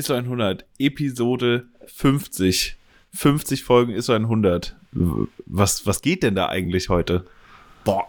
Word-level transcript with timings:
ISO 0.00 0.14
100, 0.14 0.64
Episode 0.78 1.68
50. 1.86 2.76
50 3.12 3.64
Folgen 3.64 3.92
ISO 3.92 4.14
100. 4.14 4.74
Was, 5.46 5.86
was 5.86 6.00
geht 6.00 6.22
denn 6.22 6.34
da 6.34 6.48
eigentlich 6.48 6.88
heute? 6.88 7.26
Boah, 7.84 8.06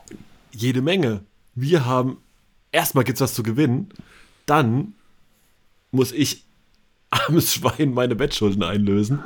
jede 0.51 0.81
Menge. 0.81 1.25
Wir 1.53 1.85
haben, 1.85 2.17
erstmal 2.71 3.03
gibt's 3.03 3.19
was 3.19 3.33
zu 3.33 3.43
gewinnen, 3.43 3.89
dann 4.45 4.93
muss 5.91 6.13
ich 6.13 6.45
armes 7.09 7.53
Schwein 7.53 7.93
meine 7.93 8.15
Bettschulden 8.15 8.63
einlösen 8.63 9.19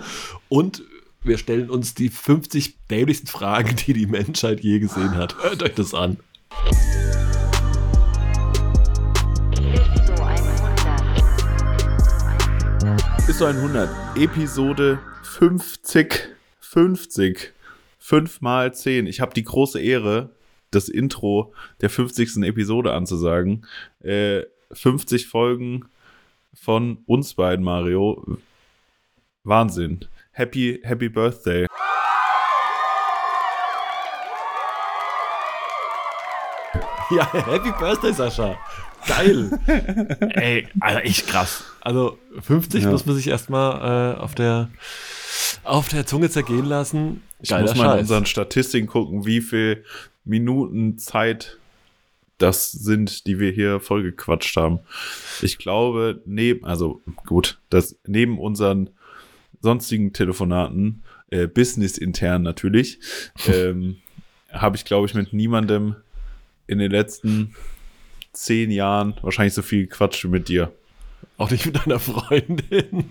und 0.50 0.82
wir 1.24 1.38
stellen 1.38 1.70
uns 1.70 1.94
die 1.94 2.10
50 2.10 2.88
dämlichsten 2.90 3.28
Fragen, 3.28 3.76
die 3.76 3.94
die 3.94 4.08
Menschheit 4.08 4.62
je 4.62 4.80
gesehen 4.80 5.16
hat. 5.16 5.36
Hört 5.44 5.62
euch 5.62 5.76
das 5.76 5.94
an. 5.94 6.18
ISO 13.28 13.46
100, 13.46 13.90
Episode 14.18 15.00
50. 15.24 16.30
50. 16.60 17.54
5 17.98 18.42
mal 18.42 18.72
10. 18.72 19.08
Ich 19.08 19.20
habe 19.20 19.34
die 19.34 19.44
große 19.44 19.82
Ehre, 19.82 20.30
das 20.70 20.90
Intro 20.90 21.52
der 21.82 21.90
50. 21.90 22.44
Episode 22.44 22.94
anzusagen. 22.94 23.66
Äh, 24.04 24.44
50 24.72 25.26
Folgen 25.26 25.86
von 26.54 27.00
uns 27.08 27.34
beiden, 27.34 27.66
Mario. 27.66 28.38
Wahnsinn. 29.44 30.06
Happy, 30.32 30.80
happy 30.84 31.10
Birthday. 31.10 31.66
Ja, 37.12 37.32
Happy 37.32 37.72
Birthday, 37.72 38.14
Sascha. 38.14 38.58
Geil. 39.08 39.52
Ey, 40.34 40.68
also 40.80 41.00
echt 41.00 41.28
krass. 41.28 41.64
Also 41.82 42.18
50 42.42 42.84
ja. 42.84 42.90
muss 42.90 43.06
man 43.06 43.16
sich 43.16 43.28
erstmal 43.28 44.16
äh, 44.16 44.18
auf 44.18 44.34
der 44.34 44.70
auf 45.64 45.90
der 45.90 46.06
Zunge 46.06 46.30
zergehen 46.30 46.66
lassen. 46.66 47.22
Ich 47.40 47.50
Geiler 47.50 47.64
muss 47.64 47.76
mal 47.76 47.84
Scheiß. 47.84 47.94
in 47.94 48.00
unseren 48.00 48.26
Statistiken 48.26 48.88
gucken, 48.88 49.26
wie 49.26 49.42
viel 49.42 49.84
Minuten 50.24 50.98
Zeit 50.98 51.60
das 52.38 52.72
sind, 52.72 53.28
die 53.28 53.40
wir 53.40 53.52
hier 53.52 53.80
vollgequatscht 53.80 54.58
haben. 54.58 54.80
Ich 55.42 55.58
glaube, 55.58 56.22
neben, 56.26 56.66
also 56.66 57.02
gut, 57.26 57.60
das 57.70 57.98
neben 58.06 58.40
unseren 58.40 58.90
sonstigen 59.62 60.14
Telefonaten, 60.14 61.04
äh, 61.30 61.48
business 61.48 61.98
intern 61.98 62.42
natürlich, 62.42 63.00
ähm, 63.48 63.98
habe 64.52 64.76
ich, 64.76 64.86
glaube 64.86 65.08
ich, 65.08 65.14
mit 65.14 65.34
niemandem 65.34 65.96
in 66.68 66.80
den 66.80 66.92
letzten 66.92 67.56
zehn 68.34 68.72
Jahren 68.72 69.16
wahrscheinlich 69.22 69.54
so 69.54 69.62
viel 69.62 69.88
Quatsch 69.88 70.24
wie 70.24 70.30
mit 70.30 70.50
dir. 70.50 70.72
Auch 71.38 71.52
nicht 71.52 71.66
mit 71.66 71.76
deiner 71.76 72.00
Freundin. 72.00 73.10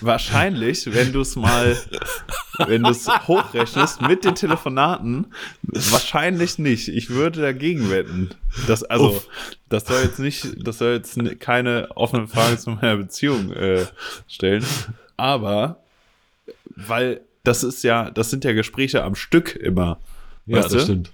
Wahrscheinlich, 0.00 0.94
wenn 0.94 1.12
du 1.12 1.22
es 1.22 1.34
mal, 1.34 1.76
wenn 2.66 2.84
du 2.84 2.90
es 2.90 3.08
hochrechnest 3.08 4.00
mit 4.02 4.24
den 4.24 4.36
Telefonaten, 4.36 5.26
wahrscheinlich 5.62 6.58
nicht. 6.58 6.86
Ich 6.88 7.10
würde 7.10 7.40
dagegen 7.40 7.90
wetten. 7.90 8.30
Das, 8.68 8.84
also, 8.84 9.08
Uff. 9.08 9.28
das 9.68 9.86
soll 9.86 10.02
jetzt 10.02 10.20
nicht, 10.20 10.54
das 10.64 10.78
soll 10.78 10.92
jetzt 10.92 11.18
keine 11.40 11.88
offene 11.96 12.28
Frage 12.28 12.58
zu 12.58 12.70
meiner 12.70 12.96
Beziehung 12.96 13.52
äh, 13.52 13.86
stellen. 14.28 14.64
Aber, 15.16 15.82
weil 16.76 17.20
das 17.42 17.64
ist 17.64 17.82
ja, 17.82 18.10
das 18.10 18.30
sind 18.30 18.44
ja 18.44 18.52
Gespräche 18.52 19.02
am 19.02 19.16
Stück 19.16 19.56
immer. 19.56 19.98
Ja, 20.46 20.62
das 20.62 20.72
du? 20.72 20.80
stimmt. 20.80 21.10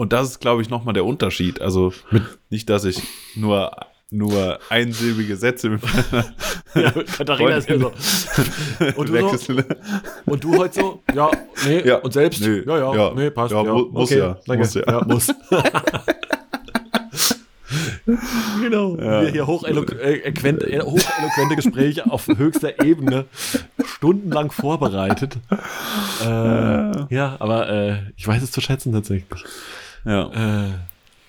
Und 0.00 0.14
das 0.14 0.30
ist, 0.30 0.40
glaube 0.40 0.62
ich, 0.62 0.70
nochmal 0.70 0.94
der 0.94 1.04
Unterschied. 1.04 1.60
Also 1.60 1.92
nicht, 2.48 2.70
dass 2.70 2.86
ich 2.86 3.02
nur 3.34 3.70
nur 4.08 4.58
einsilbige 4.70 5.36
Sätze 5.36 5.68
mit 5.68 5.82
ja, 6.74 6.90
Katharina 6.90 7.56
ist 7.56 7.68
ja 7.68 7.78
so. 7.78 7.88
Und 8.96 9.10
du, 9.10 9.36
so, 9.36 9.56
und 10.24 10.42
du 10.42 10.56
heute 10.56 10.80
so, 10.80 11.02
ja, 11.14 11.30
nee, 11.66 11.86
ja, 11.86 11.96
und 11.96 12.14
selbst, 12.14 12.40
nee, 12.40 12.62
ja, 12.66 12.78
ja, 12.78 12.94
ja, 12.94 13.12
nee, 13.14 13.30
passt, 13.30 13.52
ja, 13.52 13.62
ja, 13.62 13.74
muss, 13.74 14.10
okay, 14.10 14.18
ja, 14.20 14.38
danke. 14.46 14.64
muss 14.64 14.74
ja, 14.74 14.82
ja, 14.88 15.04
muss. 15.06 15.28
genau. 18.60 18.96
Ja. 18.96 19.22
Wir 19.22 19.30
hier 19.30 19.46
hocheloquente, 19.46 20.66
äh, 20.66 20.80
hocheloquente 20.80 21.56
Gespräche 21.56 22.10
auf 22.10 22.26
höchster 22.26 22.82
Ebene, 22.82 23.26
stundenlang 23.84 24.50
vorbereitet. 24.50 25.36
Äh, 26.22 26.26
ja, 27.14 27.36
aber 27.38 27.68
äh, 27.68 27.98
ich 28.16 28.26
weiß 28.26 28.42
es 28.42 28.50
zu 28.50 28.62
schätzen 28.62 28.92
tatsächlich. 28.92 29.44
Ja. 30.04 30.66
Äh, 30.66 30.70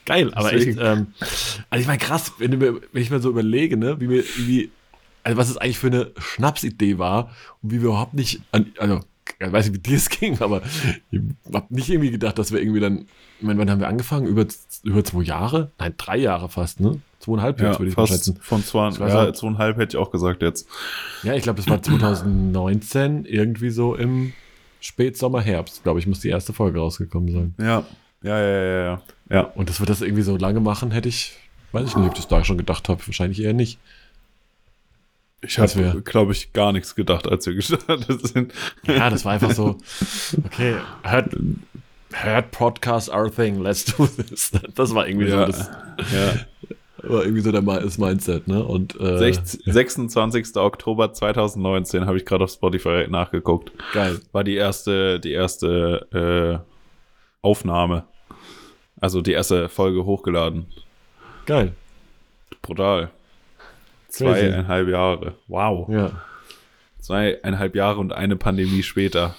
geil, 0.06 0.34
aber 0.34 0.52
Deswegen. 0.52 0.78
echt, 0.78 0.80
ähm, 0.82 1.08
also 1.70 1.82
ich 1.82 1.88
meine, 1.88 2.00
krass, 2.00 2.34
wenn, 2.38 2.60
wenn, 2.60 2.82
ich 2.94 3.12
mir 3.12 3.20
so 3.20 3.30
überlege, 3.30 3.78
ne, 3.78 4.00
wie 4.00 4.10
wir, 4.10 4.24
wie, 4.38 4.72
also 5.24 5.38
was 5.38 5.50
es 5.50 5.58
eigentlich 5.58 5.80
für 5.80 5.88
eine 5.88 6.12
Schnapsidee 6.18 6.98
war 6.98 7.32
und 7.62 7.72
wie 7.72 7.82
wir 7.82 7.90
überhaupt 7.90 8.14
nicht 8.14 8.42
an, 8.52 8.72
also 8.78 9.02
ich 9.40 9.52
weiß 9.52 9.70
nicht, 9.70 9.76
wie 9.76 9.90
dir 9.90 9.98
es 9.98 10.10
ging, 10.20 10.40
aber 10.40 10.62
ich 11.12 11.22
habe 11.54 11.66
nicht 11.70 11.90
irgendwie 11.90 12.12
gedacht, 12.12 12.38
dass 12.38 12.52
wir 12.52 12.62
irgendwie 12.62 12.80
dann, 12.80 13.06
ich 13.40 13.46
meine, 13.46 13.60
wann 13.60 13.70
haben 13.70 13.80
wir 13.80 13.88
angefangen? 13.88 14.28
Über, 14.28 14.46
über 14.84 15.04
zwei 15.04 15.24
Jahre? 15.24 15.72
Nein, 15.80 15.94
drei 15.98 16.18
Jahre 16.18 16.50
fast, 16.50 16.80
ne? 16.80 17.02
Zweieinhalb 17.20 17.60
jetzt, 17.60 17.74
ja, 17.74 17.80
würde 17.80 17.90
ich 17.90 17.96
fast 17.96 18.12
mal 18.12 18.18
schätzen. 18.18 18.38
Von 18.42 18.64
zwei, 18.64 18.90
ja, 18.90 19.26
so, 19.28 19.32
zweieinhalb 19.32 19.78
hätte 19.78 19.96
ich 19.96 20.02
auch 20.02 20.12
gesagt 20.12 20.42
jetzt. 20.42 20.68
Ja, 21.24 21.34
ich 21.36 21.44
glaube, 21.44 21.58
das 21.58 21.70
war 21.70 21.82
2019, 21.84 23.26
irgendwie 23.26 23.70
so 23.70 23.96
im 23.96 24.34
Spätsommer, 24.80 25.42
Herbst, 25.42 25.84
glaube 25.84 26.00
ich, 26.00 26.08
muss 26.08 26.20
die 26.20 26.30
erste 26.30 26.54
Folge 26.54 26.80
rausgekommen 26.80 27.32
sein. 27.32 27.56
Ja, 27.60 27.86
ja, 28.24 28.40
ja, 28.40 28.62
ja, 28.64 28.84
ja. 28.84 29.02
Ja. 29.30 29.42
Und 29.56 29.70
dass 29.70 29.80
wir 29.80 29.86
das 29.86 30.02
irgendwie 30.02 30.24
so 30.24 30.36
lange 30.38 30.60
machen, 30.60 30.92
hätte 30.92 31.10
ich, 31.10 31.38
weiß 31.72 31.90
ich 31.90 31.96
nicht, 31.96 32.06
ob 32.06 32.14
ich 32.14 32.20
das 32.20 32.28
da 32.28 32.44
schon 32.44 32.58
gedacht 32.58 32.90
habe. 32.90 33.06
Wahrscheinlich 33.08 33.42
eher 33.42 33.54
nicht. 33.54 33.80
Ich 35.44 35.58
habe, 35.58 36.02
glaube 36.06 36.34
ich, 36.34 36.54
gar 36.54 36.72
nichts 36.72 36.96
gedacht, 36.96 37.28
als 37.28 37.48
wir 37.48 37.54
gestartet 37.56 38.28
sind. 38.28 38.54
Ja, 38.86 39.10
das 39.10 39.26
war 39.26 39.34
einfach 39.34 39.52
so, 39.52 39.78
okay, 40.46 40.76
heard, 41.04 41.36
heard 42.12 42.52
Podcasts 42.52 43.10
our 43.10 43.34
thing, 43.34 43.62
let's 43.62 43.86
do 43.86 44.06
this. 44.06 44.52
Das 44.76 44.94
war 44.94 45.08
irgendwie 45.08 45.30
ja, 45.30 45.46
so 45.48 45.52
das. 45.52 45.70
Ja. 46.14 47.10
War 47.10 47.24
irgendwie 47.24 47.42
so 47.42 47.52
der, 47.52 47.62
das 47.62 47.98
Mindset, 47.98 48.48
ne? 48.48 48.64
Und, 48.64 49.00
äh, 49.00 49.18
26. 49.18 50.56
Oktober 50.58 51.14
2019 51.14 52.06
habe 52.06 52.18
ich 52.18 52.26
gerade 52.26 52.44
auf 52.44 52.52
Spotify 52.52 53.08
nachgeguckt. 53.10 53.72
Geil. 53.94 54.20
War 54.34 54.44
die 54.44 54.56
erste, 54.56 55.20
die 55.20 55.32
erste 55.32 56.62
äh, 56.64 56.72
Aufnahme. 57.42 58.04
Also 59.02 59.22
die 59.22 59.32
erste 59.32 59.68
Folge 59.68 60.06
hochgeladen. 60.06 60.68
Geil. 61.48 61.74
Brutal. 62.62 63.10
Zweieinhalb 64.08 64.88
Jahre. 64.88 65.34
Wow. 65.48 65.90
Ja. 65.90 66.12
Zweieinhalb 67.00 67.76
Jahre 67.76 68.00
und 68.00 68.14
eine 68.14 68.36
Pandemie 68.36 68.84
später. 68.84 69.36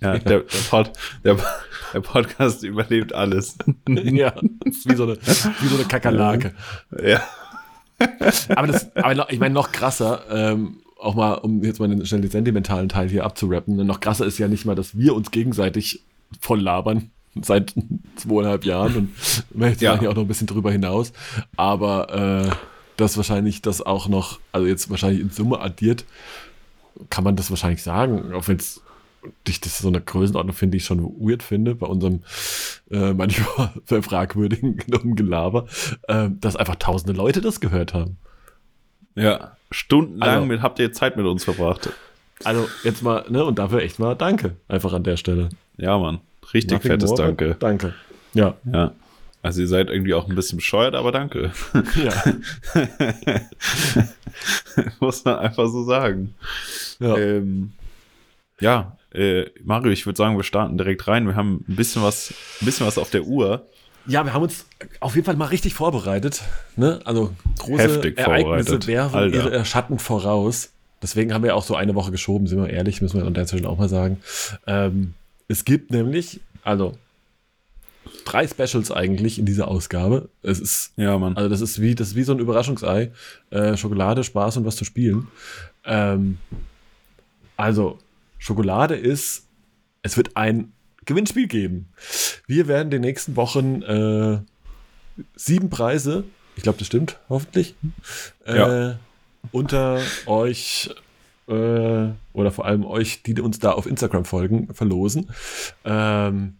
Ja, 0.00 0.18
der, 0.18 0.40
der, 0.40 0.44
Pod, 0.70 0.92
der, 1.24 1.36
der, 1.92 2.00
Podcast 2.00 2.62
überlebt 2.62 3.12
alles. 3.12 3.58
Ja, 3.88 4.32
ist 4.64 4.88
wie 4.88 4.94
so 4.94 5.04
eine, 5.04 5.16
wie 5.16 5.66
so 5.66 5.76
eine 5.76 5.84
Kakerlake. 5.84 6.54
Ja. 7.02 7.22
Aber, 8.54 8.66
das, 8.68 8.94
aber 8.96 9.30
ich 9.30 9.38
meine, 9.38 9.54
noch 9.54 9.72
krasser, 9.72 10.22
ähm, 10.30 10.78
auch 10.98 11.14
mal, 11.14 11.34
um 11.34 11.62
jetzt 11.64 11.80
mal 11.80 11.88
den, 11.88 12.06
schnell 12.06 12.22
den 12.22 12.30
sentimentalen 12.30 12.88
Teil 12.88 13.08
hier 13.08 13.24
abzurappen, 13.24 13.76
noch 13.86 14.00
krasser 14.00 14.24
ist 14.24 14.38
ja 14.38 14.48
nicht 14.48 14.64
mal, 14.64 14.74
dass 14.74 14.96
wir 14.96 15.14
uns 15.14 15.30
gegenseitig 15.30 16.02
voll 16.40 16.60
labern, 16.60 17.10
seit 17.42 17.74
zweieinhalb 18.16 18.64
Jahren 18.64 18.96
und 19.54 19.60
jetzt 19.62 19.82
ja. 19.82 19.94
auch 19.94 20.02
noch 20.02 20.18
ein 20.18 20.28
bisschen 20.28 20.46
drüber 20.46 20.70
hinaus. 20.70 21.12
Aber 21.56 22.48
äh, 22.48 22.54
das 22.96 23.16
wahrscheinlich 23.16 23.62
das 23.62 23.82
auch 23.82 24.08
noch, 24.08 24.38
also 24.52 24.66
jetzt 24.66 24.90
wahrscheinlich 24.90 25.20
in 25.20 25.30
Summe 25.30 25.60
addiert, 25.60 26.04
kann 27.10 27.24
man 27.24 27.36
das 27.36 27.50
wahrscheinlich 27.50 27.82
sagen, 27.82 28.32
auch 28.34 28.46
wenn 28.48 28.56
es 28.56 28.80
ich 29.48 29.60
das 29.60 29.78
so 29.78 29.88
eine 29.88 30.02
Größenordnung 30.02 30.54
finde 30.54 30.76
ich 30.76 30.84
schon 30.84 31.02
weird 31.18 31.42
finde 31.42 31.74
bei 31.74 31.86
unserem 31.86 32.22
äh, 32.90 33.14
manchmal 33.14 33.72
sehr 33.86 34.02
fragwürdigen 34.02 34.76
Gelaber, 35.16 35.66
äh, 36.08 36.28
dass 36.40 36.56
einfach 36.56 36.76
tausende 36.76 37.14
Leute 37.14 37.40
das 37.40 37.60
gehört 37.60 37.94
haben. 37.94 38.18
Ja, 39.14 39.56
stundenlang 39.70 40.28
also, 40.28 40.46
mit, 40.46 40.62
habt 40.62 40.78
ihr 40.78 40.92
Zeit 40.92 41.16
mit 41.16 41.24
uns 41.24 41.44
verbracht. 41.44 41.90
Also 42.42 42.68
jetzt 42.82 43.02
mal, 43.02 43.24
ne, 43.30 43.44
und 43.44 43.58
dafür 43.58 43.80
echt 43.80 43.98
mal 43.98 44.14
Danke, 44.14 44.56
einfach 44.68 44.92
an 44.92 45.04
der 45.04 45.16
Stelle. 45.16 45.50
Ja, 45.76 45.98
Mann. 45.98 46.20
Richtig 46.54 46.78
Nothing 46.78 46.90
fettes 46.92 47.10
more, 47.10 47.22
Danke. 47.22 47.56
Danke. 47.58 47.94
Ja. 48.32 48.54
Ja. 48.72 48.92
Also 49.42 49.60
ihr 49.60 49.68
seid 49.68 49.90
irgendwie 49.90 50.14
auch 50.14 50.26
ein 50.26 50.34
bisschen 50.34 50.56
bescheuert, 50.56 50.94
aber 50.94 51.12
danke. 51.12 51.52
Ja. 52.02 52.24
Muss 55.00 55.22
man 55.24 55.36
einfach 55.36 55.66
so 55.66 55.84
sagen. 55.84 56.34
Ja, 56.98 57.18
ähm, 57.18 57.72
ja 58.58 58.96
äh, 59.12 59.44
Mario, 59.62 59.92
ich 59.92 60.06
würde 60.06 60.16
sagen, 60.16 60.36
wir 60.36 60.44
starten 60.44 60.78
direkt 60.78 61.06
rein. 61.08 61.26
Wir 61.26 61.36
haben 61.36 61.64
ein 61.68 61.76
bisschen 61.76 62.02
was, 62.02 62.32
ein 62.62 62.64
bisschen 62.64 62.86
was 62.86 62.96
auf 62.96 63.10
der 63.10 63.24
Uhr. 63.24 63.66
Ja, 64.06 64.24
wir 64.24 64.32
haben 64.32 64.42
uns 64.42 64.66
auf 65.00 65.14
jeden 65.14 65.26
Fall 65.26 65.36
mal 65.36 65.46
richtig 65.46 65.74
vorbereitet. 65.74 66.42
Ne? 66.76 67.00
Also 67.04 67.32
große 67.58 67.82
Heftig 67.82 68.18
Ereignisse 68.18 68.86
werfen 68.86 69.32
ihre 69.32 69.64
Schatten 69.66 69.98
voraus. 69.98 70.70
Deswegen 71.02 71.34
haben 71.34 71.44
wir 71.44 71.54
auch 71.54 71.64
so 71.64 71.74
eine 71.76 71.94
Woche 71.94 72.10
geschoben, 72.10 72.46
sind 72.46 72.62
wir 72.62 72.70
ehrlich, 72.70 73.02
müssen 73.02 73.20
wir 73.20 73.26
an 73.26 73.34
der 73.34 73.46
Stelle 73.46 73.68
auch 73.68 73.76
mal 73.76 73.90
sagen. 73.90 74.22
Ähm, 74.66 75.12
es 75.48 75.64
gibt 75.64 75.90
nämlich, 75.90 76.40
also 76.62 76.96
drei 78.24 78.46
Specials 78.46 78.90
eigentlich 78.90 79.38
in 79.38 79.46
dieser 79.46 79.68
Ausgabe. 79.68 80.28
Es 80.42 80.60
ist, 80.60 80.92
Ja, 80.96 81.18
Mann. 81.18 81.36
also 81.36 81.48
das 81.48 81.60
ist 81.60 81.80
wie, 81.80 81.94
das 81.94 82.08
ist 82.08 82.16
wie 82.16 82.22
so 82.22 82.32
ein 82.32 82.38
Überraschungsei. 82.38 83.12
Äh, 83.50 83.76
Schokolade, 83.76 84.24
Spaß 84.24 84.56
und 84.58 84.64
was 84.64 84.76
zu 84.76 84.84
spielen. 84.84 85.28
Ähm, 85.84 86.38
also, 87.56 87.98
Schokolade 88.38 88.94
ist, 88.96 89.46
es 90.02 90.16
wird 90.16 90.36
ein 90.36 90.72
Gewinnspiel 91.04 91.46
geben. 91.46 91.88
Wir 92.46 92.66
werden 92.68 92.90
die 92.90 92.98
nächsten 92.98 93.36
Wochen 93.36 93.82
äh, 93.82 94.38
sieben 95.36 95.70
Preise, 95.70 96.24
ich 96.56 96.62
glaube, 96.62 96.78
das 96.78 96.86
stimmt, 96.86 97.18
hoffentlich, 97.28 97.74
äh, 98.46 98.56
Ja. 98.56 98.98
unter 99.52 100.00
euch 100.26 100.90
äh, 101.48 102.08
oder 102.32 102.50
vor 102.50 102.64
allem 102.64 102.84
euch, 102.84 103.22
die 103.22 103.40
uns 103.40 103.58
da 103.58 103.72
auf 103.72 103.86
Instagram 103.86 104.24
folgen, 104.24 104.72
verlosen. 104.74 105.30
Ähm, 105.84 106.54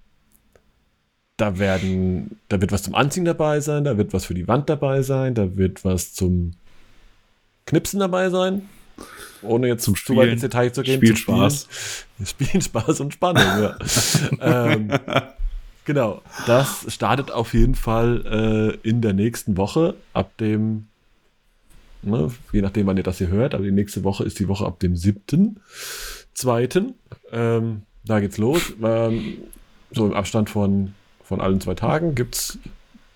da 1.37 1.59
werden, 1.59 2.39
da 2.49 2.61
wird 2.61 2.71
was 2.73 2.85
zum 2.85 2.95
Anziehen 2.95 3.25
dabei 3.25 3.61
sein, 3.61 3.85
da 3.85 3.97
wird 3.99 4.13
was 4.13 4.25
für 4.27 4.35
die 4.35 4.47
Wand 4.47 4.69
dabei 4.69 5.03
sein, 5.03 5.35
da 5.35 5.57
wird 5.57 5.85
was 5.85 6.15
zum 6.15 6.53
Knipsen 7.67 8.01
dabei 8.01 8.31
sein. 8.31 8.69
Ohne 9.43 9.69
jetzt 9.69 9.85
Zum 9.85 9.95
zu 9.95 10.15
weit 10.17 10.23
Spielen. 10.23 10.33
ins 10.33 10.41
Detail 10.43 10.73
zu 10.73 10.83
gehen. 10.83 10.97
Spiel, 10.97 11.17
zum 11.17 11.51
Spielen. 11.51 12.27
Spielen, 12.27 12.63
Spaß 12.63 13.01
und 13.01 13.13
Spannung, 13.13 13.43
ja. 13.43 13.77
ähm, 14.73 14.93
genau. 15.85 16.23
Das 16.47 16.87
startet 16.89 17.31
auf 17.31 17.53
jeden 17.53 17.75
Fall 17.75 18.79
äh, 18.83 18.89
in 18.89 19.01
der 19.01 19.13
nächsten 19.13 19.57
Woche, 19.57 19.95
ab 20.13 20.37
dem, 20.39 20.87
ne, 22.05 22.31
je 22.53 22.63
nachdem, 22.63 22.87
wann 22.87 22.97
ihr 22.97 23.03
das 23.03 23.19
hier 23.19 23.29
hört, 23.29 23.55
aber 23.55 23.65
die 23.65 23.71
nächste 23.73 24.05
Woche 24.05 24.25
ist 24.25 24.39
die 24.39 24.49
Woche 24.49 24.65
ab 24.67 24.81
dem 24.81 24.97
7. 24.97 25.61
Zweiten. 26.35 26.95
Ähm, 27.33 27.83
da 28.05 28.21
geht's 28.21 28.39
los. 28.39 28.75
Ähm, 28.83 29.39
so 29.93 30.07
im 30.07 30.13
Abstand 30.15 30.51
von, 30.51 30.95
von 31.23 31.41
allen 31.41 31.61
zwei 31.61 31.75
Tagen 31.75 32.15
gibt's 32.15 32.59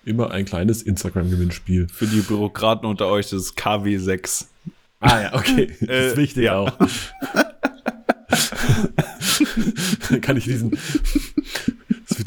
immer 0.05 0.31
ein 0.31 0.45
kleines 0.45 0.81
Instagram-Gewinnspiel. 0.81 1.87
Für 1.91 2.07
die 2.07 2.21
Bürokraten 2.21 2.87
unter 2.87 3.07
euch, 3.07 3.29
das 3.29 3.41
ist 3.43 3.57
KW6. 3.59 4.45
Ah 5.01 5.21
ja, 5.21 5.33
okay. 5.35 5.67
Das 5.81 6.05
ist 6.07 6.13
Äh, 6.13 6.17
wichtig 6.17 6.43
ja. 6.45 6.57
auch. 6.57 6.71
Dann 10.09 10.21
kann 10.21 10.37
ich 10.37 10.45
diesen. 10.45 10.77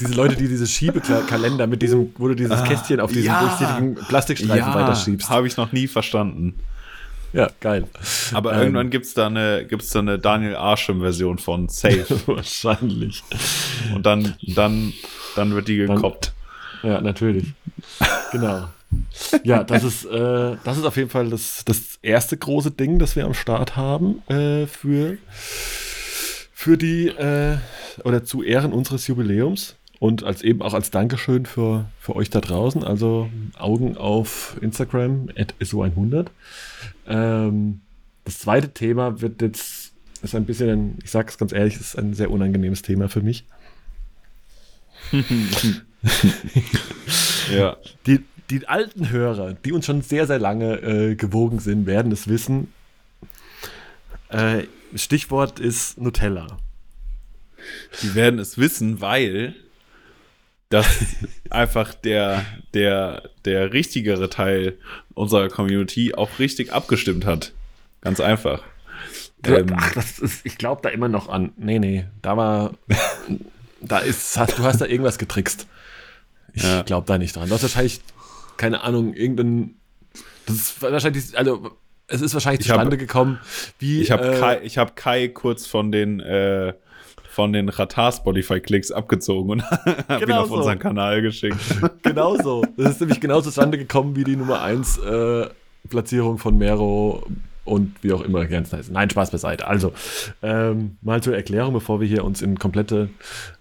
Diese 0.04 0.14
Leute, 0.14 0.36
die 0.36 0.48
diese 0.48 0.66
Schiebekalender 0.66 1.66
mit 1.66 1.82
diesem, 1.82 2.12
wo 2.18 2.28
du 2.28 2.34
dieses 2.34 2.58
Ah, 2.58 2.66
Kästchen 2.66 3.00
auf 3.00 3.10
diesen 3.12 3.26
ja. 3.26 3.40
durchsichtigen 3.40 3.94
Plastikstreifen 3.94 4.74
weiterschiebst. 4.74 5.28
habe 5.30 5.46
ich 5.46 5.56
noch 5.56 5.72
nie 5.72 5.86
verstanden. 5.88 6.54
Ja, 7.32 7.48
geil. 7.60 7.84
Aber 8.34 8.52
Ähm. 8.52 8.60
irgendwann 8.60 8.90
gibt 8.90 9.06
es 9.06 9.14
da 9.14 9.26
eine, 9.26 9.64
gibt's 9.66 9.88
da 9.90 10.00
eine 10.00 10.18
Daniel 10.18 10.54
Arschem-Version 10.56 11.38
von 11.38 11.68
Safe. 11.68 12.04
Wahrscheinlich. 12.26 13.22
Und 13.94 14.04
dann, 14.04 14.34
dann, 14.54 14.92
dann 15.34 15.54
wird 15.54 15.68
die 15.68 15.76
gekoppt. 15.78 16.32
Ja, 16.82 17.00
natürlich. 17.00 17.46
Genau. 18.32 18.68
Ja, 19.44 19.64
das 19.64 19.82
ist, 19.84 20.04
äh, 20.04 20.56
das 20.62 20.76
ist 20.76 20.84
auf 20.84 20.96
jeden 20.98 21.08
Fall 21.08 21.30
das, 21.30 21.62
das 21.64 21.98
erste 22.02 22.36
große 22.36 22.70
Ding, 22.72 22.98
das 22.98 23.16
wir 23.16 23.24
am 23.24 23.32
Start 23.32 23.76
haben 23.76 24.20
äh, 24.28 24.66
für, 24.66 25.16
für 26.52 26.76
die 26.76 27.08
äh, 27.08 27.56
oder 28.04 28.24
zu 28.24 28.42
Ehren 28.42 28.72
unseres 28.74 29.06
Jubiläums 29.06 29.76
und 30.02 30.24
als 30.24 30.42
eben 30.42 30.62
auch 30.62 30.74
als 30.74 30.90
Dankeschön 30.90 31.46
für, 31.46 31.84
für 32.00 32.16
euch 32.16 32.28
da 32.28 32.40
draußen. 32.40 32.82
Also 32.82 33.30
Augen 33.56 33.96
auf 33.96 34.56
Instagram 34.60 35.28
at 35.36 35.54
so100. 35.60 36.26
Ähm, 37.06 37.82
das 38.24 38.40
zweite 38.40 38.70
Thema 38.70 39.20
wird 39.20 39.40
jetzt 39.42 39.92
ist 40.20 40.34
ein 40.34 40.44
bisschen, 40.44 40.70
ein, 40.70 40.98
ich 41.04 41.10
sage 41.12 41.28
es 41.28 41.38
ganz 41.38 41.52
ehrlich, 41.52 41.76
ist 41.76 41.96
ein 41.96 42.14
sehr 42.14 42.32
unangenehmes 42.32 42.82
Thema 42.82 43.08
für 43.08 43.20
mich. 43.20 43.44
Ja. 47.52 47.76
Die, 48.08 48.24
die 48.50 48.66
alten 48.66 49.08
Hörer, 49.08 49.54
die 49.54 49.70
uns 49.70 49.86
schon 49.86 50.02
sehr, 50.02 50.26
sehr 50.26 50.40
lange 50.40 50.82
äh, 50.82 51.14
gewogen 51.14 51.60
sind, 51.60 51.86
werden 51.86 52.10
es 52.10 52.26
wissen. 52.26 52.72
Äh, 54.30 54.64
Stichwort 54.96 55.60
ist 55.60 56.00
Nutella. 56.00 56.58
Die 58.02 58.16
werden 58.16 58.40
es 58.40 58.58
wissen, 58.58 59.00
weil 59.00 59.54
das 60.72 60.86
einfach 61.50 61.94
der, 61.94 62.44
der, 62.74 63.30
der 63.44 63.72
richtigere 63.72 64.28
Teil 64.30 64.78
unserer 65.14 65.48
Community 65.48 66.14
auch 66.14 66.38
richtig 66.38 66.72
abgestimmt 66.72 67.24
hat. 67.26 67.52
Ganz 68.00 68.20
einfach. 68.20 68.62
Ähm, 69.44 69.66
Ach, 69.76 69.92
das 69.92 70.18
ist, 70.18 70.46
ich 70.46 70.56
glaube 70.58 70.80
da 70.82 70.88
immer 70.88 71.08
noch 71.08 71.28
an. 71.28 71.52
Nee, 71.56 71.78
nee, 71.78 72.04
da 72.22 72.36
war. 72.36 72.72
da 73.80 73.98
ist, 73.98 74.36
hast, 74.36 74.58
du 74.58 74.62
hast 74.62 74.80
da 74.80 74.86
irgendwas 74.86 75.18
getrickst. 75.18 75.66
Ich 76.54 76.62
Ja. 76.62 76.82
glaube 76.82 77.06
da 77.06 77.18
nicht 77.18 77.34
dran. 77.36 77.48
Du 77.48 77.54
hast 77.54 77.62
wahrscheinlich, 77.62 78.00
keine 78.56 78.82
Ahnung, 78.82 79.14
irgendein. 79.14 79.74
Das 80.46 80.56
ist 80.56 80.82
wahrscheinlich, 80.82 81.36
also, 81.38 81.70
es 82.08 82.20
ist 82.20 82.34
wahrscheinlich 82.34 82.60
Ich 82.66 82.70
hab- 82.70 82.76
zustande 82.76 82.96
gekommen, 82.98 83.38
wie. 83.78 84.00
Ich 84.00 84.10
habe 84.10 84.34
äh, 84.36 84.38
Kai, 84.38 84.60
ich 84.62 84.78
hab 84.78 84.96
Kai 84.96 85.28
kurz 85.28 85.66
von 85.66 85.90
den, 85.92 86.20
äh, 86.20 86.74
von 87.32 87.54
den 87.54 87.70
Ratar-Spotify-Klicks 87.70 88.92
abgezogen 88.92 89.50
und 89.50 89.70
habe 89.70 90.04
ihn 90.10 90.26
Genau 90.26 90.42
auf 90.42 90.48
so. 90.48 90.56
unseren 90.56 90.78
Kanal 90.78 91.22
geschickt. 91.22 91.56
Genauso. 92.02 92.62
Das 92.76 92.90
ist 92.90 93.00
nämlich 93.00 93.20
genau 93.20 93.40
zustande 93.40 93.78
gekommen 93.78 94.14
wie 94.16 94.24
die 94.24 94.36
Nummer 94.36 94.60
1 94.60 94.98
äh, 94.98 95.46
Platzierung 95.88 96.36
von 96.36 96.58
Mero 96.58 97.24
und 97.64 97.94
wie 98.02 98.12
auch 98.12 98.20
immer 98.20 98.44
ganz 98.44 98.70
heißt. 98.74 98.92
Nein, 98.92 99.08
Spaß 99.08 99.30
beiseite. 99.30 99.66
Also, 99.66 99.92
ähm, 100.42 100.98
mal 101.00 101.22
zur 101.22 101.34
Erklärung, 101.34 101.72
bevor 101.72 102.00
wir 102.02 102.06
hier 102.06 102.22
uns 102.22 102.42
in 102.42 102.58
komplette 102.58 103.08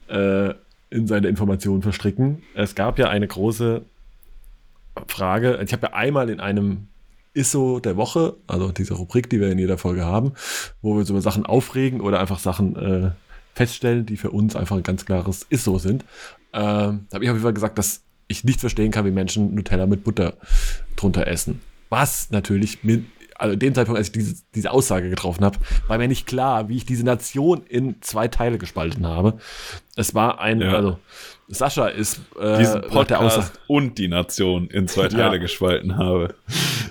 äh, 0.10 0.54
in 0.90 1.08
seine 1.08 1.30
Informationen 1.30 1.82
verstricken. 1.82 2.44
Es 2.54 2.76
gab 2.76 3.00
ja 3.00 3.08
eine 3.08 3.26
große 3.26 3.84
Frage. 5.08 5.62
Ich 5.64 5.72
habe 5.72 5.88
ja 5.88 5.94
einmal 5.94 6.30
in 6.30 6.42
einem 6.42 6.88
ISO 7.34 7.80
der 7.80 7.96
Woche, 7.96 8.36
also 8.48 8.74
diese 8.74 8.96
Rubrik, 8.96 9.30
die 9.30 9.40
wir 9.40 9.50
in 9.50 9.60
jeder 9.60 9.78
Folge 9.78 10.04
haben, 10.04 10.34
wo 10.82 10.98
wir 10.98 11.06
so 11.06 11.14
über 11.14 11.22
Sachen 11.22 11.46
aufregen 11.46 12.02
oder 12.02 12.20
einfach 12.20 12.40
Sachen 12.40 12.76
äh, 12.76 13.12
feststellen, 13.54 14.06
die 14.06 14.18
für 14.18 14.32
uns 14.32 14.56
einfach 14.56 14.78
ein 14.78 14.84
ganz 14.84 15.06
klares 15.06 15.46
ISO 15.50 15.78
sind. 15.78 16.04
Ähm, 16.54 17.06
da 17.10 17.16
habe 17.16 17.24
ich 17.24 17.30
auf 17.30 17.36
jeden 17.36 17.42
Fall 17.44 17.54
gesagt, 17.54 17.78
dass 17.78 18.02
ich 18.28 18.44
nicht 18.44 18.60
verstehen 18.60 18.92
kann, 18.92 19.06
wie 19.06 19.12
Menschen 19.12 19.54
Nutella 19.56 19.86
mit 19.88 20.04
Butter 20.04 20.34
drunter 20.96 21.28
essen. 21.28 21.62
Was 21.90 22.30
natürlich 22.32 22.84
mit, 22.84 23.04
also 23.36 23.54
in 23.54 23.60
dem 23.60 23.76
Zeitpunkt, 23.76 23.98
als 23.98 24.08
ich 24.08 24.14
diese, 24.14 24.36
diese 24.56 24.72
Aussage 24.72 25.10
getroffen 25.10 25.44
habe, 25.44 25.60
war 25.88 25.98
mir 25.98 26.08
nicht 26.08 26.28
klar, 26.28 26.70
wie 26.70 26.78
ich 26.78 26.86
diese 26.86 27.04
Nation 27.04 27.64
in 27.68 28.02
zwei 28.02 28.28
Teile 28.30 28.58
gespalten 28.58 29.06
habe. 29.06 29.38
Es 29.96 30.16
war 30.16 30.40
ein, 30.40 30.62
Ja. 30.62 30.74
also 30.74 31.00
Sascha 31.54 31.88
ist 31.88 32.20
äh, 32.40 32.58
Diesen 32.60 32.82
Podcast 32.82 33.60
und 33.68 33.98
die 33.98 34.08
Nation 34.08 34.68
in 34.68 34.88
zwei 34.88 35.08
Teile 35.10 35.36
Ja. 35.36 35.38
gespalten 35.38 35.98
habe. 35.98 36.34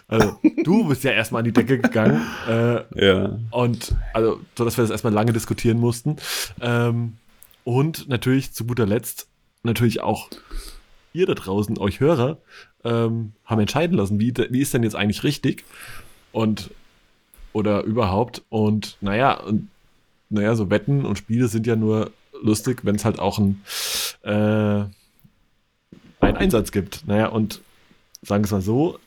also, 0.07 0.39
du 0.65 0.87
bist 0.89 1.03
ja 1.05 1.13
erstmal 1.13 1.41
an 1.41 1.45
die 1.47 1.53
Decke 1.53 1.79
gegangen. 1.79 2.21
Äh, 2.49 2.83
Ja. 3.07 3.39
Und 3.51 3.95
also, 4.13 4.41
so 4.57 4.65
dass 4.65 4.77
wir 4.77 4.83
das 4.83 4.91
erstmal 4.91 5.13
lange 5.13 5.33
diskutieren 5.33 5.79
mussten. 5.79 6.17
Ähm, 6.61 7.15
und 7.65 8.09
natürlich 8.09 8.53
zu 8.53 8.65
guter 8.67 8.87
Letzt, 8.87 9.29
natürlich 9.63 10.01
auch 10.03 10.29
ihr 11.13 11.27
da 11.27 11.35
draußen, 11.35 11.79
euch 11.79 12.01
Hörer, 12.01 12.39
ähm, 12.85 13.33
haben 13.45 13.61
entscheiden 13.61 13.97
lassen, 13.97 14.21
wie, 14.21 14.33
wie 14.51 14.61
ist 14.61 14.73
denn 14.75 14.83
jetzt 14.83 14.95
eigentlich 14.97 15.25
richtig? 15.25 15.65
Und 16.33 16.71
oder 17.53 17.83
überhaupt. 17.83 18.43
Und 18.49 18.97
naja, 19.01 19.35
und 19.41 19.69
naja, 20.29 20.55
so 20.55 20.71
Wetten 20.71 21.05
und 21.05 21.19
Spiele 21.19 21.49
sind 21.49 21.67
ja 21.67 21.75
nur 21.77 22.13
lustig, 22.43 22.81
wenn 22.85 22.97
es 22.97 23.05
halt 23.05 23.19
auch 23.19 23.39
ein, 23.39 23.63
äh, 24.23 24.31
einen 26.21 26.37
Einsatz 26.37 26.73
gibt. 26.73 27.07
Naja, 27.07 27.27
und 27.27 27.61
sagen 28.23 28.43
wir 28.43 28.47
es 28.47 28.53
mal 28.53 28.63
so, 28.63 28.99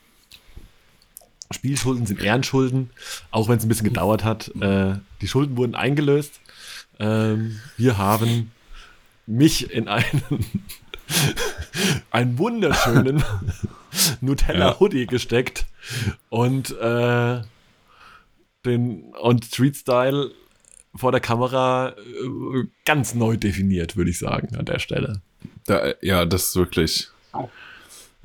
Spielschulden 1.52 2.06
sind 2.06 2.22
Ehrenschulden, 2.22 2.90
auch 3.32 3.48
wenn 3.48 3.58
es 3.58 3.66
ein 3.66 3.70
bisschen 3.70 3.86
gedauert 3.88 4.24
hat. 4.24 4.50
Äh, 4.60 4.96
die 5.22 5.28
Schulden 5.28 5.56
wurden 5.58 5.76
eingelöst. 5.76 6.40
Ähm, 7.00 7.60
wir 7.78 7.98
haben 7.98 8.52
mich 9.26 9.72
in 9.72 9.88
einen, 9.88 10.46
einen 12.12 12.38
wunderschönen 12.38 13.24
Nutella-Hoodie 14.22 15.06
gesteckt 15.06 15.66
und, 16.30 16.72
äh, 16.78 17.42
den, 18.66 19.14
und 19.22 19.46
Street 19.46 19.76
Style 19.76 20.32
vor 20.96 21.12
der 21.12 21.22
Kamera 21.22 21.90
äh, 21.90 22.64
ganz 22.86 23.14
neu 23.16 23.38
definiert, 23.38 23.96
würde 23.98 24.12
ich 24.12 24.20
sagen, 24.20 24.56
an 24.56 24.66
der 24.66 24.80
Stelle. 24.80 25.22
Da, 25.66 25.94
ja, 26.02 26.26
das 26.26 26.50
ist 26.50 26.56
wirklich. 26.56 27.10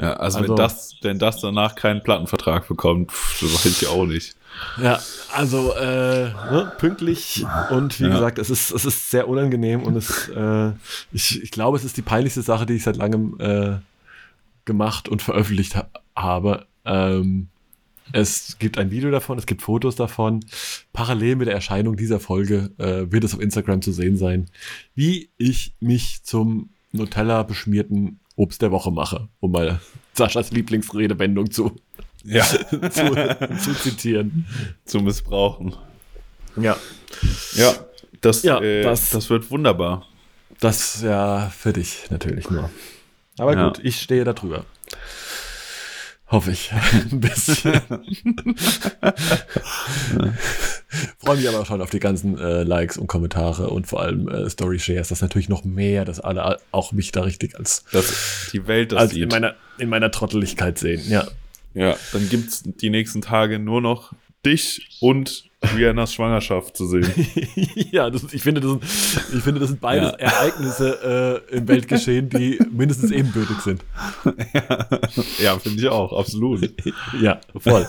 Ja, 0.01 0.13
also, 0.15 0.39
Also- 0.39 0.51
wenn, 0.51 0.57
das, 0.57 0.95
wenn 1.03 1.19
das 1.19 1.41
danach 1.41 1.75
keinen 1.75 2.03
Plattenvertrag 2.03 2.69
bekommt, 2.69 3.11
pff, 3.11 3.41
das 3.41 3.53
weiß 3.65 3.83
ich 3.83 3.89
auch 3.89 4.07
nicht. 4.07 4.37
Ja, 4.83 5.01
also 5.33 5.73
äh, 5.75 6.29
ne, 6.31 6.73
pünktlich 6.79 7.45
und 7.71 7.99
wie 8.01 8.05
Ja. 8.05 8.11
gesagt, 8.11 8.39
es 8.39 8.51
ist, 8.51 8.71
es 8.73 8.85
ist 8.85 9.11
sehr 9.11 9.29
unangenehm 9.29 9.83
und 9.83 9.97
es, 9.97 10.29
äh, 10.29 10.73
ich, 11.13 11.43
ich 11.43 11.51
glaube, 11.51 11.77
es 11.77 11.85
ist 11.85 11.97
die 11.97 12.03
peinlichste 12.03 12.43
Sache, 12.43 12.67
die 12.67 12.75
ich 12.75 12.83
seit 12.83 12.97
langem 12.97 13.37
äh, 13.41 13.77
gemacht 14.65 15.09
und 15.09 15.23
veröffentlicht 15.23 15.75
ha 15.77 15.89
habe. 16.17 16.67
Ähm, 16.85 17.49
es 18.13 18.59
gibt 18.59 18.79
ein 18.79 18.91
Video 18.91 19.11
davon, 19.11 19.39
es 19.39 19.47
gibt 19.47 19.63
Fotos 19.63 19.97
davon. 19.97 20.41
Parallel 20.93 21.37
mit 21.37 21.47
der 21.49 21.55
Erscheinung 21.55 21.97
dieser 21.97 22.21
Folge 22.21 22.71
äh, 22.79 23.11
wird 23.13 23.25
es 23.25 23.35
auf 23.35 23.41
Instagram 23.41 23.83
zu 23.83 23.93
sehen 23.93 24.17
sein, 24.17 24.47
wie 24.95 25.31
ich 25.39 25.75
mich 25.81 26.23
zum 26.25 26.71
Nutella 26.93 27.43
beschmierten 27.43 28.21
Obst 28.37 28.63
der 28.63 28.71
Woche 28.71 28.91
mache, 28.91 29.29
um 29.41 29.53
mal 29.53 29.81
Saschas 30.15 30.51
Lieblingsredewendung 30.51 31.51
zu, 31.51 31.77
Ja, 32.25 32.45
zu, 32.91 33.57
zu 33.61 33.75
zitieren. 33.75 34.47
zu 34.85 35.01
missbrauchen. 35.01 35.75
Ja, 36.57 36.77
Ja, 37.55 37.73
das, 38.21 38.43
Ja, 38.43 38.61
äh, 38.61 38.83
das- 38.83 39.11
das, 39.11 39.31
wird 39.31 39.51
wunderbar. 39.51 40.07
das 40.61 41.03
ja 41.03 41.51
für 41.51 41.73
dich 41.73 42.11
natürlich 42.11 42.51
nur. 42.51 42.69
Aber 43.39 43.55
Ja. 43.55 43.69
gut, 43.69 43.79
ich 43.85 44.01
stehe 44.01 44.25
da 44.25 44.33
drüber. 44.33 44.65
Hoffe 46.31 46.51
ich. 46.53 46.71
Ein 47.11 47.21
bisschen. 47.21 47.73
Freue 51.19 51.37
mich 51.37 51.49
aber 51.49 51.65
schon 51.65 51.81
auf 51.81 51.91
die 51.91 52.01
ganzen 52.01 52.39
äh, 52.39 52.65
Likes 52.65 52.99
und 52.99 53.07
Kommentare 53.07 53.69
und 53.71 53.87
vor 53.87 54.03
allem 54.03 54.29
äh, 54.29 54.49
Story-Shares. 54.51 55.09
Das 55.09 55.19
ist 55.19 55.23
natürlich 55.23 55.49
noch 55.49 55.65
mehr, 55.65 56.05
dass 56.05 56.21
alle 56.21 56.59
auch 56.71 56.93
mich 56.93 57.13
da 57.13 57.23
richtig 57.23 57.59
als, 57.59 57.85
Dass 57.93 58.51
die 58.53 58.67
Welt 58.67 58.93
das 58.93 59.01
als 59.01 59.13
in, 59.13 59.21
sieht. 59.21 59.33
meiner, 59.33 59.55
in 59.79 59.89
meiner 59.89 60.11
Trotteligkeit 60.11 60.79
sehen. 60.79 61.03
Ja. 61.09 61.27
Ja, 61.75 61.97
dann 62.13 62.29
gibt's 62.29 62.63
die 62.65 62.91
nächsten 62.91 63.21
Tage 63.23 63.59
nur 63.59 63.81
noch 63.81 64.13
dich 64.45 64.99
und 65.01 65.49
Rihannas 65.63 66.15
Schwangerschaft 66.15 66.77
zu 66.77 66.87
sehen. 66.87 67.11
ja, 67.91 68.11
das, 68.11 68.33
ich, 68.33 68.43
finde, 68.43 68.61
das 68.61 68.71
sind, 68.71 68.85
ich 69.37 69.43
finde, 69.43 69.61
das 69.61 69.71
sind 69.71 69.81
beides 69.81 70.13
Ja. 70.13 70.17
Ereignisse 70.19 71.43
äh, 71.51 71.57
im 71.57 71.67
Weltgeschehen, 71.67 72.29
die 72.29 72.61
mindestens 72.71 73.11
ebenbürtig 73.11 73.59
sind. 73.59 73.85
ja, 75.43 75.59
finde 75.59 75.81
ich 75.81 75.89
auch, 75.89 76.17
absolut. 76.17 76.73
Ja, 77.21 77.41
voll. 77.59 77.87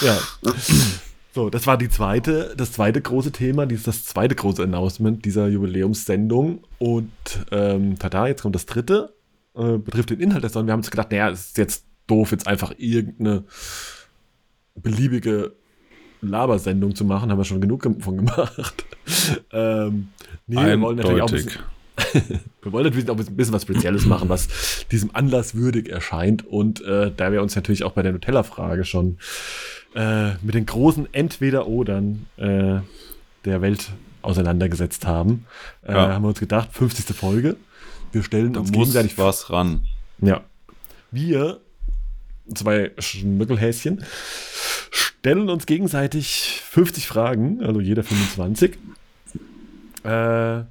ja. 0.00 0.18
So, 1.32 1.48
das 1.48 1.66
war 1.66 1.78
die 1.78 1.88
zweite, 1.88 2.54
das 2.56 2.72
zweite 2.72 3.00
große 3.00 3.30
Thema, 3.30 3.66
dieses, 3.66 3.84
das 3.84 4.04
zweite 4.04 4.34
große 4.34 4.64
Announcement 4.64 5.24
dieser 5.24 5.46
Jubiläumssendung. 5.46 6.64
Und 6.78 7.12
ähm, 7.52 7.98
tada, 8.00 8.26
jetzt 8.26 8.42
kommt 8.42 8.56
das 8.56 8.66
dritte, 8.66 9.14
äh, 9.54 9.78
betrifft 9.78 10.10
den 10.10 10.18
Inhalt 10.18 10.42
der 10.42 10.50
Sendung. 10.50 10.66
Wir 10.66 10.72
haben 10.72 10.80
uns 10.80 10.90
gedacht, 10.90 11.12
naja, 11.12 11.30
es 11.30 11.46
ist 11.48 11.58
jetzt 11.58 11.84
doof, 12.08 12.32
jetzt 12.32 12.48
einfach 12.48 12.74
irgendeine 12.78 13.44
beliebige 14.82 15.52
Labersendung 16.22 16.94
zu 16.94 17.04
machen, 17.04 17.30
haben 17.30 17.38
wir 17.38 17.44
schon 17.44 17.60
genug 17.60 17.82
von 18.00 18.16
gemacht. 18.16 18.84
ähm, 19.52 20.08
nee, 20.46 20.56
wir 20.56 20.80
wollen 20.80 20.96
natürlich 20.96 21.22
auch 21.22 21.28
ein 21.28 21.34
bisschen, 21.34 22.40
wir 22.62 22.72
wollen 22.72 22.84
natürlich 22.84 23.08
auch 23.08 23.16
ein 23.18 23.36
bisschen 23.36 23.54
was 23.54 23.62
Spezielles 23.62 24.04
machen, 24.06 24.28
was 24.28 24.86
diesem 24.90 25.14
Anlass 25.14 25.54
würdig 25.54 25.88
erscheint. 25.88 26.46
Und 26.46 26.82
äh, 26.82 27.10
da 27.16 27.32
wir 27.32 27.42
uns 27.42 27.56
natürlich 27.56 27.84
auch 27.84 27.92
bei 27.92 28.02
der 28.02 28.12
Nutella-Frage 28.12 28.84
schon 28.84 29.18
äh, 29.94 30.32
mit 30.42 30.54
den 30.54 30.66
großen 30.66 31.08
Entweder-Odern 31.12 32.26
äh, 32.36 32.80
der 33.44 33.62
Welt 33.62 33.90
auseinandergesetzt 34.22 35.06
haben, 35.06 35.46
äh, 35.82 35.92
Ja. 35.92 36.12
haben 36.12 36.22
wir 36.24 36.28
uns 36.28 36.40
gedacht, 36.40 36.68
50. 36.72 37.16
Folge. 37.16 37.56
Wir 38.12 38.22
stellen 38.22 38.52
Da 38.52 38.60
uns 38.60 38.70
muss 38.70 38.78
gegenseitig 38.88 39.16
was 39.16 39.50
ran. 39.50 39.82
ja. 40.20 40.42
Wir, 41.12 41.60
zwei 42.54 42.92
Schmückelhäschen, 42.98 44.04
stellen 44.90 45.48
uns 45.48 45.66
gegenseitig 45.66 46.60
50 46.70 47.06
Fragen, 47.06 47.62
also 47.62 47.80
jeder 47.80 48.02
25, 48.02 48.78
äh, 50.04 50.62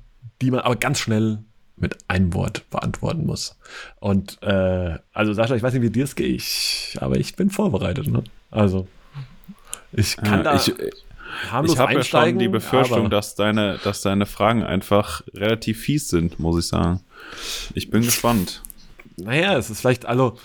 die 0.42 0.52
man 0.52 0.62
aber 0.62 0.76
ganz 0.76 1.00
schnell 1.00 1.40
mit 1.76 1.98
einem 2.08 2.34
Wort 2.34 2.70
beantworten 2.70 3.26
muss. 3.26 3.58
Und 4.00 4.42
äh, 4.42 4.98
also 5.14 5.34
Sascha, 5.34 5.56
ich 5.56 5.64
weiß 5.64 5.74
nicht, 5.74 5.84
wie 5.84 5.90
dir 5.90 6.04
es 6.04 6.16
geht, 6.16 6.36
ich, 6.36 6.98
aber 7.00 7.18
ich 7.18 7.36
bin 7.36 7.50
vorbereitet. 7.50 8.08
Ne? 8.08 8.24
Also 8.52 8.88
ich 9.92 10.18
kann 10.18 10.40
Ja, 10.40 10.44
da 10.44 10.56
ich 10.56 10.74
harmlos 11.52 11.74
ich 11.74 11.80
habe 11.80 11.94
ja 11.94 12.04
schon 12.04 12.40
die 12.40 12.48
Befürchtung, 12.48 13.10
dass 13.10 13.36
deine, 13.36 13.80
dass 13.84 14.02
deine 14.02 14.26
Fragen 14.26 14.64
einfach 14.64 15.22
relativ 15.34 15.82
fies 15.82 16.10
sind, 16.10 16.40
muss 16.40 16.60
ich 16.60 16.68
sagen. 16.68 17.02
Ich 17.74 17.90
bin 17.90 18.02
gespannt. 18.02 18.62
Naja, 19.20 19.58
es 19.58 19.70
ist 19.70 19.82
vielleicht, 19.82 20.06
also, 20.06 20.38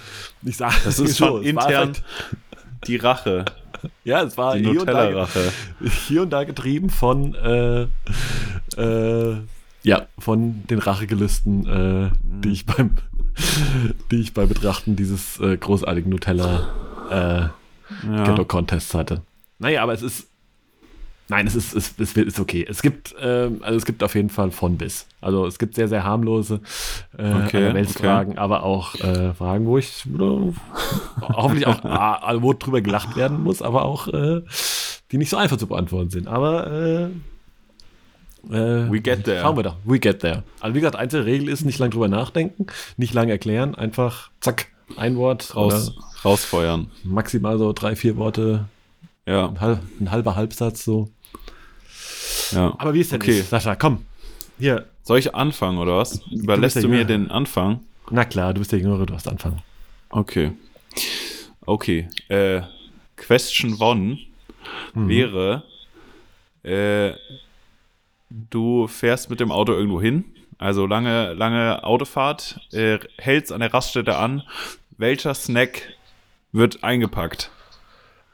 ich 0.42 0.56
sage, 0.56 0.74
Das 0.84 0.98
ist 0.98 1.16
schon 1.18 1.42
intern 1.44 1.92
die 2.86 2.96
Rache, 2.96 3.44
Ja, 4.04 4.22
es 4.22 4.36
war 4.36 4.56
die 4.56 4.62
hier 4.68 4.80
und, 4.80 4.86
da, 4.86 4.92
Nutella-Rache. 4.92 5.52
hier 6.08 6.22
und 6.22 6.30
da 6.30 6.44
getrieben 6.44 6.90
von, 6.90 7.34
äh, 7.34 7.82
äh, 8.76 9.36
ja, 9.82 10.06
von 10.18 10.66
den 10.68 10.78
Rachegelüsten, 10.78 11.66
äh, 11.66 12.10
die 12.22 12.50
ich 12.52 12.66
beim, 12.66 12.96
die 14.10 14.20
ich 14.20 14.34
bei 14.34 14.46
Betrachten 14.46 14.96
dieses 14.96 15.38
äh, 15.40 15.56
großartigen 15.56 16.10
Nutella 16.10 16.68
äh, 17.10 17.48
Ja. 18.06 18.24
Ghetto 18.24 18.44
Contests 18.44 18.94
hatte. 18.94 19.22
Naja, 19.58 19.82
aber 19.82 19.92
es 19.92 20.02
ist, 20.02 20.26
nein, 21.34 21.46
es 21.48 21.56
ist, 21.56 21.74
es, 21.74 21.94
es 21.98 22.16
ist 22.16 22.38
okay. 22.38 22.64
Es 22.68 22.80
gibt, 22.80 23.14
ähm, 23.20 23.60
also 23.62 23.76
es 23.76 23.84
gibt 23.84 24.02
auf 24.04 24.14
jeden 24.14 24.30
Fall 24.30 24.52
von 24.52 24.76
bis. 24.76 25.06
Also 25.20 25.46
es 25.46 25.58
gibt 25.58 25.74
sehr, 25.74 25.88
sehr 25.88 26.04
harmlose 26.04 26.60
äh, 27.18 27.32
Okay, 27.46 27.74
Weltfragen, 27.74 28.38
aber 28.38 28.62
auch 28.62 28.94
äh, 28.96 29.34
Fragen, 29.34 29.66
wo 29.66 29.78
ich 29.78 30.04
hoffentlich 31.20 31.66
auch, 31.66 31.82
ah, 31.84 32.14
also 32.22 32.42
wo 32.42 32.52
drüber 32.52 32.80
gelacht 32.80 33.16
werden 33.16 33.42
muss, 33.42 33.62
aber 33.62 33.84
auch 33.84 34.06
äh, 34.08 34.42
die 35.10 35.18
nicht 35.18 35.30
so 35.30 35.36
einfach 35.36 35.56
zu 35.56 35.66
beantworten 35.66 36.10
sind. 36.10 36.28
Aber 36.28 36.70
äh, 36.70 37.04
äh, 38.50 38.90
We 38.90 39.00
get 39.00 39.24
there. 39.24 39.40
Schauen 39.40 39.56
wir 39.56 39.64
doch. 39.64 39.76
We 39.84 39.98
get 39.98 40.20
there. 40.20 40.44
Also 40.60 40.74
wie 40.74 40.80
gesagt, 40.80 40.96
einzige 40.96 41.24
Regel 41.24 41.48
ist, 41.48 41.64
nicht 41.64 41.78
lange 41.80 41.90
drüber 41.90 42.08
nachdenken, 42.08 42.66
nicht 42.96 43.12
lange 43.12 43.32
erklären, 43.32 43.74
einfach 43.74 44.30
zack, 44.40 44.66
ein 44.96 45.16
Wort 45.16 45.56
Raus, 45.56 45.96
rausfeuern. 46.24 46.90
maximal 47.02 47.58
so 47.58 47.72
drei, 47.72 47.96
vier 47.96 48.16
Worte, 48.16 48.66
Ja, 49.26 49.52
ein 49.58 50.10
halber 50.10 50.36
Halbsatz 50.36 50.84
so. 50.84 51.08
Ja. 52.52 52.74
Aber 52.78 52.94
wie 52.94 53.00
ist 53.00 53.12
denn 53.12 53.20
Okay. 53.20 53.40
Sascha, 53.42 53.74
komm. 53.76 54.04
Hier. 54.58 54.86
Soll 55.02 55.18
ich 55.18 55.34
anfangen 55.34 55.78
oder 55.78 55.96
was? 55.98 56.20
Überlässt 56.30 56.76
der 56.76 56.82
du, 56.82 56.88
mir 56.88 56.98
Jüngere. 57.00 57.08
den 57.18 57.30
Anfang? 57.30 57.80
Na 58.10 58.24
klar, 58.24 58.54
du 58.54 58.60
bist 58.60 58.72
der 58.72 58.78
Jüngere, 58.78 59.04
du 59.06 59.14
hast 59.14 59.28
anfangen. 59.28 59.62
Okay. 60.10 60.52
Okay. 61.66 62.08
Äh, 62.28 62.62
Question 63.16 63.76
One 63.80 64.18
Mhm. 64.94 65.08
wäre, 65.08 65.62
äh, 66.62 67.12
du 68.30 68.86
fährst 68.86 69.28
mit 69.30 69.40
dem 69.40 69.52
Auto 69.52 69.72
irgendwo 69.72 70.00
hin, 70.00 70.24
also 70.58 70.86
lange, 70.86 71.34
lange 71.34 71.84
Autofahrt, 71.84 72.60
äh, 72.72 72.98
hältst 73.18 73.52
an 73.52 73.60
der 73.60 73.74
Raststätte 73.74 74.16
an. 74.16 74.42
Welcher 74.96 75.34
Snack 75.34 75.82
wird 76.52 76.82
eingepackt? 76.84 77.50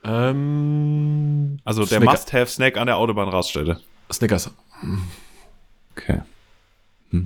Ähm, 0.05 1.59
Also 1.65 1.85
der 1.85 2.01
Must-Have-Snack 2.01 2.77
an 2.77 2.87
der 2.87 2.97
Autobahnraststätte. 2.97 3.81
Snickers. 4.13 4.51
Okay. 5.97 6.21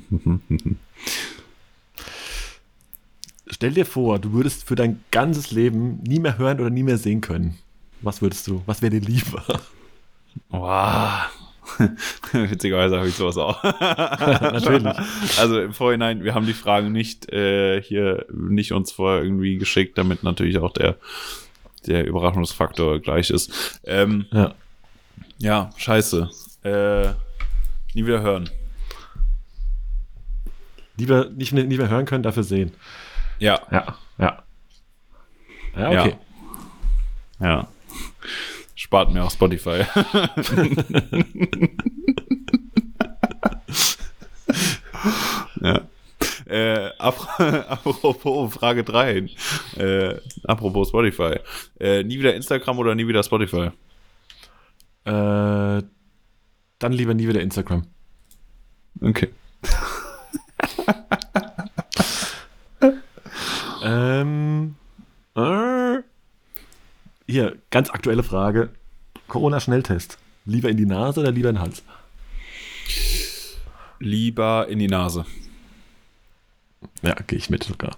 Stell 3.47 3.73
dir 3.73 3.85
vor, 3.87 4.19
du 4.19 4.33
würdest 4.33 4.65
für 4.67 4.75
dein 4.75 5.05
ganzes 5.11 5.51
Leben 5.51 6.01
nie 6.07 6.19
mehr 6.19 6.39
hören 6.39 6.61
oder 6.61 6.71
nie 6.71 6.83
mehr 6.83 6.97
sehen 6.99 7.21
können. 7.21 7.59
Was 8.01 8.23
würdest 8.23 8.47
du? 8.49 8.63
Was 8.67 8.81
wäre 8.83 8.91
dir 8.91 9.01
lieber? 9.01 9.43
Wow. 10.49 11.31
Witzigerweise 12.33 12.97
habe 12.97 13.09
ich 13.09 13.15
sowas 13.15 13.37
auch. 13.37 13.63
Natürlich. 13.63 14.85
Also 15.39 15.61
im 15.61 15.73
Vorhinein, 15.73 16.23
wir 16.25 16.35
haben 16.35 16.47
die 16.47 16.53
Fragen 16.53 16.93
nicht 16.93 17.31
äh, 17.33 17.81
hier 17.83 18.27
nicht 18.33 18.73
uns 18.73 18.93
vorher 18.93 19.23
irgendwie 19.23 19.57
geschickt, 19.57 19.97
damit 19.97 20.23
natürlich 20.23 20.59
auch 20.59 20.73
der, 20.73 20.97
der 21.87 22.07
Überraschungsfaktor 22.07 23.01
gleich 23.01 23.31
ist. 23.31 23.81
Ähm, 23.85 24.27
Ja. 24.33 24.55
ja, 25.39 25.71
scheiße. 25.77 26.31
Äh, 26.65 27.09
nie 27.95 28.07
wieder 28.07 28.23
hören. 28.23 28.49
Lieber 30.97 31.29
nicht 31.31 31.53
mehr, 31.53 31.65
nicht 31.65 31.79
mehr 31.79 31.89
hören 31.89 32.07
können, 32.07 32.23
dafür 32.23 32.43
sehen. 32.45 32.73
Ja, 33.39 33.61
Ja. 33.71 33.97
Ja. 34.19 34.43
Ja, 35.77 35.93
Ja. 35.93 36.03
okay. 36.03 36.17
ja. 37.41 37.69
Spart 38.77 39.11
mir 39.13 39.25
auch 39.25 39.31
Spotify. 39.31 39.85
ja. 45.61 45.81
Äh, 46.47 46.91
ap 46.99 47.17
apropos 47.69 48.55
Frage 48.55 48.85
3. 48.85 49.27
Äh, 49.77 50.15
apropos 50.45 50.89
Spotify. 50.89 51.39
Äh, 51.81 52.03
nie 52.05 52.19
wieder 52.19 52.35
Instagram 52.35 52.79
oder 52.79 52.95
nie 52.95 53.07
wieder 53.09 53.23
Spotify? 53.23 53.71
Äh, 55.05 55.83
dann 56.79 56.93
lieber 56.93 57.15
nie 57.15 57.29
wieder 57.29 57.41
Instagram. 57.41 57.87
Okay. 59.01 59.31
Ähm, 63.85 64.77
äh, 65.37 65.99
hier, 67.27 67.59
ganz 67.71 67.91
aktuelle 67.91 68.23
Frage. 68.23 68.71
Corona-Schnelltest. 69.29 70.17
Lieber 70.47 70.71
in 70.71 70.79
die 70.79 70.87
Nase 70.87 71.21
oder 71.21 71.31
lieber 71.31 71.51
in 71.51 71.57
den 71.57 71.63
Hals? 71.63 71.83
Lieber 73.99 74.69
in 74.69 74.79
die 74.79 74.89
Nase. 74.89 75.27
Ja, 77.03 77.15
gehe 77.27 77.39
ich 77.39 77.51
mit 77.51 77.65
sogar. 77.65 77.97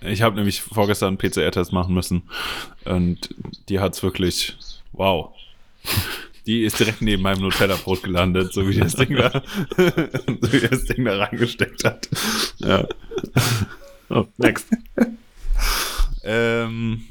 Ich 0.00 0.22
habe 0.22 0.36
nämlich 0.36 0.62
vorgestern 0.62 1.08
einen 1.08 1.18
PCR-Test 1.18 1.72
machen 1.72 1.94
müssen 1.94 2.22
und 2.84 3.34
die 3.68 3.80
hat's 3.80 4.02
wirklich, 4.02 4.56
wow. 4.92 5.32
Die 6.46 6.64
ist 6.64 6.78
direkt 6.78 7.02
neben 7.02 7.22
meinem 7.22 7.40
Nutella-Brot 7.40 8.02
gelandet, 8.02 8.52
so 8.52 8.68
wie 8.68 8.78
das 8.78 8.94
Ding 8.94 9.14
da, 9.14 9.30
so 9.76 10.52
wie 10.52 10.60
das 10.60 10.84
Ding 10.86 11.04
da 11.04 11.18
reingesteckt 11.18 11.84
hat. 11.84 12.08
Ja. 12.58 12.86
Oh, 14.08 14.26
next. 14.38 14.66
Ähm, 16.24 17.04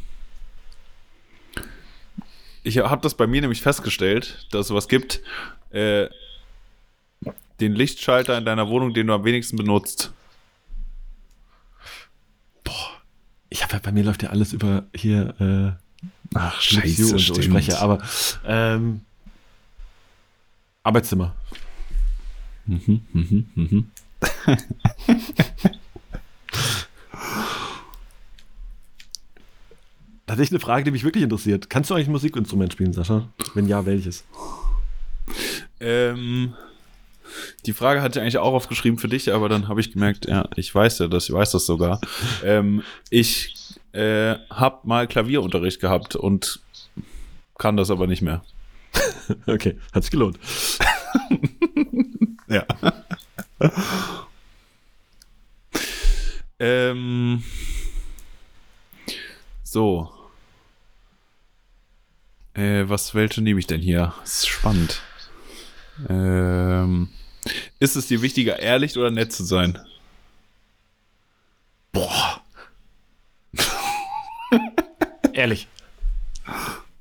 ich 2.63 2.77
habe 2.77 3.01
das 3.01 3.15
bei 3.15 3.27
mir 3.27 3.41
nämlich 3.41 3.61
festgestellt, 3.61 4.47
dass 4.51 4.61
es 4.61 4.67
sowas 4.67 4.87
gibt. 4.87 5.21
Äh, 5.71 6.09
den 7.59 7.73
Lichtschalter 7.73 8.37
in 8.37 8.45
deiner 8.45 8.67
Wohnung, 8.67 8.93
den 8.93 9.07
du 9.07 9.13
am 9.13 9.23
wenigsten 9.23 9.55
benutzt. 9.55 10.11
Ich 13.49 13.63
habe 13.63 13.79
bei 13.79 13.91
mir 13.91 14.03
läuft 14.03 14.23
ja 14.23 14.29
alles 14.29 14.53
über 14.53 14.85
hier 14.95 15.35
äh, 15.39 16.07
Ach, 16.33 16.59
Scheiße, 16.61 17.11
und 17.11 17.19
so 17.19 17.41
Sprecher, 17.41 17.81
aber 17.81 18.01
ähm, 18.45 19.01
Arbeitszimmer. 20.83 21.35
Mhm, 22.65 23.01
mhm, 23.13 23.49
mhm. 23.55 23.91
Tatsächlich 30.25 30.51
eine 30.53 30.59
Frage, 30.61 30.85
die 30.85 30.91
mich 30.91 31.03
wirklich 31.03 31.23
interessiert. 31.23 31.69
Kannst 31.69 31.89
du 31.89 31.93
eigentlich 31.93 32.07
ein 32.07 32.13
Musikinstrument 32.13 32.71
spielen, 32.71 32.93
Sascha? 32.93 33.27
Wenn 33.53 33.67
ja, 33.67 33.85
welches? 33.85 34.23
Ähm, 35.79 36.53
die 37.65 37.73
Frage 37.73 38.01
hatte 38.01 38.19
ich 38.19 38.21
eigentlich 38.21 38.37
auch 38.37 38.53
aufgeschrieben 38.53 38.97
für 38.97 39.09
dich, 39.09 39.33
aber 39.33 39.49
dann 39.49 39.67
habe 39.67 39.81
ich 39.81 39.91
gemerkt, 39.91 40.27
ja, 40.27 40.47
ich 40.55 40.73
weiß 40.73 40.99
ja 40.99 41.07
das, 41.07 41.27
ich 41.27 41.35
weiß 41.35 41.51
das 41.51 41.65
sogar. 41.65 41.99
ähm, 42.45 42.83
ich 43.09 43.75
äh, 43.91 44.35
habe 44.49 44.87
mal 44.87 45.07
Klavierunterricht 45.07 45.81
gehabt 45.81 46.15
und 46.15 46.61
kann 47.57 47.75
das 47.75 47.91
aber 47.91 48.07
nicht 48.07 48.21
mehr. 48.21 48.41
Okay, 49.47 49.77
hat 49.93 50.03
sich 50.03 50.11
gelohnt. 50.11 50.39
Ja. 52.47 52.65
ähm, 56.59 57.43
so. 59.63 60.11
Äh, 62.53 62.89
was, 62.89 63.15
welche 63.15 63.41
nehme 63.41 63.61
ich 63.61 63.67
denn 63.67 63.79
hier? 63.79 64.13
Das 64.19 64.39
ist 64.39 64.47
spannend. 64.49 65.01
Ähm, 66.09 67.07
ist 67.79 67.95
es 67.95 68.07
dir 68.07 68.21
wichtiger, 68.21 68.59
ehrlich 68.59 68.97
oder 68.97 69.11
nett 69.11 69.31
zu 69.31 69.45
sein? 69.45 69.79
Boah. 71.93 72.43
Ehrlich. 75.33 75.69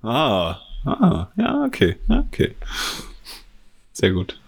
Ah, 0.03 0.61
ah, 0.85 1.29
ja, 1.37 1.65
okay, 1.65 1.97
ja, 2.09 2.21
okay. 2.21 2.55
Sehr 3.93 4.13
gut. 4.13 4.39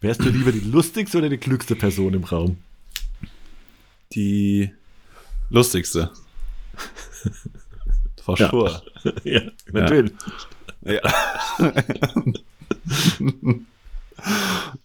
Wärst 0.00 0.24
du 0.24 0.30
lieber 0.30 0.52
die 0.52 0.60
lustigste 0.60 1.18
oder 1.18 1.28
die 1.28 1.36
klügste 1.38 1.76
Person 1.76 2.14
im 2.14 2.24
Raum? 2.24 2.56
Die 4.12 4.72
lustigste. 5.50 6.10
Frau 8.22 8.34
Ja. 8.36 8.48
Schur. 8.48 8.82
ja, 9.24 9.42
natürlich. 9.72 10.12
Ja. 10.82 11.00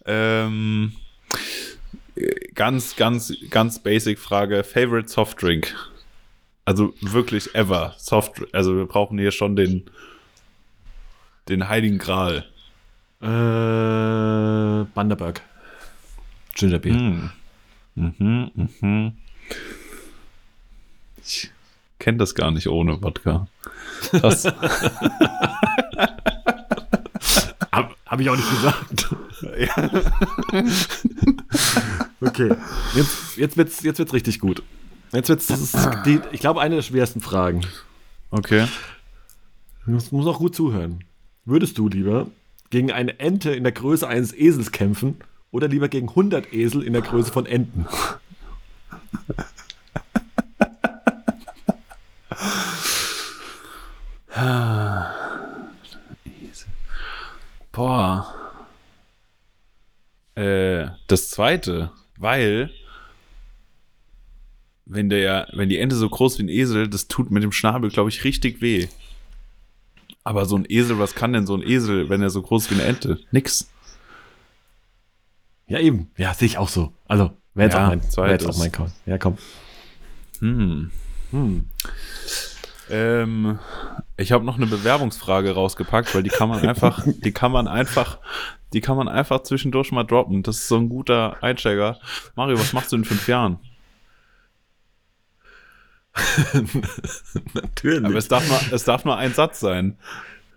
ähm, 0.04 0.92
ganz, 2.54 2.96
ganz, 2.96 3.32
ganz 3.50 3.78
basic 3.78 4.18
Frage. 4.18 4.64
Favorite 4.64 5.08
Softdrink? 5.08 5.74
Also 6.66 6.92
wirklich 7.00 7.54
ever. 7.54 7.94
Soft, 7.96 8.42
also 8.52 8.76
wir 8.76 8.84
brauchen 8.86 9.18
hier 9.18 9.30
schon 9.30 9.56
den, 9.56 9.84
den 11.48 11.68
Heiligen 11.68 11.98
Gral. 11.98 12.44
Äh, 13.22 14.84
Bundaberg. 14.92 15.40
Gingerbeer. 16.54 16.94
Hm. 16.94 17.30
Mhm, 17.94 18.50
mhm. 18.80 19.12
Ich 21.24 21.50
kenne 21.98 22.18
das 22.18 22.34
gar 22.34 22.50
nicht 22.50 22.68
ohne 22.68 23.02
Wodka. 23.02 23.46
Krass. 24.10 24.44
Hab, 27.72 27.96
hab 28.06 28.20
ich 28.20 28.30
auch 28.30 28.36
nicht 28.36 28.50
gesagt. 28.50 29.08
Okay. 32.18 32.50
Jetzt, 32.94 33.36
jetzt 33.36 33.58
wird's, 33.58 33.82
jetzt 33.82 33.98
wird's 33.98 34.14
richtig 34.14 34.40
gut. 34.40 34.62
Jetzt 35.12 35.28
wird's, 35.28 35.46
das 35.46 35.60
ist 35.60 35.76
die, 36.04 36.20
ich 36.32 36.40
glaube, 36.40 36.60
eine 36.60 36.76
der 36.76 36.82
schwersten 36.82 37.20
Fragen. 37.20 37.62
Okay. 38.30 38.66
Du 39.84 39.92
musst, 39.92 40.12
musst 40.12 40.28
auch 40.28 40.38
gut 40.38 40.54
zuhören. 40.54 41.04
Würdest 41.44 41.78
du 41.78 41.88
lieber 41.88 42.26
gegen 42.70 42.90
eine 42.90 43.20
Ente 43.20 43.52
in 43.52 43.62
der 43.62 43.72
Größe 43.72 44.06
eines 44.06 44.32
Esels 44.32 44.72
kämpfen 44.72 45.16
oder 45.52 45.68
lieber 45.68 45.88
gegen 45.88 46.08
100 46.08 46.52
Esel 46.52 46.82
in 46.82 46.92
der 46.92 47.02
Größe 47.02 47.30
von 47.30 47.46
Enten? 47.46 47.86
Boah. 57.72 58.34
Äh, 60.34 60.88
das 61.06 61.30
zweite, 61.30 61.92
weil 62.18 62.70
wenn 64.86 65.08
der, 65.10 65.48
wenn 65.52 65.68
die 65.68 65.78
Ente 65.78 65.96
so 65.96 66.08
groß 66.08 66.38
wie 66.38 66.44
ein 66.44 66.48
Esel, 66.48 66.88
das 66.88 67.08
tut 67.08 67.30
mit 67.30 67.42
dem 67.42 67.52
Schnabel, 67.52 67.90
glaube 67.90 68.08
ich, 68.08 68.24
richtig 68.24 68.60
weh. 68.62 68.88
Aber 70.24 70.44
so 70.46 70.56
ein 70.56 70.64
Esel, 70.68 70.98
was 70.98 71.14
kann 71.14 71.32
denn 71.32 71.46
so 71.46 71.54
ein 71.54 71.62
Esel, 71.62 72.08
wenn 72.08 72.22
er 72.22 72.30
so 72.30 72.40
groß 72.42 72.70
wie 72.70 72.74
eine 72.74 72.84
Ente? 72.84 73.18
Nix. 73.32 73.68
Ja, 75.68 75.80
eben. 75.80 76.10
Ja, 76.16 76.32
sehe 76.34 76.46
ich 76.46 76.58
auch 76.58 76.68
so. 76.68 76.92
Also, 77.06 77.32
wäre 77.54 77.66
jetzt, 77.68 77.74
Ja, 77.74 77.84
auch 77.84 77.88
mein- 77.88 78.02
wär 78.16 78.30
jetzt 78.30 78.46
auch 78.48 78.58
mein 78.58 78.72
Call. 78.72 78.92
Ja, 79.06 79.18
komm. 79.18 79.36
Hm. 80.40 80.90
Hm. 81.32 81.64
Ähm, 82.88 83.58
ich 84.16 84.30
habe 84.30 84.44
noch 84.44 84.56
eine 84.56 84.66
Bewerbungsfrage 84.66 85.52
rausgepackt, 85.52 86.14
weil 86.14 86.22
die 86.22 86.30
kann 86.30 86.48
man 86.48 86.60
einfach, 86.66 87.04
die 87.24 87.32
kann 87.32 87.50
man 87.50 87.66
einfach, 87.66 88.18
die 88.72 88.80
kann 88.80 88.96
man 88.96 89.08
einfach 89.08 89.42
zwischendurch 89.42 89.90
mal 89.90 90.04
droppen. 90.04 90.44
Das 90.44 90.58
ist 90.58 90.68
so 90.68 90.76
ein 90.76 90.88
guter 90.88 91.42
Einsteiger. 91.42 91.98
Mario, 92.36 92.58
was 92.58 92.72
machst 92.72 92.92
du 92.92 92.96
in 92.96 93.04
fünf 93.04 93.26
Jahren? 93.26 93.58
Natürlich. 97.54 98.04
Aber 98.04 98.16
es 98.16 98.28
darf 98.28 98.46
nur, 98.48 98.60
es 98.72 98.84
darf 98.84 99.04
nur 99.04 99.16
ein 99.16 99.34
Satz 99.34 99.60
sein. 99.60 99.98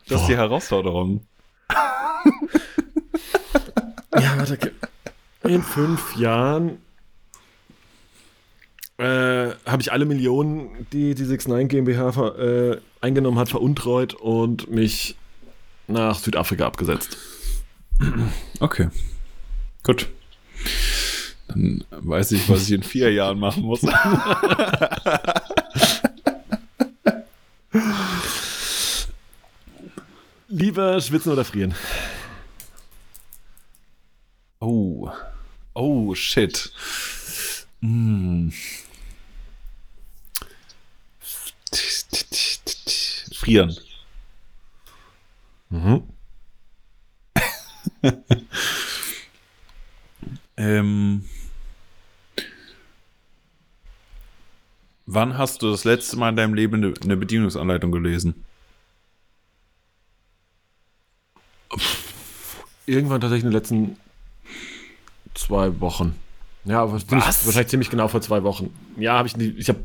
Das 0.08 0.22
ist 0.22 0.28
die 0.28 0.34
Boah. 0.34 0.42
Herausforderung. 0.42 1.26
Ja, 4.12 4.38
warte. 4.38 4.72
In 5.44 5.62
fünf 5.62 6.16
Jahren 6.16 6.80
äh, 8.98 9.52
habe 9.66 9.82
ich 9.82 9.92
alle 9.92 10.06
Millionen, 10.06 10.88
die 10.92 11.16
die 11.16 11.24
69 11.24 11.70
GmbH 11.70 12.28
äh, 12.38 12.82
eingenommen 13.02 13.38
hat, 13.40 13.50
veruntreut 13.50 14.14
und 14.14 14.70
mich 14.70 15.16
nach 15.88 16.20
Südafrika 16.20 16.66
abgesetzt. 16.66 17.18
Okay. 18.60 18.90
Gut. 19.84 20.10
Dann 21.48 21.84
weiß 21.92 22.34
ich, 22.34 22.50
was 22.50 22.64
ich 22.64 22.74
in 22.74 22.84
vier 22.84 23.12
Jahren 23.12 23.40
machen 23.40 23.64
muss. 23.64 23.82
Lieber 30.50 31.00
schwitzen 31.00 31.32
oder 31.32 31.46
frieren? 31.46 31.76
Oh. 34.60 35.10
Oh, 35.74 36.14
shit. 36.16 36.72
Hm. 37.82 38.52
Frieren. 43.34 43.76
Mhm. 45.70 46.04
Ähm, 50.60 51.24
wann 55.06 55.38
hast 55.38 55.62
du 55.62 55.72
das 55.72 55.86
letzte 55.86 56.18
Mal 56.18 56.30
in 56.32 56.36
deinem 56.36 56.54
Leben 56.54 56.96
eine 57.02 57.16
Bedienungsanleitung 57.16 57.94
gelesen? 57.94 58.44
Irgendwann 62.90 63.22
tatsächlich 63.22 63.46
in 63.46 63.52
den 63.52 63.58
letzten 63.58 63.98
zwei 65.36 65.80
Wochen. 65.80 66.16
Ja, 66.66 66.92
Was? 66.92 67.46
wahrscheinlich 67.46 67.70
ziemlich 67.70 67.90
genau 67.90 68.08
vor 68.08 68.22
zwei 68.22 68.44
Wochen. 68.44 68.74
Ja, 68.98 69.14
habe 69.18 69.28
ich 69.28 69.34
in 69.36 69.40
die, 69.40 69.50
ich 69.58 69.70
habe 69.70 69.80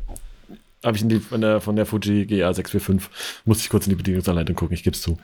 habe 0.83 0.97
ich 0.97 1.01
in 1.03 1.09
die, 1.09 1.19
von 1.19 1.41
der, 1.41 1.61
von 1.61 1.75
der 1.75 1.85
Fuji 1.87 2.25
GA 2.25 2.53
645, 2.53 3.09
musste 3.45 3.63
ich 3.63 3.69
kurz 3.69 3.85
in 3.87 3.89
die 3.91 3.95
Bedienungsanleitung 3.95 4.55
gucken, 4.55 4.75
ich 4.75 4.83
gebe 4.83 4.95
es 4.95 5.01
zu. 5.01 5.17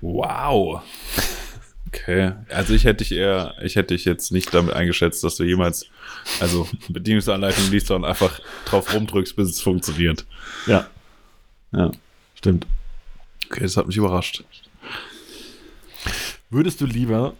Wow. 0.00 0.82
Okay. 1.88 2.32
Also 2.50 2.74
ich 2.74 2.84
hätte 2.84 2.98
dich 3.02 3.12
eher, 3.12 3.54
ich 3.62 3.74
hätte 3.76 3.94
dich 3.94 4.04
jetzt 4.04 4.30
nicht 4.30 4.52
damit 4.54 4.74
eingeschätzt, 4.74 5.24
dass 5.24 5.36
du 5.36 5.44
jemals, 5.44 5.86
also 6.38 6.68
Bedienungsanleitung 6.88 7.70
liest 7.70 7.90
und 7.90 8.04
einfach 8.04 8.40
drauf 8.66 8.94
rumdrückst, 8.94 9.34
bis 9.34 9.48
es 9.48 9.60
funktioniert. 9.60 10.26
Ja, 10.66 10.86
Ja. 11.72 11.90
stimmt. 12.36 12.66
Okay, 13.50 13.62
das 13.62 13.76
hat 13.76 13.86
mich 13.86 13.96
überrascht. 13.96 14.44
Würdest 16.50 16.80
du 16.80 16.86
lieber 16.86 17.34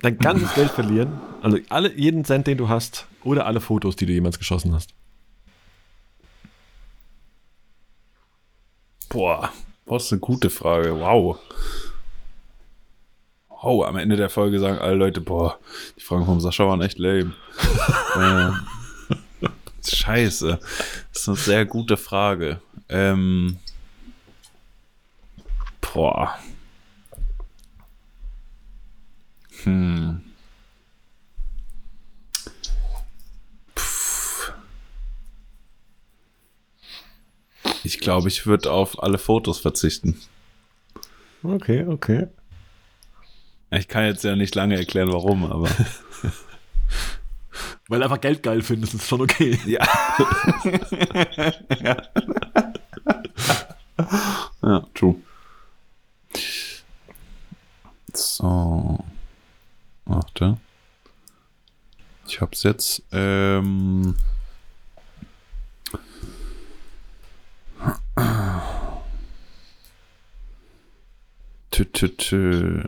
dein 0.00 0.18
ganzes 0.18 0.54
Geld 0.54 0.70
verlieren, 0.70 1.20
also 1.42 1.58
alle, 1.70 1.92
jeden 1.94 2.24
Cent, 2.24 2.46
den 2.46 2.58
du 2.58 2.68
hast, 2.68 3.06
oder 3.24 3.46
alle 3.46 3.60
Fotos, 3.60 3.96
die 3.96 4.06
du 4.06 4.12
jemals 4.12 4.38
geschossen 4.38 4.74
hast? 4.74 4.90
Boah, 9.08 9.50
das 9.86 10.04
ist 10.04 10.12
eine 10.12 10.20
gute 10.20 10.50
Frage. 10.50 11.00
Wow. 11.00 11.38
Wow, 13.48 13.86
am 13.86 13.96
Ende 13.96 14.16
der 14.16 14.28
Folge 14.28 14.60
sagen 14.60 14.78
alle 14.78 14.94
Leute, 14.94 15.20
boah, 15.20 15.58
die 15.96 16.02
Fragen 16.02 16.26
vom 16.26 16.40
Sascha 16.40 16.66
waren 16.66 16.82
echt 16.82 16.98
lame. 16.98 17.32
äh, 18.14 19.48
scheiße. 19.84 20.58
Das 21.12 21.22
ist 21.22 21.28
eine 21.28 21.36
sehr 21.38 21.64
gute 21.64 21.96
Frage. 21.96 22.60
Ähm, 22.88 23.58
boah. 25.80 26.38
Hm. 29.64 30.22
Ich 37.84 38.00
glaube, 38.00 38.28
ich 38.28 38.46
würde 38.46 38.70
auf 38.70 39.02
alle 39.02 39.18
Fotos 39.18 39.60
verzichten. 39.60 40.20
Okay, 41.42 41.86
okay. 41.86 42.26
Ich 43.70 43.88
kann 43.88 44.04
jetzt 44.04 44.24
ja 44.24 44.36
nicht 44.36 44.54
lange 44.54 44.76
erklären, 44.76 45.12
warum, 45.12 45.44
aber. 45.44 45.68
Weil 47.88 48.00
du 48.00 48.04
einfach 48.04 48.20
Geld 48.20 48.42
geil 48.42 48.60
findest, 48.62 48.94
ist 48.94 49.08
schon 49.08 49.22
okay. 49.22 49.58
Ja. 49.66 49.86
ja. 51.80 51.96
ja, 54.62 54.86
true. 54.94 55.16
So. 58.12 59.04
Warte. 60.08 60.56
Ich 62.26 62.40
hab's 62.40 62.62
jetzt. 62.64 63.02
Ähm. 63.12 64.14
Tü, 71.70 71.84
tü, 71.92 72.08
tü. 72.16 72.82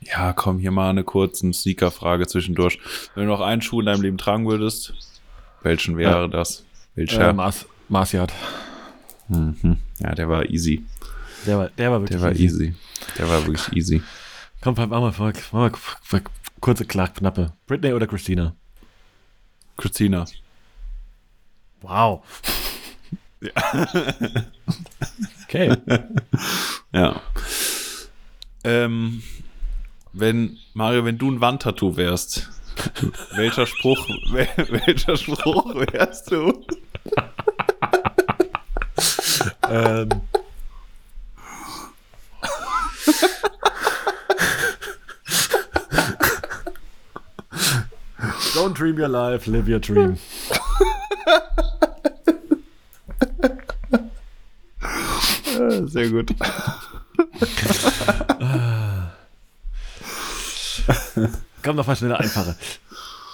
Ja, 0.00 0.32
komm, 0.32 0.58
hier 0.58 0.70
mal 0.70 0.90
eine 0.90 1.04
kurze 1.04 1.52
Sneaker-Frage 1.52 2.26
zwischendurch. 2.26 2.78
Wenn 3.14 3.24
du 3.24 3.30
noch 3.30 3.40
einen 3.40 3.62
Schuh 3.62 3.80
in 3.80 3.86
deinem 3.86 4.02
Leben 4.02 4.18
tragen 4.18 4.46
würdest, 4.48 4.92
welchen 5.62 5.96
wäre 5.96 6.22
Ja. 6.22 6.28
das? 6.28 6.64
Welcher? 6.94 7.30
Äh, 7.30 7.32
Mars, 7.32 7.66
Marciat. 7.88 8.32
Mhm. 9.28 9.78
Ja, 9.98 10.14
der 10.14 10.28
war 10.28 10.48
easy. 10.50 10.84
Der 11.46 11.58
war, 11.58 11.68
der 11.70 11.90
war 11.90 12.00
wirklich 12.00 12.20
Der 12.20 12.22
war 12.28 12.34
easy. 12.36 12.74
Der 13.18 13.28
war 13.28 13.46
wirklich 13.46 13.72
easy. 13.76 14.02
Komm, 14.62 14.74
mach 14.76 14.86
mal, 14.88 15.00
mach 15.00 15.18
mal, 15.18 15.32
mach 15.52 15.70
mal 16.10 16.22
kurze, 16.64 16.86
knappe. 16.86 17.52
Britney 17.66 17.92
oder 17.92 18.06
Christina? 18.06 18.56
Christina. 19.76 20.24
Wow. 21.82 22.22
Okay. 25.44 25.76
Ja. 26.92 27.20
Ähm, 28.62 29.24
wenn, 30.12 30.58
Mario, 30.74 31.04
wenn 31.04 31.18
du 31.18 31.28
ein 31.28 31.40
Wandtattoo 31.40 31.96
wärst, 31.96 32.48
welcher 33.32 33.66
Spruch, 33.66 34.08
wel, 34.30 34.46
welcher 34.70 35.16
Spruch 35.16 35.74
wärst 35.74 36.30
du? 36.30 36.64
ähm. 39.68 40.08
Don't 48.54 48.72
dream 48.72 48.98
your 48.98 49.08
life, 49.08 49.46
live 49.48 49.68
your 49.68 49.80
dream. 49.80 50.16
Sehr 55.86 56.08
gut. 56.08 56.30
Komm 61.62 61.76
noch 61.76 61.86
mal 61.86 61.96
schneller, 61.96 62.20
einfache. 62.20 62.54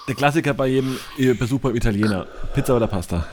Der 0.07 0.15
Klassiker 0.15 0.55
bei 0.55 0.67
jedem 0.67 0.97
äh, 1.17 1.33
Besuch 1.33 1.59
beim 1.59 1.75
Italiener. 1.75 2.25
Pizza 2.53 2.75
oder 2.75 2.87
Pasta? 2.87 3.25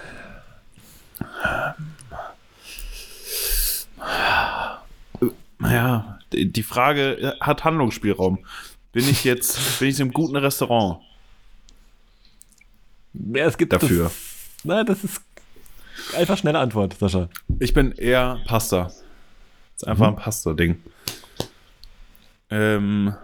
Naja, 5.59 6.18
die 6.33 6.62
Frage 6.62 7.37
hat 7.40 7.64
Handlungsspielraum. 7.64 8.38
Bin 8.92 9.09
ich 9.09 9.24
jetzt, 9.24 9.79
bin 9.79 9.88
ich 9.88 10.01
einem 10.01 10.12
guten 10.12 10.37
Restaurant? 10.37 11.01
Ja, 13.35 13.46
es 13.46 13.59
gibt 13.59 13.72
Dafür. 13.72 14.04
Das, 14.04 14.14
nein, 14.64 14.87
das 14.87 15.04
ist 15.04 15.22
einfach 16.16 16.38
schnelle 16.38 16.59
Antwort, 16.59 16.96
Sascha. 16.98 17.28
Ich 17.59 17.74
bin 17.74 17.92
eher 17.92 18.40
Pasta. 18.46 18.85
Das 18.85 18.94
ist 19.76 19.88
einfach 19.88 20.09
ein 20.09 20.16
Pasta-Ding. 20.16 20.83
Ähm. 22.50 23.14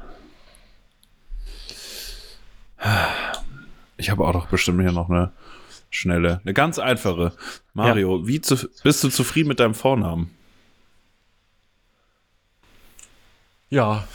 Ich 3.97 4.11
habe 4.11 4.25
auch 4.25 4.33
doch 4.33 4.47
bestimmt 4.49 4.81
hier 4.83 4.93
noch 4.93 5.09
eine 5.09 5.33
schnelle, 5.91 6.41
eine 6.45 6.53
ganz 6.53 6.79
einfache. 6.79 7.33
Mario, 7.73 8.27
wie 8.27 8.41
zu, 8.41 8.57
bist 8.83 9.03
du 9.05 9.09
zufrieden 9.09 9.49
mit 9.49 9.61
deinem 9.61 9.75
Vornamen? 9.75 10.37
Ja. 13.71 14.07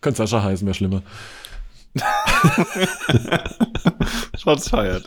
Könnte 0.00 0.18
Sascha 0.18 0.42
heißen, 0.42 0.66
wäre 0.66 0.74
schlimmer. 0.74 1.02
Shots 4.38 4.68
feiert. 4.70 5.04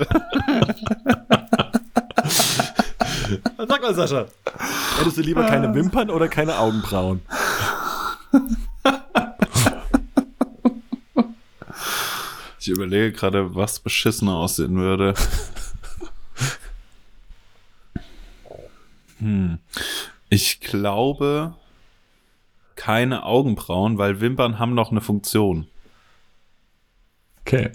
Sag 3.58 3.82
mal, 3.82 3.93
Sascha. 3.93 4.25
Hättest 4.97 5.17
du 5.17 5.21
lieber 5.21 5.45
keine 5.45 5.73
Wimpern 5.73 6.10
oder 6.10 6.28
keine 6.28 6.58
Augenbrauen? 6.58 7.21
Ich 12.60 12.67
überlege 12.67 13.12
gerade, 13.12 13.56
was 13.56 13.80
beschissener 13.80 14.36
aussehen 14.36 14.78
würde. 14.78 15.13
hm. 19.19 19.60
Ich 20.30 20.60
glaube 20.60 21.54
keine 22.75 23.23
Augenbrauen, 23.23 23.97
weil 23.97 24.21
Wimpern 24.21 24.60
haben 24.60 24.73
noch 24.73 24.91
eine 24.91 25.02
Funktion. 25.02 25.67
Okay, 27.50 27.72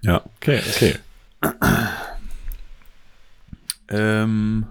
Ja. 0.00 0.24
okay, 0.40 0.60
okay. 0.68 0.94
Ähm. 3.88 4.66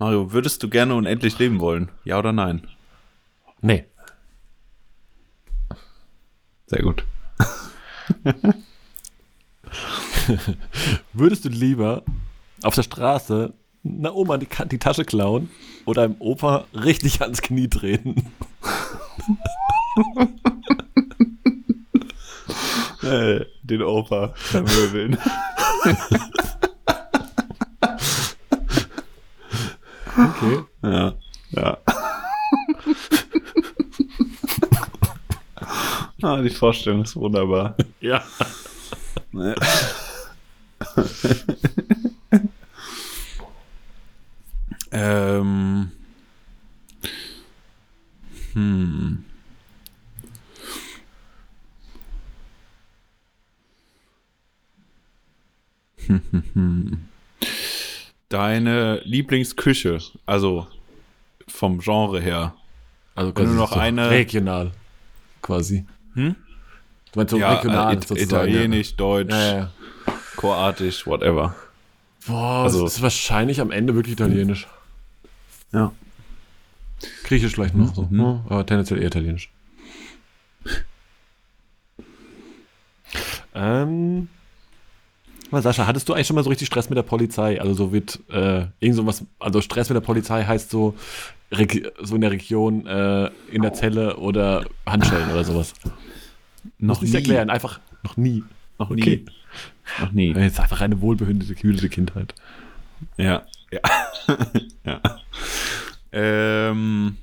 Mario, 0.00 0.32
würdest 0.32 0.64
du 0.64 0.68
gerne 0.68 0.96
unendlich 0.96 1.38
leben 1.38 1.60
wollen? 1.60 1.92
Ja 2.02 2.18
oder 2.18 2.32
nein? 2.32 2.66
Nee. 3.60 3.84
Sehr 6.66 6.82
gut. 6.82 7.04
Würdest 11.12 11.44
du 11.44 11.50
lieber 11.50 12.02
auf 12.64 12.74
der 12.74 12.82
Straße 12.82 13.54
einer 13.84 14.16
Oma 14.16 14.38
die, 14.38 14.48
die 14.72 14.78
Tasche 14.80 15.04
klauen 15.04 15.50
oder 15.84 16.02
einem 16.02 16.16
Opa 16.18 16.64
richtig 16.72 17.20
ans 17.22 17.42
Knie 17.42 17.68
treten? 17.68 18.32
Äh, 23.02 23.44
den 23.62 23.82
Opa 23.82 24.32
vermöbeln. 24.34 25.18
Okay. 30.16 30.64
ja. 30.82 31.14
Ja. 31.50 31.78
ah, 36.22 36.40
die 36.40 36.48
Vorstellung 36.48 37.02
ist 37.02 37.14
wunderbar. 37.14 37.76
Ja. 38.00 38.22
Ähm. 44.90 45.90
Hm. 48.54 49.24
Deine 58.28 59.00
Lieblingsküche, 59.04 59.98
also 60.26 60.66
vom 61.46 61.80
Genre 61.80 62.20
her. 62.20 62.54
Also 63.14 63.32
Wenn 63.36 63.46
du 63.46 63.52
noch 63.52 63.72
eine- 63.72 64.10
Regional. 64.10 64.72
Quasi. 65.42 65.84
Hm? 66.14 66.34
Du 67.12 67.18
meinst 67.18 67.30
so 67.30 67.38
ja, 67.38 67.54
regional 67.54 67.92
äh, 67.92 67.96
It 67.96 68.08
sozusagen. 68.08 68.48
Italienisch, 68.48 68.96
Deutsch, 68.96 69.30
Ja, 69.30 69.56
ja. 69.56 69.70
Kroatisch, 70.36 71.06
whatever. 71.06 71.54
Boah, 72.26 72.64
Also- 72.64 72.86
es 72.86 72.94
ist 72.96 73.02
wahrscheinlich 73.02 73.60
am 73.60 73.70
Ende 73.70 73.94
wirklich 73.94 74.14
italienisch. 74.14 74.66
Ja. 75.72 75.92
Griechisch 77.24 77.54
vielleicht 77.54 77.74
noch 77.74 77.94
so. 77.94 78.08
Ja, 78.10 78.44
aber 78.48 78.66
tendenziell 78.66 79.00
eher 79.00 79.08
italienisch. 79.08 79.50
ähm. 83.54 84.28
Sascha, 85.52 85.86
hattest 85.86 86.08
du 86.08 86.14
eigentlich 86.14 86.26
schon 86.26 86.34
mal 86.34 86.42
so 86.42 86.50
richtig 86.50 86.66
Stress 86.66 86.90
mit 86.90 86.96
der 86.96 87.04
Polizei? 87.04 87.60
Also 87.60 87.74
so 87.74 87.92
wird 87.92 88.18
äh, 88.28 88.66
irgend 88.80 88.96
so 88.96 89.06
was, 89.06 89.24
also 89.38 89.60
Stress 89.60 89.88
mit 89.88 89.94
der 89.94 90.00
Polizei 90.00 90.42
heißt 90.42 90.68
so, 90.68 90.96
so 92.02 92.16
in 92.16 92.22
der 92.22 92.32
Region, 92.32 92.86
äh, 92.86 93.30
in 93.52 93.62
der 93.62 93.72
Zelle 93.72 94.16
oder 94.16 94.64
Handschellen 94.84 95.30
oder 95.30 95.44
sowas. 95.44 95.74
Noch 96.78 97.00
nicht 97.00 97.12
nie. 97.12 97.18
erklären, 97.18 97.50
einfach 97.50 97.80
noch 98.02 98.16
nie. 98.16 98.42
Noch 98.78 98.90
Okay. 98.90 99.24
nie. 99.24 99.26
Noch 100.00 100.12
nie. 100.12 100.32
Jetzt 100.32 100.58
einfach 100.58 100.80
eine 100.80 101.00
wohlbehütete, 101.00 101.54
Kindheit. 101.88 102.34
Ja. 103.16 103.42
Ja. 103.70 103.80
ja. 104.84 105.00
Ähm, 106.16 107.16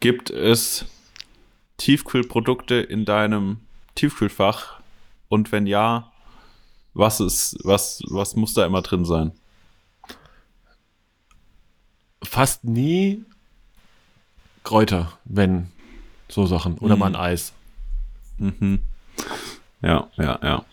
gibt 0.00 0.30
es 0.30 0.86
Tiefkühlprodukte 1.76 2.76
in 2.76 3.04
deinem 3.04 3.60
Tiefkühlfach? 3.94 4.80
Und 5.28 5.52
wenn 5.52 5.66
ja, 5.66 6.10
was 6.94 7.20
ist, 7.20 7.58
was, 7.62 8.00
was 8.08 8.36
muss 8.36 8.54
da 8.54 8.64
immer 8.64 8.80
drin 8.80 9.04
sein? 9.04 9.32
Fast 12.22 12.64
nie 12.64 13.24
Kräuter, 14.64 15.12
wenn 15.24 15.68
so 16.28 16.46
Sachen. 16.46 16.78
Oder 16.78 16.94
Mhm. 16.96 17.00
mal 17.00 17.06
ein 17.08 17.16
Eis. 17.16 17.52
Mhm. 18.38 18.80
Ja, 19.82 20.08
ja, 20.16 20.38
ja. 20.42 20.64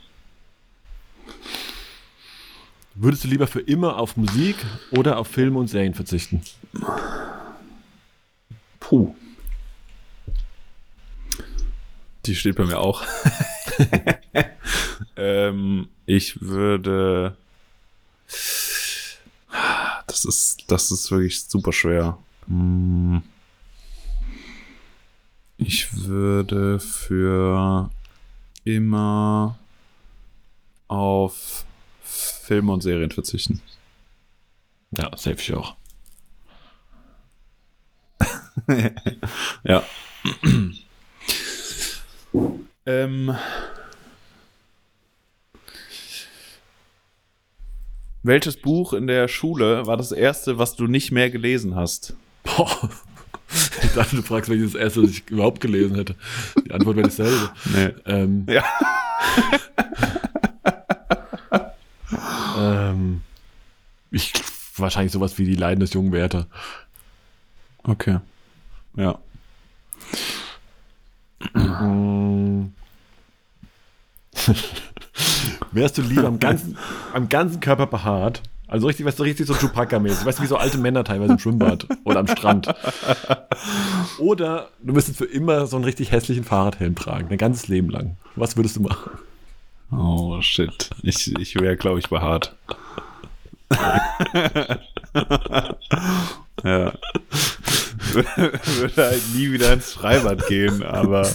Würdest 2.98 3.26
du 3.26 3.28
lieber 3.28 3.46
für 3.46 3.60
immer 3.60 3.98
auf 3.98 4.16
Musik 4.16 4.56
oder 4.92 5.18
auf 5.18 5.28
Filme 5.28 5.60
und 5.60 5.68
Serien 5.68 5.94
verzichten? 5.94 6.42
Puh. 8.80 9.14
Die 12.26 12.36
steht 12.36 12.56
bei 12.56 12.64
mir 12.64 12.80
auch. 12.80 13.04
ähm, 15.18 15.90
ich 16.06 16.42
würde. 16.42 17.36
Das 20.08 20.24
ist, 20.24 20.64
das 20.68 20.90
ist 20.92 21.12
wirklich 21.12 21.44
super 21.44 21.74
schwer. 21.74 22.18
Hm. 22.48 23.22
Ich 25.58 25.94
würde 26.06 26.80
für 26.80 27.90
immer 28.64 29.60
auf 30.88 31.66
Filme 32.46 32.72
und 32.72 32.82
Serien 32.82 33.12
verzichten. 33.12 33.62
Ja, 34.92 35.10
safe 35.18 35.38
ich 35.40 35.54
auch. 35.54 35.76
Ja. 39.64 39.84
ähm, 42.86 43.36
welches 48.24 48.58
Buch 48.58 48.94
in 48.94 49.08
der 49.08 49.28
Schule 49.28 49.86
war 49.88 49.98
das 49.98 50.12
erste, 50.14 50.58
was 50.58 50.76
du 50.76 50.88
nicht 50.88 51.12
mehr 51.12 51.30
gelesen 51.30 51.76
hast? 51.76 52.16
Boah. 52.44 52.90
Ich 53.84 53.92
dachte, 53.94 54.16
du 54.16 54.22
fragst, 54.22 54.50
welches 54.50 54.72
das 54.72 54.82
erste, 54.82 55.02
das 55.02 55.12
ich 55.12 55.30
überhaupt 55.30 55.60
gelesen 55.62 55.96
hätte. 55.96 56.16
Die 56.66 56.72
Antwort 56.72 56.96
wäre 56.96 57.08
dasselbe. 57.08 57.52
Nee. 57.66 57.94
Ähm, 58.06 58.46
Ja. 58.50 58.64
ähm, 62.58 63.22
ich, 64.12 64.34
wahrscheinlich 64.78 65.12
sowas 65.12 65.38
wie 65.38 65.46
die 65.46 65.56
Leiden 65.56 65.80
des 65.80 65.94
jungen 65.94 66.12
Werther. 66.12 66.48
Okay. 67.84 68.20
Ja. 68.96 69.20
Wärst 75.72 75.98
du 75.98 76.02
lieber 76.02 76.28
am 76.28 76.40
ganzen, 76.40 76.78
am 77.14 77.30
ganzen 77.30 77.60
Körper 77.60 77.88
behaart? 77.88 78.42
Also 78.68 78.88
richtig, 78.88 79.06
weißt 79.06 79.20
du, 79.20 79.24
richtig 79.24 79.46
so 79.46 79.54
Chewbacca-mäßig. 79.54 80.26
Weißt 80.26 80.40
du, 80.40 80.44
wie 80.44 80.48
so 80.48 80.58
alte 80.58 80.78
Männer 80.78 81.04
teilweise 81.04 81.34
im 81.34 81.40
Schwimmbad 81.40 81.88
oder 82.04 82.20
am 82.20 82.28
Strand. 82.28 82.74
Oder 84.18 84.70
du 84.82 84.94
müsstest 84.94 85.18
für 85.20 85.26
immer 85.26 85.68
so 85.68 85.76
einen 85.76 85.86
richtig 85.86 86.12
hässlichen 86.12 86.44
Fahrradhelm 86.44 86.96
tragen, 86.96 87.30
dein 87.30 87.38
ganzes 87.38 87.68
Leben 87.68 87.90
lang. 87.90 88.18
Was 88.36 88.58
würdest 88.58 88.76
du 88.78 88.82
machen? 88.82 89.12
Oh, 89.92 90.42
shit. 90.42 90.90
Ich, 91.04 91.34
ich 91.40 91.56
wäre, 91.56 91.78
glaube 91.78 92.00
ich, 92.00 92.10
behaart. 92.10 92.56
ja. 96.64 96.94
Würde 98.14 98.96
halt 98.98 99.22
nie 99.34 99.52
wieder 99.52 99.74
ins 99.74 99.94
Freibad 99.94 100.48
gehen, 100.48 100.84
aber 100.84 101.30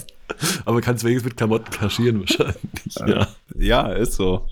Aber 0.64 0.80
kannst 0.80 1.04
wenigstens 1.04 1.30
mit 1.30 1.36
Klamotten 1.36 1.70
kaschieren 1.70 2.20
wahrscheinlich. 2.20 2.94
Ja. 3.06 3.28
ja, 3.54 3.92
ist 3.92 4.14
so. 4.14 4.48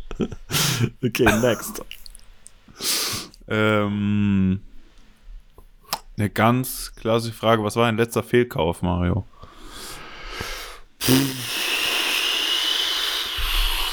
Okay, 1.02 1.28
next. 1.40 1.82
Ähm, 3.46 4.61
eine 6.16 6.30
ganz 6.30 6.92
klassische 6.96 7.34
Frage: 7.34 7.62
Was 7.62 7.76
war 7.76 7.87
dein 7.87 7.96
letzter 7.96 8.22
Fehlkauf, 8.22 8.82
Mario? 8.82 9.24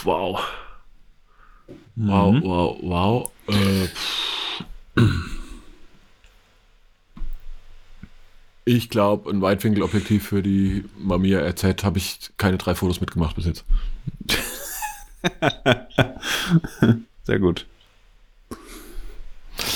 Wow. 0.06 0.40
Wow, 1.96 2.34
Mhm. 2.34 2.44
wow, 2.44 2.78
wow. 2.82 3.32
Äh, 3.48 3.88
ich 8.66 8.90
glaube, 8.90 9.30
ein 9.30 9.42
Weitwinkelobjektiv 9.42 10.28
für 10.28 10.42
die 10.42 10.86
Mamiya 10.98 11.40
RZ 11.48 11.84
habe 11.84 11.98
ich 12.00 12.32
keine 12.38 12.58
drei 12.58 12.74
Fotos 12.76 13.00
mitgemacht 13.02 13.36
bis 13.36 13.46
jetzt. 13.46 13.64
Sehr 17.24 17.40
gut. 17.40 17.66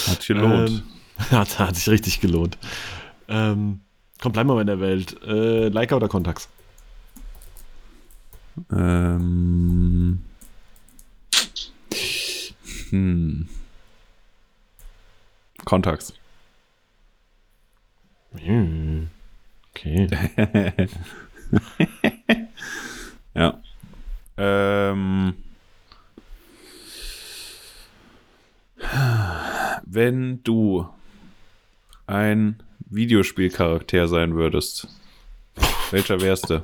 Hat 0.07 0.17
sich 0.17 0.27
gelohnt. 0.27 0.69
Ähm, 0.69 0.83
hat, 1.31 1.59
hat 1.59 1.75
sich 1.75 1.89
richtig 1.89 2.19
gelohnt. 2.19 2.57
Ähm, 3.27 3.81
komm, 4.21 4.31
bleiben 4.31 4.49
wir 4.49 4.55
mal 4.55 4.61
in 4.61 4.67
der 4.67 4.79
Welt. 4.79 5.21
Äh, 5.23 5.69
Leica 5.69 5.95
oder 5.95 6.07
Contax? 6.07 6.49
Ähm. 8.71 10.19
Hm. 12.89 13.49
Kontax. 15.65 16.13
Hm. 18.37 19.09
Okay. 19.71 20.07
ja. 23.33 23.61
Ähm. 24.37 25.33
Wenn 29.85 30.43
du 30.43 30.87
ein 32.07 32.61
Videospielcharakter 32.89 34.07
sein 34.07 34.35
würdest, 34.35 34.87
welcher 35.91 36.21
wärst 36.21 36.49
du? 36.49 36.61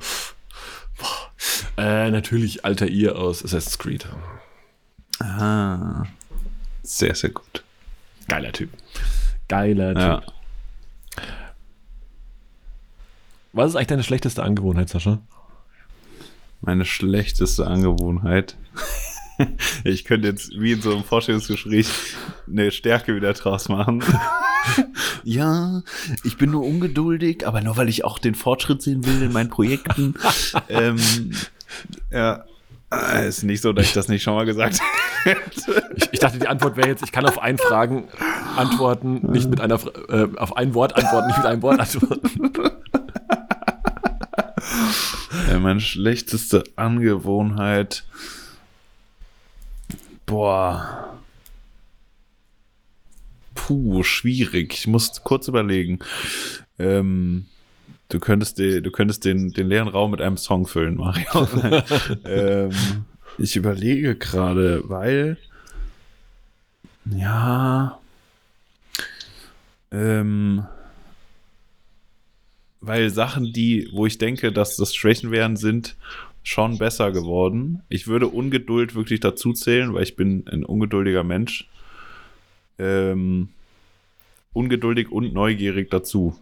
Äh, 1.76 2.10
natürlich 2.10 2.64
Alter 2.64 2.86
ihr 2.86 3.16
aus 3.16 3.44
Assassin's 3.44 3.78
Creed. 3.78 4.06
Ah. 5.20 6.04
Sehr, 6.82 7.14
sehr 7.14 7.30
gut. 7.30 7.62
Geiler 8.28 8.52
Typ. 8.52 8.70
Geiler 9.48 9.94
Typ. 9.94 10.02
Ja. 10.02 10.22
Was 13.52 13.70
ist 13.70 13.76
eigentlich 13.76 13.86
deine 13.88 14.04
schlechteste 14.04 14.42
Angewohnheit, 14.42 14.88
Sascha? 14.88 15.18
Meine 16.60 16.84
schlechteste 16.84 17.66
Angewohnheit. 17.66 18.56
Ich 19.84 20.06
könnte 20.06 20.28
jetzt 20.28 20.58
wie 20.58 20.72
in 20.72 20.80
so 20.80 20.94
einem 20.94 21.04
Vorstellungsgespräch 21.04 21.88
eine 22.48 22.70
Stärke 22.70 23.14
wieder 23.14 23.34
draus 23.34 23.68
machen. 23.68 24.02
Ja, 25.22 25.82
ich 26.24 26.38
bin 26.38 26.50
nur 26.50 26.64
ungeduldig, 26.64 27.46
aber 27.46 27.60
nur 27.60 27.76
weil 27.76 27.88
ich 27.88 28.04
auch 28.04 28.18
den 28.18 28.34
Fortschritt 28.34 28.82
sehen 28.82 29.04
will 29.06 29.22
in 29.22 29.32
meinen 29.32 29.50
Projekten. 29.50 30.14
ähm, 30.68 31.00
ja, 32.10 32.44
äh, 32.92 33.28
ist 33.28 33.42
nicht 33.42 33.62
so, 33.62 33.72
dass 33.72 33.86
ich 33.86 33.92
das 33.92 34.08
nicht 34.08 34.22
schon 34.22 34.34
mal 34.34 34.46
gesagt 34.46 34.74
hätte. 34.74 34.82
Ich, 35.96 36.08
ich 36.12 36.20
dachte, 36.20 36.38
die 36.38 36.46
Antwort 36.46 36.76
wäre 36.76 36.86
jetzt, 36.86 37.02
ich 37.02 37.10
kann 37.10 37.26
auf 37.26 37.40
ein 37.40 37.58
Fragen 37.58 38.06
antworten, 38.56 39.28
nicht 39.32 39.50
mit 39.50 39.60
einer, 39.60 39.74
äh, 40.08 40.28
auf 40.36 40.56
ein 40.56 40.72
Wort 40.72 40.94
antworten, 40.94 41.26
nicht 41.26 41.38
mit 41.38 41.46
einem 41.46 41.62
Wort 41.62 41.80
antworten. 41.80 42.52
Ja, 45.48 45.60
meine 45.60 45.80
schlechteste 45.80 46.64
Angewohnheit. 46.76 48.04
Boah. 50.26 51.16
Puh, 53.54 54.02
schwierig. 54.02 54.74
Ich 54.74 54.86
muss 54.86 55.22
kurz 55.22 55.48
überlegen. 55.48 56.00
Ähm, 56.78 57.46
du 58.08 58.20
könntest, 58.20 58.58
die, 58.58 58.82
du 58.82 58.90
könntest 58.90 59.24
den, 59.24 59.50
den 59.50 59.68
leeren 59.68 59.88
Raum 59.88 60.10
mit 60.10 60.20
einem 60.20 60.36
Song 60.36 60.66
füllen, 60.66 60.96
Mario. 60.96 61.48
ähm, 62.24 62.70
Ich 63.38 63.56
überlege 63.56 64.16
gerade, 64.16 64.88
weil. 64.88 65.36
Ja. 67.04 67.98
Ähm. 69.90 70.66
Weil 72.80 73.10
Sachen, 73.10 73.52
die, 73.52 73.88
wo 73.92 74.06
ich 74.06 74.18
denke, 74.18 74.52
dass 74.52 74.76
das 74.76 74.94
Schwächen 74.94 75.30
wären, 75.32 75.56
sind 75.56 75.96
schon 76.44 76.78
besser 76.78 77.10
geworden. 77.10 77.82
Ich 77.88 78.06
würde 78.06 78.28
Ungeduld 78.28 78.94
wirklich 78.94 79.18
dazu 79.20 79.52
zählen, 79.52 79.92
weil 79.92 80.04
ich 80.04 80.14
bin 80.14 80.46
ein 80.46 80.64
ungeduldiger 80.64 81.24
Mensch. 81.24 81.68
Ähm, 82.78 83.48
ungeduldig 84.52 85.10
und 85.10 85.34
neugierig 85.34 85.90
dazu. 85.90 86.38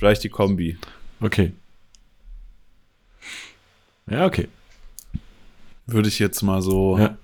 Vielleicht 0.00 0.24
die 0.24 0.30
Kombi. 0.30 0.78
Okay. 1.20 1.52
Ja, 4.06 4.24
okay. 4.24 4.48
Würde 5.84 6.08
ich 6.08 6.18
jetzt 6.18 6.40
mal 6.40 6.62
so, 6.62 6.96
Ja. 6.96 7.18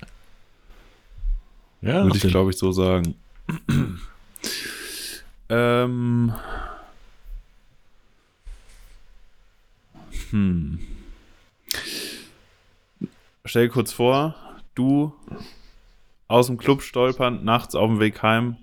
Ja, 1.81 2.05
würde 2.05 2.19
ich 2.19 2.29
glaube 2.29 2.51
ich 2.51 2.59
so 2.59 2.73
sagen. 2.73 3.15
ähm. 5.49 6.35
Hm. 10.29 10.79
Stell 13.47 13.69
dir 13.69 13.73
kurz 13.73 13.93
vor, 13.95 14.35
du 14.75 15.15
aus 16.29 16.49
dem 16.49 16.59
Club 16.59 16.83
stolpern, 16.83 17.43
nachts 17.43 17.75
auf 17.75 17.89
dem 17.89 18.01
Weg 18.01 18.23
heim. 18.23 18.59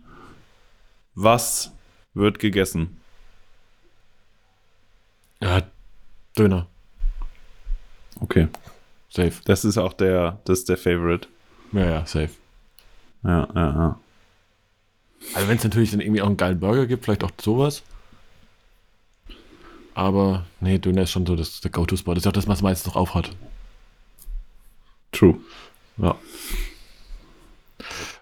Was 1.15 1.71
wird 2.13 2.37
gegessen? 2.37 2.99
Ja, 5.43 5.61
Döner. 6.37 6.67
Okay. 8.19 8.47
Safe. 9.09 9.33
Das 9.45 9.65
ist 9.65 9.77
auch 9.77 9.93
der, 9.93 10.39
das 10.45 10.59
ist 10.59 10.69
der 10.69 10.77
Favorite. 10.77 11.27
Ja, 11.71 11.85
ja, 11.85 12.05
safe. 12.05 12.31
Ja, 13.23 13.47
ja, 13.53 13.69
ja. 13.69 13.99
Also 15.35 15.47
wenn 15.47 15.57
es 15.57 15.63
natürlich 15.63 15.91
dann 15.91 16.01
irgendwie 16.01 16.21
auch 16.21 16.27
einen 16.27 16.37
geilen 16.37 16.59
Burger 16.59 16.85
gibt, 16.85 17.05
vielleicht 17.05 17.23
auch 17.23 17.31
sowas. 17.41 17.83
Aber 19.93 20.45
nee, 20.59 20.79
Döner 20.79 21.03
ist 21.03 21.11
schon 21.11 21.25
so 21.25 21.35
das, 21.35 21.61
der 21.61 21.71
Go-To-Spot. 21.71 22.13
Das 22.13 22.23
ist 22.23 22.27
auch 22.27 22.33
das, 22.33 22.47
was 22.47 22.61
meistens 22.61 22.87
noch 22.87 22.95
aufhat. 22.95 23.29
True. 25.11 25.37
Ja. 25.97 26.15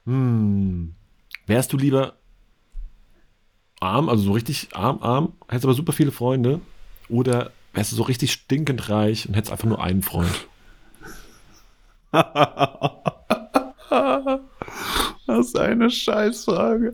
Hm. 0.05 0.93
Wärst 1.47 1.71
du 1.71 1.77
lieber 1.77 2.15
arm, 3.79 4.09
also 4.09 4.23
so 4.23 4.31
richtig 4.33 4.75
arm, 4.75 5.01
arm, 5.01 5.33
hättest 5.47 5.65
aber 5.65 5.73
super 5.73 5.93
viele 5.93 6.11
Freunde? 6.11 6.59
Oder 7.11 7.51
wärst 7.73 7.91
du 7.91 7.97
so 7.97 8.03
richtig 8.03 8.31
stinkend 8.31 8.89
reich 8.89 9.27
und 9.27 9.35
hättest 9.35 9.51
einfach 9.51 9.67
nur 9.67 9.83
einen 9.83 10.01
Freund? 10.01 10.47
Das 15.27 15.47
ist 15.47 15.57
eine 15.57 15.89
Scheißfrage. 15.89 16.93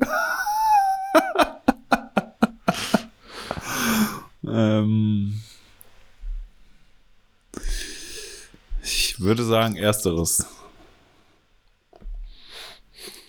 ähm, 4.48 5.42
ich 8.84 9.20
würde 9.20 9.44
sagen, 9.44 9.76
ersteres. 9.76 10.46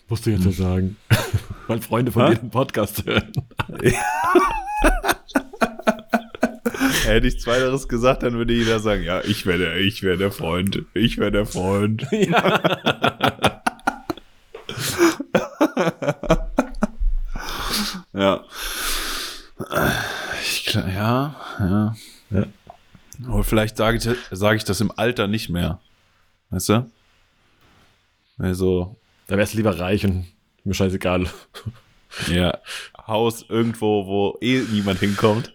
Musst 0.08 0.26
du 0.26 0.30
jetzt 0.30 0.44
ja 0.44 0.52
sagen. 0.52 0.96
Weil 1.68 1.80
Freunde 1.80 2.12
von 2.12 2.26
dir 2.26 2.36
den 2.36 2.50
Podcast 2.50 3.06
hören. 3.06 3.32
Hätte 7.08 7.26
ich 7.26 7.40
zweiteres 7.40 7.88
gesagt, 7.88 8.22
dann 8.22 8.34
würde 8.34 8.52
jeder 8.54 8.80
sagen, 8.80 9.02
ja, 9.02 9.20
ich 9.24 9.46
wäre 9.46 9.58
der, 9.58 9.76
ich 9.76 10.02
wäre 10.02 10.16
der 10.18 10.30
Freund. 10.32 10.82
Ich 10.94 11.18
wäre 11.18 11.32
der 11.32 11.46
Freund. 11.46 12.06
Ja. 18.12 18.44
Ich, 20.42 20.66
gl- 20.68 20.92
ja, 20.94 21.34
ja. 21.58 21.94
Ja. 22.30 22.44
Aber 23.26 23.44
vielleicht 23.44 23.76
sage 23.76 23.96
ich, 23.98 24.08
sage 24.30 24.56
ich 24.56 24.64
das 24.64 24.80
im 24.80 24.92
Alter 24.96 25.26
nicht 25.26 25.48
mehr. 25.48 25.80
Weißt 26.50 26.68
du? 26.70 26.90
Also, 28.38 28.96
Da 29.26 29.36
wärst 29.36 29.54
du 29.54 29.58
lieber 29.58 29.78
reich 29.78 30.04
und 30.04 30.26
mir 30.64 30.74
scheißegal. 30.74 31.26
ja, 32.28 32.58
Haus 33.08 33.44
irgendwo, 33.48 34.06
wo 34.06 34.38
eh 34.40 34.60
niemand 34.70 35.00
hinkommt. 35.00 35.52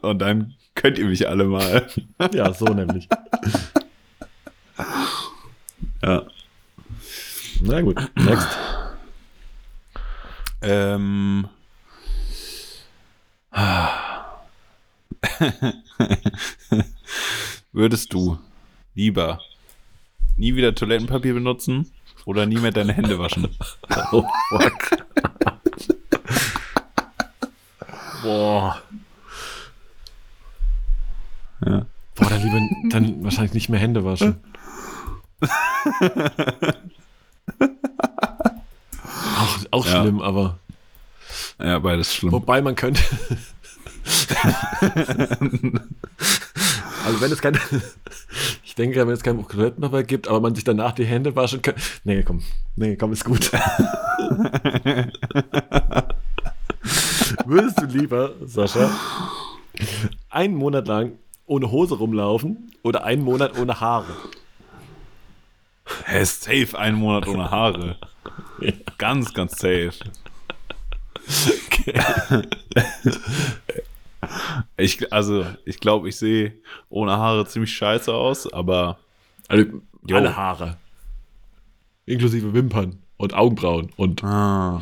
Und 0.00 0.18
dann 0.18 0.54
könnt 0.74 0.98
ihr 0.98 1.06
mich 1.06 1.28
alle 1.28 1.44
mal. 1.44 1.86
Ja, 2.32 2.52
so 2.52 2.64
nämlich. 2.64 3.08
Ja. 6.02 6.22
Na 7.60 7.80
gut, 7.82 7.96
next. 8.16 8.48
Ähm. 10.62 11.48
Würdest 17.72 18.12
du 18.12 18.38
lieber 18.94 19.40
nie 20.36 20.54
wieder 20.56 20.74
Toilettenpapier 20.74 21.34
benutzen 21.34 21.92
oder 22.24 22.46
nie 22.46 22.56
mehr 22.56 22.72
deine 22.72 22.92
Hände 22.92 23.18
waschen? 23.18 23.48
Oh, 24.12 24.24
fuck. 24.50 25.06
Boah. 28.26 28.82
Ja. 31.64 31.86
Boah, 32.16 32.28
dann 32.28 32.42
lieber 32.42 32.60
dann 32.90 33.22
wahrscheinlich 33.22 33.54
nicht 33.54 33.68
mehr 33.68 33.78
Hände 33.78 34.04
waschen. 34.04 34.36
auch 39.38 39.58
auch 39.70 39.86
Ja. 39.86 40.00
schlimm, 40.02 40.20
aber 40.20 40.58
Ja, 41.60 41.78
beides 41.78 42.12
schlimm. 42.14 42.32
wobei 42.32 42.60
man 42.62 42.74
könnte. 42.74 43.00
also 47.04 47.20
wenn 47.20 47.30
es 47.30 47.40
kein, 47.40 47.56
ich 48.64 48.74
denke, 48.74 49.06
wenn 49.06 49.14
es 49.14 49.22
kein 49.22 49.40
Toilettenpapier 49.46 50.02
gibt, 50.02 50.26
aber 50.26 50.40
man 50.40 50.54
sich 50.56 50.64
danach 50.64 50.92
die 50.92 51.04
Hände 51.06 51.36
waschen 51.36 51.62
kann. 51.62 51.74
Nee, 52.02 52.24
komm, 52.24 52.42
nee, 52.74 52.96
komm, 52.96 53.12
ist 53.12 53.24
gut. 53.24 53.52
Würdest 57.46 57.80
du 57.80 57.86
lieber, 57.86 58.32
Sascha, 58.44 58.90
einen 60.30 60.54
Monat 60.54 60.88
lang 60.88 61.12
ohne 61.46 61.70
Hose 61.70 61.96
rumlaufen 61.96 62.72
oder 62.82 63.04
einen 63.04 63.22
Monat 63.22 63.58
ohne 63.58 63.80
Haare? 63.80 64.14
Hä, 66.04 66.24
safe 66.24 66.78
einen 66.78 66.96
Monat 66.96 67.26
ohne 67.28 67.50
Haare. 67.50 67.96
Ja. 68.60 68.72
Ganz, 68.98 69.32
ganz 69.34 69.58
safe. 69.58 69.92
Ich, 74.76 75.12
also, 75.12 75.46
ich 75.64 75.80
glaube, 75.80 76.08
ich 76.08 76.16
sehe 76.16 76.52
ohne 76.88 77.12
Haare 77.12 77.46
ziemlich 77.46 77.72
scheiße 77.74 78.12
aus, 78.12 78.52
aber 78.52 78.98
Also, 79.48 79.64
alle 80.10 80.36
Haare. 80.36 80.76
Inklusive 82.06 82.52
Wimpern 82.54 82.98
und 83.16 83.34
Augenbrauen. 83.34 83.90
Und 83.96 84.22
ah, 84.24 84.80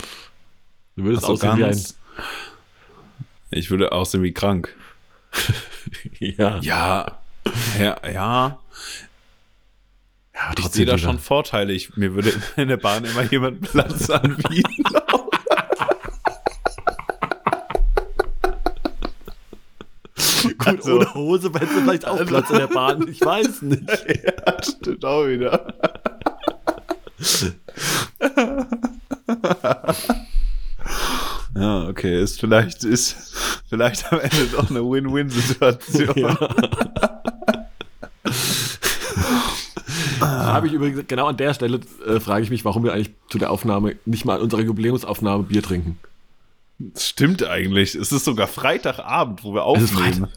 du 0.97 1.05
würdest 1.05 1.25
also 1.25 1.35
aussehen 1.35 1.59
ganz. 1.59 1.97
Ich 3.51 3.71
würde 3.71 3.93
aussehen 3.93 4.23
wie 4.23 4.33
krank. 4.33 4.75
wie 6.19 6.31
ein. 6.39 6.63
Ja. 6.63 7.17
Ja, 7.79 7.97
ja, 8.03 8.11
ja. 8.11 8.59
ja 10.35 10.53
Ich 10.59 10.67
sehe 10.67 10.87
da 10.87 10.99
schon 10.99 11.19
Vorteile. 11.19 11.73
Ich, 11.73 11.97
mir 11.97 12.15
würde 12.15 12.33
in 12.57 12.69
der 12.69 12.77
Bahn 12.79 13.05
immer 13.05 13.23
jemand 13.23 13.61
Platz 13.61 14.11
anbieten. 14.11 14.85
Gut, 20.59 20.67
Also- 20.69 20.97
ohne 20.97 21.15
Hose 21.15 21.51
hättest 21.53 21.73
du 21.77 21.81
vielleicht 21.81 22.07
auch 22.07 22.25
Platz 22.27 22.51
in 22.51 22.59
der 22.59 22.67
Bahn. 22.69 23.09
Ich 23.09 23.21
weiß 23.21 23.63
nicht. 23.63 23.89
ja, 23.89 24.63
stimmt 24.63 25.05
auch 25.05 25.27
wieder. 25.27 25.67
Ja, 31.57 31.89
okay, 31.89 32.23
ist 32.23 32.41
vielleicht, 32.41 32.85
ist 32.85 33.17
vielleicht 33.69 34.13
am 34.13 34.21
Ende 34.21 34.47
doch 34.53 34.71
eine 34.71 34.81
Win-Win-Situation. 34.81 36.15
Ja. 36.17 36.37
Da 40.21 40.53
habe 40.53 40.67
ich 40.67 40.73
übrigens, 40.73 41.05
genau 41.07 41.27
an 41.27 41.37
der 41.37 41.55
Stelle 41.55 41.81
äh, 42.07 42.21
frage 42.21 42.45
ich 42.45 42.51
mich, 42.51 42.65
warum 42.65 42.85
wir 42.85 42.93
eigentlich 42.93 43.15
zu 43.29 43.39
der 43.39 43.51
Aufnahme 43.51 43.97
nicht 44.05 44.25
mal 44.25 44.37
an 44.37 44.43
unserer 44.43 44.61
Jubiläumsaufnahme 44.63 45.45
Bier 45.45 45.63
trinken. 45.63 45.99
Das 46.79 47.09
stimmt 47.09 47.43
eigentlich. 47.45 47.95
Es 47.95 48.13
ist 48.13 48.25
sogar 48.25 48.47
Freitagabend, 48.49 49.45
wo 49.45 49.55
wir 49.55 49.65
aufnehmen. 49.65 50.29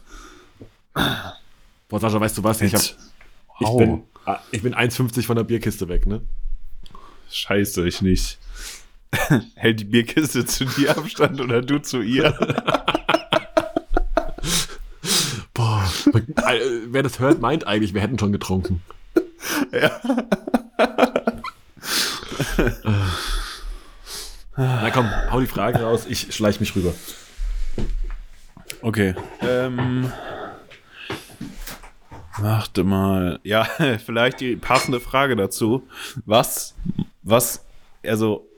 Boah, 1.88 2.00
Sascha, 2.00 2.20
weißt 2.20 2.38
du 2.38 2.44
was? 2.44 2.60
Ich, 2.60 2.74
hab, 2.74 2.80
ich, 2.80 2.96
Wow. 3.60 3.78
bin, 3.78 4.02
ah, 4.24 4.38
ich 4.50 4.62
bin 4.62 4.74
1,50 4.74 5.24
von 5.24 5.36
der 5.36 5.44
Bierkiste 5.44 5.88
weg, 5.88 6.06
ne? 6.06 6.20
Scheiße, 7.30 7.86
ich 7.86 8.02
nicht. 8.02 8.38
Hält 9.54 9.80
die 9.80 9.84
Bierkiste 9.84 10.44
zu 10.44 10.64
dir 10.64 10.96
Abstand 10.96 11.40
oder 11.40 11.62
du 11.62 11.78
zu 11.78 12.00
ihr? 12.00 12.32
Boah, 15.54 15.84
äh, 16.14 16.60
wer 16.86 17.02
das 17.02 17.18
hört, 17.18 17.40
meint 17.40 17.66
eigentlich, 17.66 17.94
wir 17.94 18.00
hätten 18.00 18.18
schon 18.18 18.32
getrunken. 18.32 18.82
Ja. 19.72 19.90
Na 24.56 24.90
komm, 24.90 25.08
hau 25.30 25.40
die 25.40 25.46
Frage 25.46 25.80
raus, 25.82 26.06
ich 26.08 26.34
schleich 26.34 26.60
mich 26.60 26.74
rüber. 26.74 26.92
Okay. 28.80 29.14
Ähm, 29.40 30.12
warte 32.38 32.84
mal. 32.84 33.40
Ja, 33.42 33.64
vielleicht 34.04 34.40
die 34.40 34.56
passende 34.56 35.00
Frage 35.00 35.36
dazu. 35.36 35.86
Was, 36.26 36.74
was, 37.22 37.64
also 38.04 38.48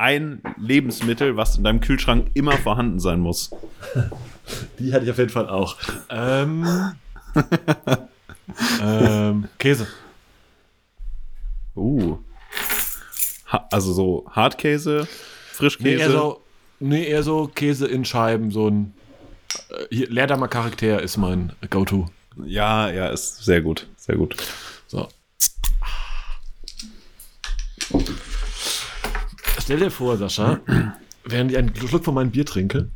ein 0.00 0.40
Lebensmittel, 0.58 1.36
was 1.36 1.58
in 1.58 1.64
deinem 1.64 1.80
Kühlschrank 1.80 2.30
immer 2.34 2.56
vorhanden 2.56 2.98
sein 2.98 3.20
muss? 3.20 3.50
Die 4.78 4.92
hatte 4.92 5.04
ich 5.04 5.10
auf 5.10 5.18
jeden 5.18 5.30
Fall 5.30 5.48
auch. 5.48 5.76
Ähm, 6.08 6.66
ähm, 8.82 9.48
Käse. 9.58 9.86
Uh. 11.76 12.18
Ha 13.52 13.68
also 13.70 13.92
so 13.92 14.26
Hartkäse, 14.30 15.06
Frischkäse? 15.52 15.96
Nee 15.96 16.02
eher, 16.02 16.10
so, 16.10 16.40
nee, 16.78 17.04
eher 17.04 17.22
so 17.22 17.48
Käse 17.48 17.86
in 17.86 18.04
Scheiben, 18.04 18.50
so 18.50 18.68
ein 18.68 18.94
äh, 19.70 19.84
hier, 19.90 20.08
Leerdammer 20.08 20.48
Charakter 20.48 21.02
ist 21.02 21.16
mein 21.16 21.52
Go-To. 21.68 22.08
Ja, 22.44 22.90
ja, 22.90 23.08
ist 23.08 23.44
sehr 23.44 23.60
gut, 23.60 23.86
sehr 23.96 24.16
gut. 24.16 24.36
So. 24.86 25.08
Stell 29.70 29.78
dir 29.78 29.92
vor, 29.92 30.16
Sascha, 30.16 30.58
während 31.22 31.52
ich 31.52 31.56
einen 31.56 31.72
Schluck 31.76 32.04
von 32.04 32.12
meinem 32.12 32.32
Bier 32.32 32.44
trinke, 32.44 32.88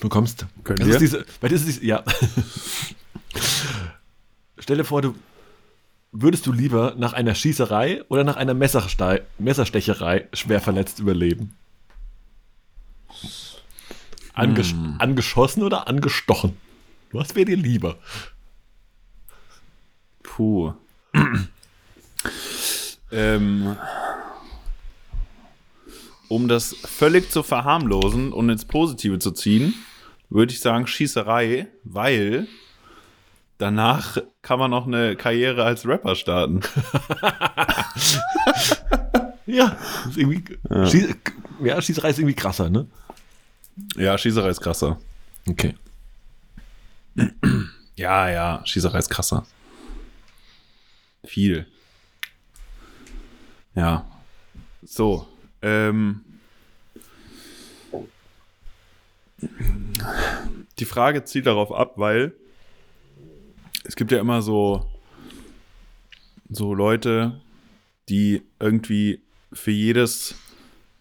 du 0.00 0.08
kommst. 0.08 0.46
Können 0.64 0.84
wir? 0.84 0.98
Diese, 0.98 1.24
bei 1.40 1.46
dir 1.46 1.54
ist 1.54 1.64
diese, 1.64 1.84
ja. 1.84 2.02
Stell 4.58 4.78
dir 4.78 4.84
vor, 4.84 5.00
du 5.00 5.14
würdest 6.10 6.44
du 6.44 6.50
lieber 6.50 6.96
nach 6.98 7.12
einer 7.12 7.36
Schießerei 7.36 8.02
oder 8.08 8.24
nach 8.24 8.34
einer 8.34 8.54
Messerste 8.54 9.24
Messerstecherei 9.38 10.26
schwer 10.32 10.60
verletzt 10.60 10.98
überleben? 10.98 11.54
Anges 14.32 14.72
hm. 14.72 14.96
Angeschossen 14.98 15.62
oder 15.62 15.86
angestochen? 15.86 16.56
Was 17.12 17.36
wäre 17.36 17.44
dir 17.44 17.56
lieber? 17.56 17.96
Puh. 20.24 20.74
ähm, 23.12 23.76
um 26.28 26.48
das 26.48 26.74
völlig 26.74 27.30
zu 27.30 27.42
verharmlosen 27.42 28.32
und 28.32 28.48
ins 28.48 28.64
Positive 28.64 29.18
zu 29.18 29.32
ziehen, 29.32 29.74
würde 30.28 30.52
ich 30.52 30.60
sagen 30.60 30.86
Schießerei, 30.86 31.68
weil 31.84 32.46
danach 33.58 34.18
kann 34.42 34.58
man 34.58 34.70
noch 34.70 34.86
eine 34.86 35.16
Karriere 35.16 35.64
als 35.64 35.86
Rapper 35.86 36.14
starten. 36.14 36.56
ja, 39.46 39.76
ist 40.08 40.16
irgendwie, 40.16 40.58
ja. 40.68 40.86
Schieß, 40.86 41.14
ja, 41.62 41.80
Schießerei 41.80 42.10
ist 42.10 42.18
irgendwie 42.18 42.34
krasser, 42.34 42.70
ne? 42.70 42.86
Ja, 43.96 44.16
Schießerei 44.16 44.50
ist 44.50 44.60
krasser. 44.60 44.98
Okay. 45.48 45.74
Ja, 47.96 48.28
ja, 48.28 48.60
Schießerei 48.64 48.98
ist 48.98 49.08
krasser. 49.08 49.46
Viel. 51.24 51.66
Ja. 53.74 54.06
So. 54.82 55.26
Ähm. 55.62 56.20
Die 60.78 60.84
Frage 60.84 61.24
zielt 61.24 61.46
darauf 61.46 61.72
ab, 61.72 61.94
weil 61.96 62.34
es 63.84 63.96
gibt 63.96 64.12
ja 64.12 64.20
immer 64.20 64.42
so, 64.42 64.86
so 66.48 66.74
Leute, 66.74 67.40
die 68.08 68.42
irgendwie 68.60 69.20
für 69.52 69.70
jedes, 69.70 70.36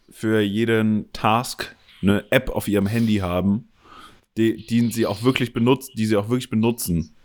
für 0.09 0.41
jeden 0.41 1.11
Task 1.13 1.75
eine 2.01 2.29
App 2.31 2.49
auf 2.49 2.67
ihrem 2.67 2.87
Handy 2.87 3.17
haben, 3.17 3.69
die, 4.37 4.65
die 4.65 4.91
sie 4.91 5.05
auch 5.05 5.23
wirklich 5.23 5.53
benutzen, 5.53 5.93
die 5.95 6.05
sie 6.05 6.17
auch 6.17 6.29
wirklich 6.29 6.49
benutzen. 6.49 7.15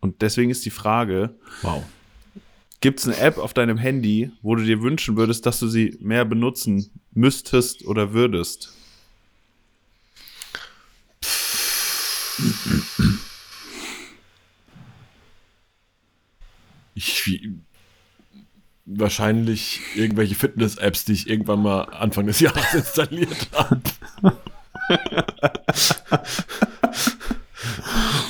Und 0.00 0.22
deswegen 0.22 0.50
ist 0.50 0.64
die 0.64 0.70
Frage: 0.70 1.34
Wow. 1.62 1.84
Gibt 2.80 3.00
es 3.00 3.06
eine 3.06 3.16
App 3.16 3.38
auf 3.38 3.54
deinem 3.54 3.76
Handy, 3.76 4.30
wo 4.40 4.54
du 4.54 4.64
dir 4.64 4.80
wünschen 4.82 5.16
würdest, 5.16 5.46
dass 5.46 5.58
du 5.58 5.66
sie 5.66 5.96
mehr 6.00 6.24
benutzen 6.24 6.90
müsstest 7.12 7.84
oder 7.84 8.12
würdest? 8.12 8.72
Ich, 16.94 17.48
wahrscheinlich 18.84 19.80
irgendwelche 19.96 20.36
Fitness-Apps, 20.36 21.04
die 21.04 21.12
ich 21.12 21.28
irgendwann 21.28 21.62
mal 21.62 21.82
Anfang 21.82 22.26
des 22.26 22.38
Jahres 22.40 22.74
installiert 22.74 23.48
habe. 23.52 23.82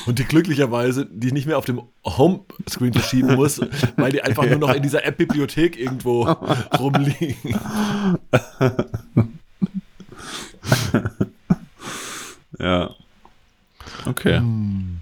Und 0.08 0.18
die 0.18 0.24
glücklicherweise, 0.24 1.04
die 1.04 1.26
ich 1.26 1.32
nicht 1.34 1.46
mehr 1.46 1.58
auf 1.58 1.66
dem 1.66 1.82
Homescreen 2.02 2.94
verschieben 2.94 3.34
muss, 3.34 3.60
weil 3.96 4.10
die 4.10 4.22
einfach 4.22 4.46
nur 4.46 4.56
noch 4.56 4.72
in 4.72 4.82
dieser 4.82 5.04
App-Bibliothek 5.04 5.78
irgendwo 5.78 6.22
rumliegen. 6.78 7.36
ja. 12.58 12.88
Okay. 14.06 14.38
Hm. 14.38 15.00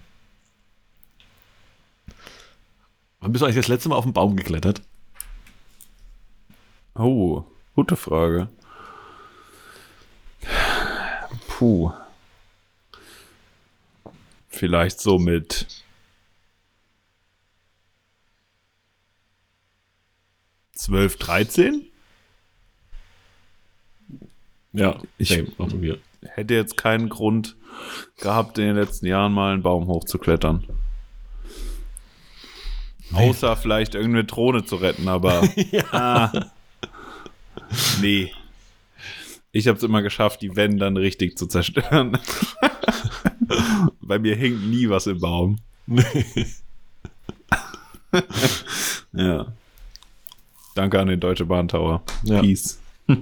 Wann 3.20 3.30
bist 3.30 3.42
du 3.42 3.46
eigentlich 3.46 3.56
das 3.56 3.68
letzte 3.68 3.88
Mal 3.88 3.94
auf 3.94 4.04
den 4.04 4.12
Baum 4.12 4.34
geklettert? 4.34 4.82
Oh, 6.96 7.44
gute 7.76 7.94
Frage. 7.94 8.48
Puh. 11.46 11.92
Vielleicht 14.56 15.00
so 15.00 15.18
mit 15.18 15.66
zwölf, 20.72 21.18
dreizehn? 21.18 21.86
Ja, 24.72 24.98
ich 25.18 25.42
hätte 26.22 26.54
jetzt 26.54 26.78
keinen 26.78 27.10
Grund 27.10 27.56
gehabt, 28.18 28.56
in 28.58 28.64
den 28.64 28.76
letzten 28.76 29.06
Jahren 29.06 29.32
mal 29.32 29.52
einen 29.52 29.62
Baum 29.62 29.88
hochzuklettern. 29.88 30.66
Nee. 33.10 33.28
Außer 33.28 33.56
vielleicht 33.56 33.94
irgendeine 33.94 34.24
Drohne 34.24 34.64
zu 34.64 34.76
retten, 34.76 35.08
aber. 35.08 35.46
ja. 35.70 35.84
ah, 35.92 36.50
nee. 38.00 38.32
Ich 39.56 39.66
habe 39.68 39.78
es 39.78 39.82
immer 39.82 40.02
geschafft, 40.02 40.42
die 40.42 40.54
Wände 40.54 40.76
dann 40.80 40.98
richtig 40.98 41.38
zu 41.38 41.46
zerstören. 41.46 42.18
Bei 44.02 44.18
mir 44.18 44.36
hängt 44.36 44.68
nie 44.68 44.90
was 44.90 45.06
im 45.06 45.18
Baum. 45.18 45.56
ja. 49.14 49.46
Danke 50.74 51.00
an 51.00 51.08
den 51.08 51.20
Deutsche 51.20 51.46
Bahn 51.46 51.68
Tower. 51.68 52.02
Ja. 52.24 52.42
Peace. 52.42 52.78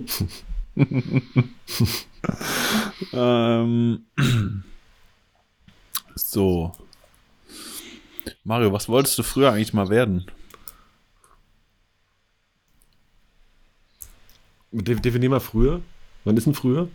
ähm, 3.12 4.04
so. 6.16 6.72
Mario, 8.42 8.72
was 8.72 8.88
wolltest 8.88 9.16
du 9.18 9.22
früher 9.22 9.52
eigentlich 9.52 9.72
mal 9.72 9.88
werden? 9.88 10.26
Definier 14.72 15.30
mal 15.30 15.38
früher. 15.38 15.80
Wann 16.24 16.36
ist 16.36 16.46
denn 16.46 16.54
früher? 16.54 16.88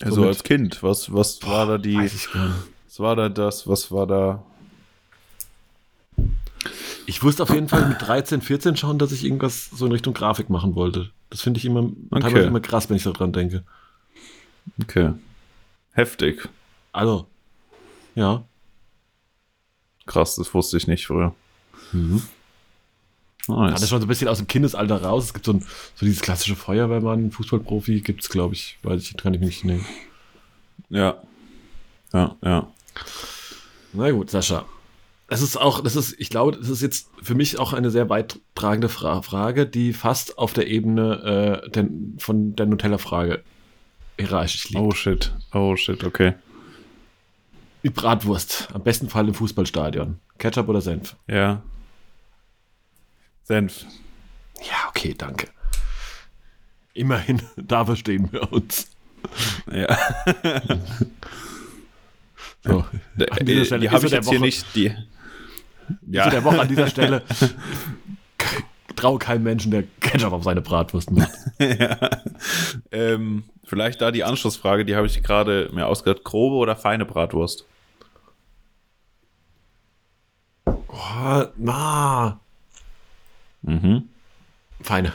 Also 0.00 0.26
als 0.26 0.44
Kind, 0.44 0.82
was, 0.82 1.12
was 1.12 1.38
Boah, 1.38 1.50
war 1.50 1.66
da 1.66 1.78
die. 1.78 1.96
Was 1.96 3.00
war 3.00 3.16
da 3.16 3.28
das? 3.28 3.66
Was 3.66 3.90
war 3.90 4.06
da. 4.06 4.44
Ich 7.06 7.22
wusste 7.22 7.42
auf 7.42 7.50
jeden 7.50 7.68
Fall 7.68 7.88
mit 7.88 8.00
13, 8.02 8.42
14 8.42 8.76
schon, 8.76 8.98
dass 8.98 9.12
ich 9.12 9.24
irgendwas 9.24 9.70
so 9.70 9.86
in 9.86 9.92
Richtung 9.92 10.14
Grafik 10.14 10.50
machen 10.50 10.74
wollte. 10.74 11.10
Das 11.30 11.40
finde 11.40 11.58
ich 11.58 11.64
immer, 11.64 11.90
okay. 12.10 12.20
teilweise 12.20 12.46
immer 12.46 12.60
krass, 12.60 12.88
wenn 12.88 12.96
ich 12.96 13.02
daran 13.02 13.32
denke. 13.32 13.64
Okay. 14.80 15.12
Heftig. 15.92 16.48
Also, 16.92 17.26
ja. 18.14 18.44
Krass, 20.06 20.36
das 20.36 20.52
wusste 20.54 20.76
ich 20.76 20.86
nicht 20.86 21.06
früher. 21.06 21.34
Mhm. 21.92 22.22
Nice. 23.48 23.72
Das 23.72 23.82
ist 23.82 23.88
schon 23.88 24.00
so 24.00 24.06
ein 24.06 24.08
bisschen 24.08 24.28
aus 24.28 24.38
dem 24.38 24.46
Kindesalter 24.46 25.02
raus. 25.02 25.24
Es 25.24 25.34
gibt 25.34 25.46
so, 25.46 25.54
ein, 25.54 25.60
so 25.94 26.04
dieses 26.04 26.20
klassische 26.20 26.54
Feuerwehrmann, 26.54 27.30
Fußballprofi, 27.30 28.00
gibt 28.00 28.22
es, 28.22 28.28
glaube 28.28 28.54
ich, 28.54 28.78
weiß 28.82 29.02
ich, 29.02 29.16
kann 29.16 29.34
ich 29.34 29.40
mich 29.40 29.48
nicht 29.48 29.64
nehmen. 29.64 29.86
Ja. 30.90 31.16
Ja, 32.12 32.36
ja. 32.42 32.68
Na 33.92 34.10
gut, 34.10 34.30
Sascha. 34.30 34.64
Das 35.28 35.42
ist 35.42 35.58
auch, 35.58 35.82
das 35.82 35.94
ist, 35.94 36.18
ich 36.18 36.30
glaube, 36.30 36.56
das 36.56 36.68
ist 36.70 36.80
jetzt 36.80 37.10
für 37.22 37.34
mich 37.34 37.58
auch 37.58 37.74
eine 37.74 37.90
sehr 37.90 38.08
weittragende 38.08 38.88
Fra 38.88 39.20
Frage, 39.20 39.66
die 39.66 39.92
fast 39.92 40.38
auf 40.38 40.54
der 40.54 40.68
Ebene 40.68 41.62
äh, 41.64 41.70
der, 41.70 41.86
von 42.18 42.56
der 42.56 42.66
Nutella-Frage 42.66 43.42
hierarchisch 44.18 44.70
liegt. 44.70 44.80
Oh 44.80 44.92
shit, 44.92 45.32
oh 45.52 45.76
shit, 45.76 46.02
okay. 46.04 46.34
Die 47.82 47.90
Bratwurst. 47.90 48.68
Am 48.72 48.82
besten 48.82 49.08
Fall 49.08 49.28
im 49.28 49.34
Fußballstadion. 49.34 50.18
Ketchup 50.38 50.68
oder 50.68 50.80
Senf? 50.80 51.14
Ja. 51.26 51.62
Senf. 53.48 53.86
Ja, 54.60 54.88
okay, 54.90 55.14
danke. 55.16 55.48
Immerhin, 56.92 57.40
da 57.56 57.82
verstehen 57.86 58.30
wir 58.30 58.52
uns. 58.52 58.90
Ja. 59.72 59.98
So, 62.64 62.84
An 63.30 63.46
dieser 63.46 63.64
Stelle 63.64 63.82
die 63.82 63.90
habe 63.90 64.04
ich 64.04 64.12
jetzt 64.12 64.28
hier 64.28 64.40
nicht. 64.40 64.74
Die, 64.74 64.92
ja. 66.10 66.28
der 66.28 66.42
Woche 66.42 66.60
an 66.60 66.68
dieser 66.68 66.88
Stelle 66.88 67.22
traue 68.96 69.18
keinem 69.18 69.44
Menschen, 69.44 69.70
der 69.70 69.84
Ketchup 70.00 70.32
auf 70.32 70.42
seine 70.42 70.60
Bratwurst 70.60 71.10
macht. 71.12 71.30
ja. 71.60 71.96
ähm, 72.90 73.44
vielleicht 73.64 74.02
da 74.02 74.10
die 74.10 74.24
Anschlussfrage, 74.24 74.84
die 74.84 74.96
habe 74.96 75.06
ich 75.06 75.22
gerade 75.22 75.70
mir 75.72 75.86
ausgedacht. 75.86 76.24
Grobe 76.24 76.56
oder 76.56 76.74
feine 76.74 77.06
Bratwurst? 77.06 77.64
Oh, 80.66 81.44
na. 81.56 82.40
Mhm. 83.68 84.08
Feine. 84.80 85.12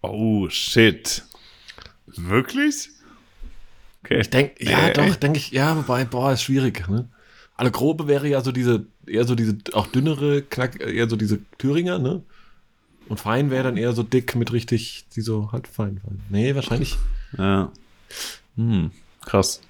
Oh, 0.00 0.48
shit. 0.48 1.22
Wirklich? 2.06 2.88
Okay. 4.02 4.20
Ich 4.20 4.30
denke, 4.30 4.64
ja, 4.64 4.88
äh, 4.88 4.92
doch, 4.94 5.16
denke 5.16 5.38
ich, 5.38 5.50
ja, 5.50 5.76
wobei, 5.76 6.04
boah, 6.04 6.32
ist 6.32 6.42
schwierig, 6.42 6.88
ne? 6.88 7.08
Alle 7.56 7.70
grobe 7.70 8.06
wäre 8.06 8.28
ja 8.28 8.40
so 8.40 8.50
diese, 8.52 8.86
eher 9.06 9.24
so 9.24 9.34
diese, 9.34 9.58
auch 9.74 9.86
dünnere, 9.86 10.42
knack, 10.42 10.80
eher 10.80 11.08
so 11.08 11.16
diese 11.16 11.40
Thüringer, 11.58 11.98
ne? 11.98 12.22
Und 13.08 13.20
fein 13.20 13.50
wäre 13.50 13.64
dann 13.64 13.76
eher 13.76 13.92
so 13.92 14.02
dick 14.02 14.34
mit 14.34 14.52
richtig, 14.52 15.04
die 15.14 15.20
so 15.20 15.52
halt 15.52 15.68
fein 15.68 16.00
waren. 16.02 16.22
Nee, 16.30 16.54
wahrscheinlich. 16.54 16.96
Ja. 17.36 17.72
Hm, 18.56 18.90
krass. 19.24 19.60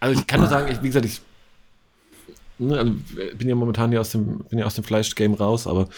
Also 0.00 0.18
ich 0.20 0.26
kann 0.26 0.40
nur 0.40 0.48
sagen, 0.48 0.72
ich, 0.72 0.82
wie 0.82 0.86
gesagt, 0.86 1.06
ich 1.06 1.20
ne, 2.58 2.78
also 2.78 2.92
bin 3.36 3.48
ja 3.48 3.54
momentan 3.54 3.92
ja 3.92 4.00
aus 4.00 4.10
dem, 4.10 4.38
bin 4.50 4.58
ja 4.58 4.66
aus 4.66 4.74
dem 4.74 4.84
Fleischgame 4.84 5.36
raus, 5.36 5.66
aber 5.66 5.88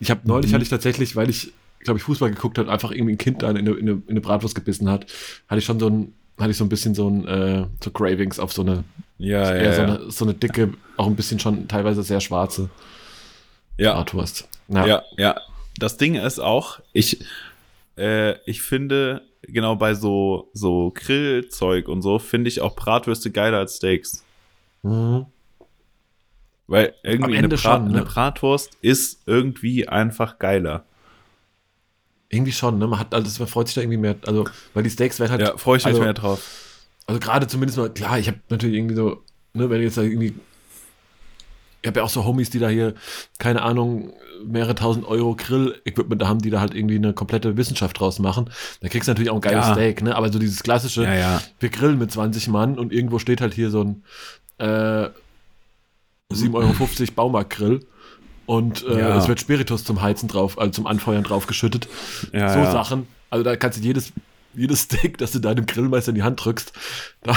ich 0.00 0.10
habe 0.10 0.20
neulich 0.24 0.50
mhm. 0.50 0.54
hatte 0.54 0.64
ich 0.64 0.70
tatsächlich, 0.70 1.16
weil 1.16 1.30
ich, 1.30 1.52
glaube 1.80 1.98
ich, 1.98 2.04
Fußball 2.04 2.30
geguckt 2.30 2.58
habe, 2.58 2.70
einfach 2.70 2.90
irgendwie 2.90 3.14
ein 3.14 3.18
Kind 3.18 3.42
da 3.42 3.50
in 3.50 3.58
eine, 3.58 3.70
in, 3.72 3.88
eine, 3.88 3.90
in 3.90 4.02
eine 4.08 4.20
Bratwurst 4.20 4.54
gebissen 4.54 4.88
hat, 4.88 5.06
hatte 5.48 5.58
ich 5.58 5.64
schon 5.64 5.78
so 5.78 5.88
ein, 5.88 6.12
hatte 6.38 6.50
ich 6.50 6.56
so 6.56 6.64
ein 6.64 6.68
bisschen 6.68 6.94
so 6.94 7.08
ein, 7.08 7.26
äh, 7.26 7.66
so 7.82 7.90
Cravings 7.90 8.38
auf 8.38 8.52
so 8.52 8.62
eine, 8.62 8.84
ja, 9.18 9.54
ja, 9.54 9.62
ja. 9.62 9.74
So, 9.74 9.82
eine, 9.82 10.10
so 10.10 10.24
eine 10.24 10.34
dicke, 10.34 10.74
auch 10.96 11.06
ein 11.06 11.16
bisschen 11.16 11.38
schon 11.38 11.68
teilweise 11.68 12.02
sehr 12.02 12.20
schwarze 12.20 12.70
ja. 13.78 13.94
Bratwurst. 13.94 14.48
Ja. 14.68 14.86
ja, 14.86 15.02
ja. 15.16 15.40
Das 15.78 15.96
Ding 15.96 16.14
ist 16.16 16.38
auch, 16.38 16.80
ich, 16.92 17.24
äh, 17.96 18.38
ich 18.48 18.62
finde, 18.62 19.22
genau 19.42 19.76
bei 19.76 19.94
so, 19.94 20.50
so 20.52 20.92
Grillzeug 20.94 21.88
und 21.88 22.02
so, 22.02 22.18
finde 22.18 22.48
ich 22.48 22.60
auch 22.60 22.76
Bratwürste 22.76 23.30
geiler 23.30 23.58
als 23.58 23.76
Steaks. 23.76 24.24
Mhm. 24.82 25.26
Weil 26.66 26.94
irgendwie 27.02 27.36
eine, 27.36 27.48
Brat, 27.48 27.60
schon, 27.60 27.84
ne? 27.84 27.98
eine 27.98 28.04
Bratwurst 28.04 28.78
ist 28.80 29.22
irgendwie 29.26 29.88
einfach 29.88 30.38
geiler. 30.38 30.84
Irgendwie 32.28 32.52
schon, 32.52 32.78
ne? 32.78 32.86
Man 32.86 32.98
hat, 32.98 33.14
also 33.14 33.42
man 33.42 33.48
freut 33.48 33.68
sich 33.68 33.74
da 33.74 33.82
irgendwie 33.82 33.98
mehr, 33.98 34.16
also, 34.26 34.44
weil 34.72 34.82
die 34.82 34.90
Steaks 34.90 35.20
werden 35.20 35.32
halt. 35.32 35.40
Ja, 35.42 35.56
freue 35.58 35.76
ich 35.76 35.84
mich 35.84 35.92
also, 35.92 36.02
mehr 36.02 36.14
drauf. 36.14 36.42
Also 37.06 37.20
gerade 37.20 37.46
zumindest 37.46 37.78
mal, 37.78 37.90
klar, 37.90 38.18
ich 38.18 38.28
habe 38.28 38.38
natürlich 38.48 38.76
irgendwie 38.76 38.94
so, 38.94 39.22
ne, 39.52 39.68
wenn 39.68 39.82
jetzt 39.82 39.98
da 39.98 40.02
irgendwie. 40.02 40.34
Ich 41.82 41.88
habe 41.88 41.98
ja 41.98 42.04
auch 42.04 42.10
so 42.10 42.24
Homies, 42.24 42.48
die 42.48 42.60
da 42.60 42.68
hier, 42.68 42.94
keine 43.38 43.62
Ahnung, 43.62 44.12
mehrere 44.44 44.76
tausend 44.76 45.04
Euro 45.04 45.34
Grill-Equipment 45.34 46.22
da 46.22 46.28
haben, 46.28 46.38
die 46.38 46.50
da 46.50 46.60
halt 46.60 46.74
irgendwie 46.74 46.94
eine 46.94 47.12
komplette 47.12 47.56
Wissenschaft 47.56 47.98
draus 47.98 48.20
machen. 48.20 48.50
Da 48.80 48.88
kriegst 48.88 49.08
du 49.08 49.10
natürlich 49.10 49.30
auch 49.30 49.34
ein 49.34 49.40
geiles 49.40 49.66
ja. 49.66 49.74
Steak, 49.74 50.00
ne? 50.00 50.14
Aber 50.14 50.32
so 50.32 50.38
dieses 50.38 50.62
klassische, 50.62 51.02
ja, 51.02 51.14
ja. 51.14 51.42
wir 51.58 51.70
grillen 51.70 51.98
mit 51.98 52.12
20 52.12 52.48
Mann 52.48 52.78
und 52.78 52.92
irgendwo 52.92 53.18
steht 53.18 53.40
halt 53.40 53.52
hier 53.52 53.70
so 53.70 53.82
ein 53.82 54.04
äh, 54.58 55.10
7,50 56.34 56.54
Euro 56.54 57.12
Baumarktgrill 57.14 57.80
und 58.46 58.84
äh, 58.86 58.98
ja. 58.98 59.16
es 59.16 59.28
wird 59.28 59.40
Spiritus 59.40 59.84
zum 59.84 60.02
Heizen 60.02 60.28
drauf, 60.28 60.58
also 60.58 60.72
zum 60.72 60.86
Anfeuern 60.86 61.22
draufgeschüttet. 61.22 61.88
Ja, 62.32 62.52
so 62.52 62.58
ja. 62.58 62.72
Sachen. 62.72 63.06
Also 63.30 63.44
da 63.44 63.56
kannst 63.56 63.78
du 63.78 63.82
jedes, 63.82 64.12
jedes 64.54 64.80
Steak, 64.82 65.18
das 65.18 65.32
du 65.32 65.38
deinem 65.38 65.66
Grillmeister 65.66 66.10
in 66.10 66.16
die 66.16 66.22
Hand 66.22 66.44
drückst, 66.44 66.72
da, 67.22 67.36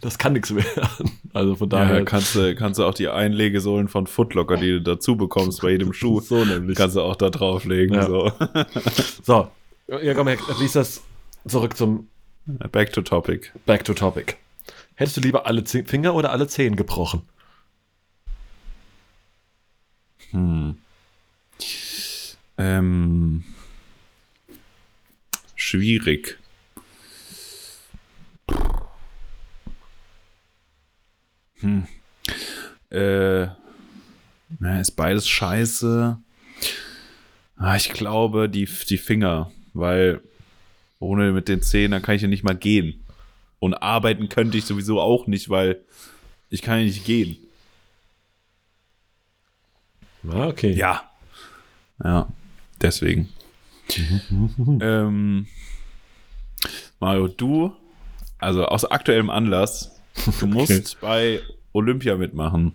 das 0.00 0.18
kann 0.18 0.34
nichts 0.34 0.54
werden. 0.54 1.10
Also 1.32 1.56
von 1.56 1.68
daher. 1.68 1.98
Ja, 1.98 2.04
kannst 2.04 2.34
du, 2.34 2.54
kannst 2.54 2.78
du 2.78 2.84
auch 2.84 2.94
die 2.94 3.08
Einlegesohlen 3.08 3.88
von 3.88 4.06
Footlocker, 4.06 4.58
die 4.58 4.70
du 4.72 4.82
dazu 4.82 5.16
bekommst 5.16 5.62
bei 5.62 5.70
jedem 5.70 5.92
Schuh, 5.92 6.20
so 6.24 6.44
nämlich. 6.44 6.76
kannst 6.76 6.96
du 6.96 7.00
auch 7.00 7.16
da 7.16 7.30
drauflegen. 7.30 7.94
Ja. 7.94 8.06
So. 8.06 8.32
so. 9.22 9.48
Ja, 10.02 10.14
komm, 10.14 10.28
lies 10.60 10.72
das 10.72 11.02
zurück 11.46 11.76
zum 11.76 12.08
Back 12.46 12.92
to 12.92 13.02
Topic. 13.02 13.48
Back 13.66 13.84
to 13.84 13.94
Topic. 13.94 14.34
Hättest 14.94 15.16
du 15.16 15.20
lieber 15.20 15.46
alle 15.46 15.64
Finger 15.64 16.14
oder 16.14 16.32
alle 16.32 16.46
Zehen 16.46 16.76
gebrochen? 16.76 17.22
Ähm, 22.62 23.42
schwierig. 25.56 26.38
Hm. 31.58 31.88
Äh, 32.90 33.46
na, 34.60 34.80
ist 34.80 34.92
beides 34.92 35.26
scheiße. 35.28 36.18
Ah, 37.56 37.76
ich 37.76 37.90
glaube, 37.90 38.48
die, 38.48 38.68
die 38.88 38.98
Finger, 38.98 39.50
weil 39.74 40.20
ohne 41.00 41.32
mit 41.32 41.48
den 41.48 41.62
Zähnen, 41.62 41.90
dann 41.90 42.02
kann 42.02 42.14
ich 42.14 42.22
ja 42.22 42.28
nicht 42.28 42.44
mal 42.44 42.54
gehen. 42.54 43.04
Und 43.58 43.74
arbeiten 43.74 44.28
könnte 44.28 44.56
ich 44.56 44.66
sowieso 44.66 45.00
auch 45.00 45.26
nicht, 45.26 45.48
weil 45.48 45.80
ich 46.48 46.62
kann 46.62 46.78
ja 46.78 46.84
nicht 46.84 47.04
gehen. 47.04 47.38
Ah, 50.28 50.46
okay. 50.46 50.70
Ja. 50.72 51.10
Ja, 52.04 52.28
deswegen. 52.82 53.28
ähm, 54.80 55.46
Mario, 57.00 57.28
du, 57.28 57.72
also 58.38 58.64
aus 58.64 58.84
aktuellem 58.84 59.30
Anlass, 59.30 59.90
du 60.40 60.46
musst 60.46 61.00
bei 61.00 61.40
Olympia 61.72 62.16
mitmachen. 62.16 62.74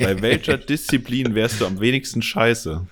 bei 0.00 0.20
welcher 0.20 0.58
Disziplin 0.58 1.34
wärst 1.34 1.60
du 1.60 1.66
am 1.66 1.80
wenigsten 1.80 2.22
scheiße? 2.22 2.86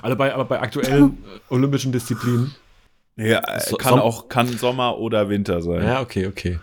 also 0.00 0.16
bei, 0.16 0.32
aber 0.32 0.44
bei 0.46 0.60
aktuellen 0.60 1.18
olympischen 1.50 1.92
Disziplinen. 1.92 2.54
Ja, 3.16 3.42
kann 3.78 3.98
auch 3.98 4.28
kann 4.28 4.48
Sommer 4.56 4.96
oder 4.98 5.28
Winter 5.28 5.60
sein. 5.60 5.82
Ja, 5.84 6.00
okay, 6.00 6.26
okay. 6.26 6.58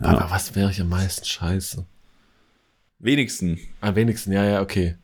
Ja. 0.00 0.08
Aber 0.08 0.30
was 0.30 0.54
wäre 0.54 0.70
ich 0.70 0.80
am 0.80 0.90
meisten 0.90 1.24
scheiße? 1.24 1.86
Wenigsten. 2.98 3.58
Am 3.80 3.94
wenigsten, 3.94 4.32
ja, 4.32 4.44
ja, 4.44 4.60
okay. 4.60 4.96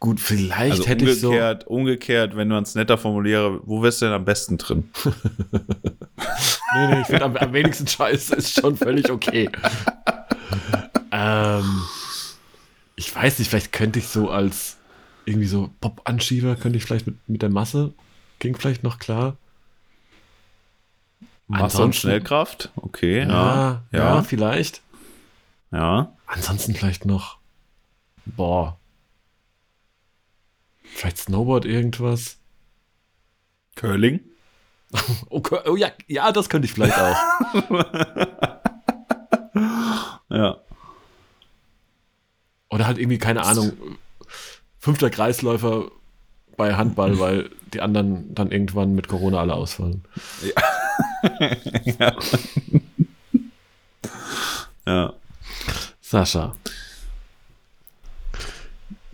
Gut, 0.00 0.20
vielleicht 0.20 0.72
also 0.72 0.86
hätte 0.86 1.04
ich 1.06 1.20
so. 1.20 1.34
Umgekehrt, 1.66 2.36
wenn 2.36 2.48
man 2.48 2.62
es 2.62 2.74
netter 2.76 2.98
formuliere, 2.98 3.60
wo 3.66 3.82
wärst 3.82 4.00
du 4.00 4.06
denn 4.06 4.14
am 4.14 4.24
besten 4.24 4.56
drin? 4.56 4.90
nee, 5.04 6.86
nee, 6.86 7.00
ich 7.00 7.06
finde 7.06 7.24
am, 7.24 7.36
am, 7.36 7.52
wenigsten 7.52 7.88
scheiße 7.88 8.36
ist 8.36 8.60
schon 8.60 8.76
völlig 8.76 9.10
okay. 9.10 9.50
ähm, 11.10 11.82
ich 12.94 13.14
weiß 13.14 13.40
nicht, 13.40 13.48
vielleicht 13.48 13.72
könnte 13.72 13.98
ich 13.98 14.06
so 14.06 14.30
als 14.30 14.76
irgendwie 15.24 15.48
so 15.48 15.70
Pop-Anschieber, 15.80 16.54
könnte 16.54 16.78
ich 16.78 16.84
vielleicht 16.84 17.06
mit, 17.06 17.16
mit 17.28 17.42
der 17.42 17.50
Masse, 17.50 17.92
ging 18.38 18.56
vielleicht 18.56 18.84
noch 18.84 19.00
klar. 19.00 19.36
Masse 21.48 21.82
und 21.82 21.96
Schnellkraft? 21.96 22.70
Okay, 22.76 23.20
ja, 23.20 23.26
ja, 23.26 23.82
ja, 23.90 23.98
ja 23.98 24.22
vielleicht. 24.22 24.80
Ja. 25.72 26.12
Ansonsten 26.26 26.74
vielleicht 26.74 27.04
noch. 27.04 27.38
Boah. 28.26 28.77
Vielleicht 30.94 31.18
Snowboard 31.18 31.64
irgendwas. 31.64 32.38
Curling? 33.76 34.20
Oh, 35.28 35.42
oh, 35.66 35.76
ja, 35.76 35.90
ja, 36.06 36.32
das 36.32 36.48
könnte 36.48 36.64
ich 36.64 36.72
vielleicht 36.72 36.98
auch. 36.98 37.14
ja. 40.30 40.56
Oder 42.70 42.86
halt 42.86 42.98
irgendwie, 42.98 43.18
keine 43.18 43.44
Ahnung, 43.44 43.72
fünfter 44.78 45.10
Kreisläufer 45.10 45.90
bei 46.56 46.74
Handball, 46.74 47.18
weil 47.18 47.50
die 47.72 47.80
anderen 47.80 48.34
dann 48.34 48.50
irgendwann 48.50 48.94
mit 48.94 49.08
Corona 49.08 49.40
alle 49.40 49.54
ausfallen. 49.54 50.04
Ja. 50.42 51.56
ja. 51.98 52.16
ja. 54.86 55.12
Sascha. 56.00 56.54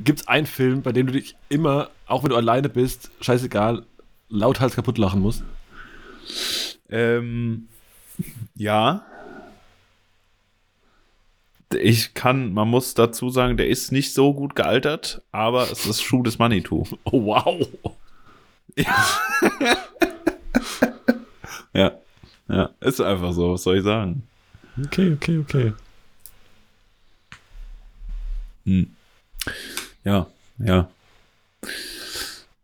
Gibt 0.05 0.21
es 0.21 0.29
einen 0.29 0.47
Film, 0.47 0.83
bei 0.83 0.93
dem 0.93 1.07
du 1.07 1.15
dich 1.15 1.35
immer, 1.49 1.91
auch 2.07 2.23
wenn 2.23 2.31
du 2.31 2.37
alleine 2.37 2.69
bist, 2.69 3.11
scheißegal, 3.21 3.85
lauthals 4.29 4.77
kaputt 4.77 4.99
lachen 4.99 5.21
musst? 5.21 5.43
Ähm, 6.91 7.69
ja. 8.55 9.07
Ich 11.75 12.15
kann, 12.15 12.53
man 12.53 12.69
muss 12.69 12.95
dazu 12.95 13.31
sagen, 13.31 13.57
der 13.57 13.69
ist 13.69 13.91
nicht 13.93 14.13
so 14.13 14.35
gut 14.35 14.55
gealtert, 14.55 15.23
aber 15.33 15.71
es 15.71 15.87
ist 15.87 16.03
Schuh 16.03 16.23
des 16.23 16.39
Manitou. 16.39 16.85
Oh, 17.05 17.25
wow. 17.25 17.67
Ja. 21.75 21.99
ja. 22.49 22.71
Ist 22.81 23.01
einfach 23.01 23.33
so, 23.33 23.55
was 23.55 23.65
soll 23.65 23.79
ich 23.79 23.85
sagen? 23.85 24.23
Okay, 24.81 25.13
okay, 25.13 25.39
okay. 25.39 25.73
Hm. 28.65 28.95
Ja, 30.05 30.27
ja. 30.59 30.91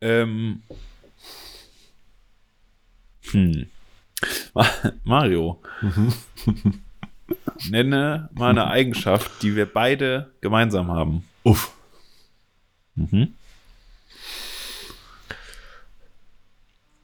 Ähm. 0.00 0.62
Hm. 3.30 3.66
Mario. 5.04 5.60
Nenne 7.70 8.28
mal 8.32 8.50
eine 8.50 8.66
Eigenschaft, 8.66 9.42
die 9.42 9.56
wir 9.56 9.66
beide 9.66 10.32
gemeinsam 10.40 10.90
haben. 10.90 11.24
Uff. 11.42 11.72
Mhm. 12.94 13.34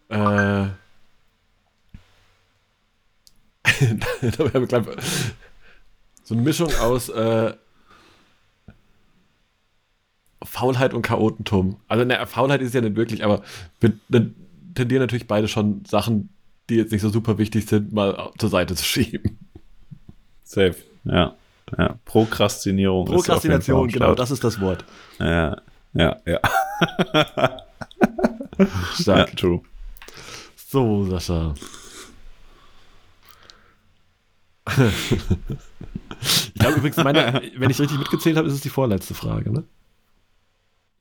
Äh. 0.09 0.67
so 6.25 6.35
eine 6.35 6.43
Mischung 6.43 6.75
aus 6.77 7.09
äh, 7.09 7.55
Faulheit 10.47 10.95
und 10.95 11.03
Chaotentum. 11.03 11.77
Also, 11.89 12.05
ne, 12.05 12.25
Faulheit 12.27 12.63
ist 12.63 12.75
ja 12.75 12.81
nicht 12.81 12.97
wirklich, 12.97 13.25
aber 13.25 13.43
wir 13.81 13.93
tendieren 14.75 15.03
natürlich 15.03 15.27
beide 15.27 15.49
schon 15.49 15.85
Sachen, 15.85 16.31
die 16.69 16.77
jetzt 16.77 16.93
nicht 16.93 17.03
so 17.03 17.11
super 17.11 17.39
wichtig 17.39 17.67
sind, 17.67 17.93
mal 17.93 18.31
zur 18.39 18.49
Seite 18.49 18.75
zu 18.75 18.85
schieben. 18.87 19.39
Safe, 20.43 20.77
ja. 21.05 21.35
ja. 21.77 21.99
Prokrastinierung. 22.05 23.07
Prokrastination, 23.07 23.89
genau, 23.89 24.15
das 24.15 24.31
ist 24.31 24.45
das 24.45 24.61
Wort. 24.61 24.85
Ja, 25.19 25.57
ja, 25.93 26.17
ja. 26.25 26.41
Stark. 28.95 29.31
Ja, 29.31 29.35
true. 29.35 29.61
So, 30.57 31.05
Sascha. 31.07 31.55
ich 36.55 36.65
habe 36.65 36.77
übrigens 36.77 36.97
meine, 36.97 37.41
wenn 37.57 37.71
ich 37.71 37.81
richtig 37.81 37.99
mitgezählt 37.99 38.37
habe, 38.37 38.49
ist 38.49 38.55
es 38.55 38.61
die 38.61 38.69
vorletzte 38.69 39.15
Frage, 39.15 39.53
ne? 39.53 39.65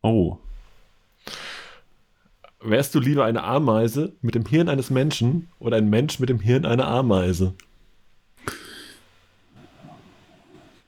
Oh. 0.06 0.38
Wärst 2.62 2.94
du 2.94 3.00
lieber 3.00 3.26
eine 3.26 3.44
Ameise 3.44 4.14
mit 4.22 4.36
dem 4.36 4.46
Hirn 4.46 4.70
eines 4.70 4.92
Menschen 4.92 5.50
oder 5.58 5.78
ein 5.78 5.90
Mensch 5.90 6.20
mit 6.20 6.30
dem 6.30 6.40
Hirn 6.40 6.64
einer 6.64 6.88
Ameise? 6.88 7.56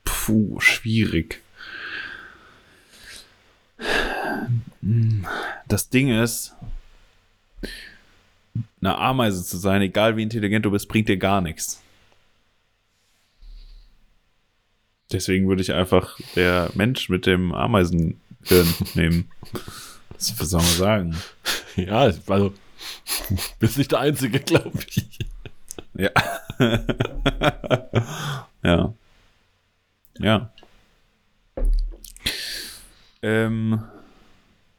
Puh, 0.03 0.59
schwierig. 0.59 1.41
Das 5.67 5.89
Ding 5.89 6.09
ist, 6.09 6.55
eine 8.81 8.99
Ameise 8.99 9.43
zu 9.43 9.57
sein, 9.57 9.81
egal 9.81 10.15
wie 10.15 10.21
intelligent 10.21 10.63
du 10.63 10.69
bist, 10.69 10.87
bringt 10.87 11.09
dir 11.09 11.17
gar 11.17 11.41
nichts. 11.41 11.81
Deswegen 15.11 15.47
würde 15.47 15.63
ich 15.63 15.73
einfach 15.73 16.19
der 16.35 16.69
Mensch 16.75 17.09
mit 17.09 17.25
dem 17.25 17.55
Ameisenhirn 18.49 18.73
nehmen. 18.95 19.31
Was 20.19 20.49
soll 20.49 20.61
man 20.61 20.71
sagen? 20.71 21.17
Ja, 21.75 21.99
also, 21.99 22.53
bist 23.59 23.77
nicht 23.77 23.91
der 23.91 23.99
Einzige, 23.99 24.39
glaube 24.39 24.79
ich. 24.87 25.19
Ja. 25.93 26.11
ja. 28.63 28.93
Ja. 30.19 30.51
Ähm, 33.21 33.83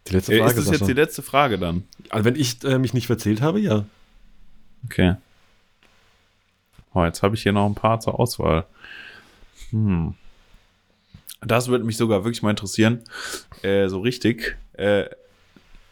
Die 0.09 0.13
letzte 0.13 0.35
äh, 0.35 0.39
Frage. 0.39 0.51
ist 0.51 0.69
das 0.69 0.79
jetzt 0.79 0.89
die 0.89 0.93
letzte 0.93 1.23
Frage 1.23 1.59
dann? 1.59 1.85
also, 2.11 2.25
wenn 2.25 2.37
ich 2.37 2.63
äh, 2.65 2.79
mich 2.79 2.95
nicht 2.95 3.07
verzählt 3.07 3.41
habe, 3.41 3.61
ja. 3.61 3.85
Okay. 4.85 5.17
Oh, 6.95 7.05
jetzt 7.05 7.23
habe 7.23 7.35
ich 7.37 7.43
hier 7.43 7.53
noch 7.53 7.67
ein 7.67 7.75
paar 7.75 8.01
zur 8.01 8.19
Auswahl. 8.19 8.65
Hm. 9.71 10.15
Das 11.41 11.69
würde 11.69 11.85
mich 11.85 11.97
sogar 11.97 12.25
wirklich 12.25 12.43
mal 12.43 12.51
interessieren. 12.51 13.03
Äh, 13.63 13.89
so 13.89 14.01
richtig. 14.01 14.57
Äh, 14.75 15.05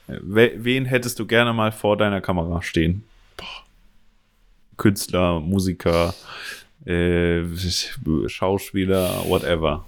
we 0.08 0.52
wen 0.56 0.84
hättest 0.84 1.18
du 1.18 1.26
gerne 1.26 1.52
mal 1.52 1.72
vor 1.72 1.96
deiner 1.96 2.20
Kamera 2.20 2.62
stehen? 2.62 3.04
Künstler, 4.76 5.40
Musiker, 5.40 6.14
äh, 6.84 7.42
Schauspieler, 8.28 9.24
whatever. 9.26 9.84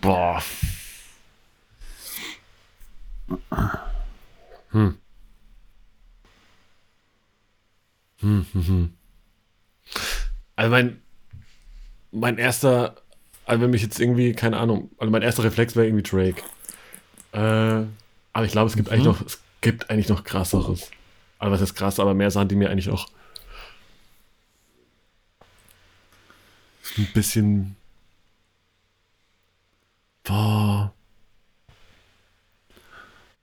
Boah. 0.00 0.42
Hm. 4.70 4.98
Hm, 8.20 8.46
hm, 8.52 8.66
hm. 8.66 8.94
Also 10.56 10.70
mein, 10.70 11.02
mein 12.14 12.38
erster, 12.38 12.96
also 13.44 13.62
wenn 13.62 13.70
mich 13.70 13.82
jetzt 13.82 14.00
irgendwie, 14.00 14.32
keine 14.32 14.56
Ahnung, 14.58 14.90
also 14.98 15.10
mein 15.10 15.22
erster 15.22 15.44
Reflex 15.44 15.76
wäre 15.76 15.86
irgendwie 15.86 16.02
Drake. 16.02 16.42
Äh, 17.32 17.86
aber 18.32 18.46
ich 18.46 18.52
glaube, 18.52 18.68
es 18.70 18.76
gibt 18.76 18.88
eigentlich 18.90 19.04
noch, 19.04 19.20
es 19.24 19.40
gibt 19.60 19.90
eigentlich 19.90 20.08
noch 20.08 20.24
krasseres. 20.24 20.90
Also 21.38 21.52
was 21.52 21.60
ist 21.60 21.74
krass, 21.74 22.00
aber 22.00 22.14
mehr 22.14 22.30
Sachen, 22.30 22.48
die 22.48 22.56
mir 22.56 22.70
eigentlich 22.70 22.90
auch 22.90 23.08
ein 26.96 27.06
bisschen 27.12 27.76
Boah. 30.22 30.94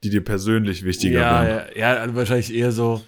Die 0.03 0.09
dir 0.09 0.23
persönlich 0.23 0.83
wichtiger 0.83 1.19
Ja, 1.19 1.43
wären. 1.43 1.69
ja, 1.77 1.93
ja, 1.93 2.01
also 2.01 2.15
wahrscheinlich 2.15 2.51
eher 2.51 2.71
so, 2.71 3.05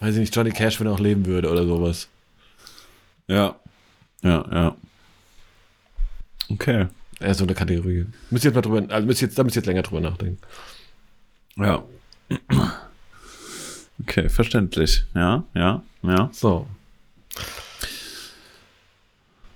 weiß 0.00 0.14
ich 0.14 0.20
nicht, 0.20 0.34
Johnny 0.34 0.50
Cash, 0.50 0.80
wenn 0.80 0.88
er 0.88 0.94
auch 0.94 0.98
leben 1.00 1.26
würde 1.26 1.48
oder 1.48 1.64
sowas. 1.64 2.08
Ja. 3.28 3.59
Ja, 4.22 4.44
ja. 4.52 4.76
Okay. 6.50 6.86
Eher 7.20 7.34
so 7.34 7.44
eine 7.44 7.54
Kategorie. 7.54 8.06
Müsst 8.30 8.44
ihr 8.44 8.50
jetzt 8.50 8.54
mal 8.56 8.62
drüber, 8.62 8.92
also 8.94 9.06
müsst 9.06 9.20
jetzt, 9.20 9.38
da 9.38 9.44
müsst 9.44 9.56
ihr 9.56 9.60
jetzt 9.60 9.66
länger 9.66 9.82
drüber 9.82 10.00
nachdenken. 10.00 10.38
Ja. 11.56 11.82
Okay, 14.02 14.28
verständlich. 14.28 15.04
Ja, 15.14 15.44
ja, 15.54 15.82
ja. 16.02 16.30
So. 16.32 16.66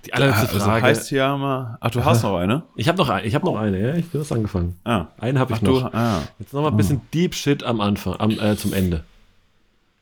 Die 0.05 0.13
allerletzte 0.13 0.47
Also 0.53 0.59
Frage. 0.59 0.83
heißt 0.83 1.09
ja 1.11 1.35
mal. 1.35 1.77
Ach, 1.81 1.89
du 1.89 2.05
hast 2.05 2.21
noch 2.21 2.37
eine? 2.37 2.61
ich 2.75 2.87
habe 2.87 2.97
noch, 2.99 3.09
ein, 3.09 3.25
ich 3.25 3.33
hab 3.33 3.43
noch 3.43 3.57
eine, 3.57 3.79
ja, 3.79 3.95
ich 3.95 4.05
bin 4.07 4.21
das 4.21 4.31
angefangen. 4.31 4.79
Ah. 4.83 5.07
Eine 5.17 5.39
habe 5.39 5.53
ich 5.53 5.59
Ach, 5.59 5.63
du. 5.63 5.79
noch. 5.79 5.93
Ah. 5.93 6.21
Jetzt 6.37 6.53
noch 6.53 6.61
mal 6.61 6.67
ein 6.69 6.77
bisschen 6.77 7.01
Deep 7.13 7.33
Shit 7.33 7.63
am 7.63 7.81
Anfang, 7.81 8.15
am, 8.19 8.29
äh, 8.31 8.55
zum 8.55 8.73
Ende. 8.73 9.03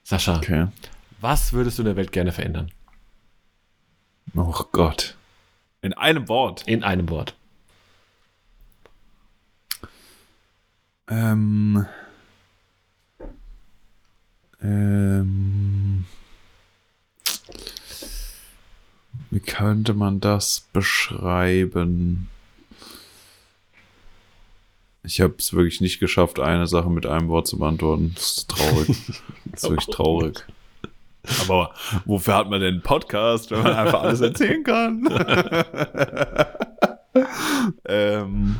Sascha, 0.03 0.35
Okay. 0.37 0.67
was 1.21 1.53
würdest 1.53 1.77
du 1.77 1.83
in 1.83 1.85
der 1.85 1.95
Welt 1.95 2.11
gerne 2.11 2.33
verändern? 2.33 2.69
Oh 4.35 4.63
Gott. 4.71 5.15
In 5.81 5.93
einem 5.93 6.27
Wort. 6.29 6.63
In 6.67 6.83
einem 6.83 7.09
Wort. 7.09 7.35
Ähm. 11.09 11.85
Ähm. 14.61 16.05
Wie 19.29 19.39
könnte 19.39 19.93
man 19.93 20.19
das 20.19 20.67
beschreiben? 20.73 22.29
Ich 25.03 25.19
habe 25.19 25.35
es 25.37 25.53
wirklich 25.53 25.81
nicht 25.81 25.99
geschafft, 25.99 26.39
eine 26.39 26.65
Sache 26.65 26.89
mit 26.89 27.05
einem 27.05 27.27
Wort 27.27 27.47
zu 27.47 27.59
beantworten. 27.59 28.13
Das 28.15 28.37
ist 28.37 28.49
traurig. 28.49 28.87
Das 29.45 29.63
ist 29.63 29.69
wirklich 29.69 29.95
traurig. 29.95 30.45
Aber 31.41 31.73
wofür 32.05 32.35
hat 32.35 32.49
man 32.49 32.59
denn 32.59 32.75
einen 32.75 32.83
Podcast, 32.83 33.51
wenn 33.51 33.63
man 33.63 33.73
einfach 33.73 34.01
alles 34.01 34.21
erzählen 34.21 34.63
kann? 34.63 35.05
ähm, 37.85 38.59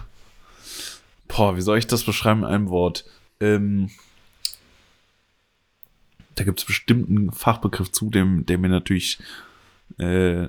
boah, 1.28 1.58
wie 1.58 1.62
soll 1.62 1.78
ich 1.78 1.88
das 1.88 2.04
beschreiben 2.04 2.42
in 2.42 2.46
einem 2.46 2.70
Wort? 2.70 3.06
Ähm, 3.40 3.90
da 6.36 6.44
gibt 6.44 6.60
es 6.60 6.66
bestimmt 6.66 7.10
einen 7.10 7.32
Fachbegriff 7.32 7.92
zu, 7.92 8.10
dem, 8.10 8.46
der 8.46 8.58
mir 8.58 8.70
natürlich 8.70 9.20
äh, 9.98 10.48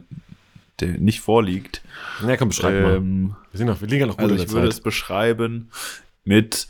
der 0.80 0.98
nicht 0.98 1.20
vorliegt. 1.20 1.82
Ja, 2.26 2.36
komm, 2.36 2.48
beschreib 2.48 2.82
mal. 2.82 2.96
Ähm, 2.96 3.36
Wir, 3.52 3.58
sind 3.58 3.66
noch, 3.66 3.80
wir 3.80 3.88
liegen 3.88 4.00
ja 4.00 4.06
noch 4.06 4.16
gut 4.16 4.30
also 4.30 4.42
ich 4.42 4.50
würde 4.50 4.68
Zeit. 4.68 4.74
es 4.74 4.80
beschreiben 4.80 5.70
mit 6.24 6.68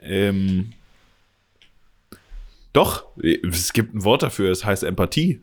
ähm, 0.00 0.72
doch, 2.74 3.06
es 3.22 3.72
gibt 3.72 3.94
ein 3.94 4.04
Wort 4.04 4.22
dafür, 4.22 4.50
es 4.50 4.64
heißt 4.64 4.82
Empathie. 4.82 5.40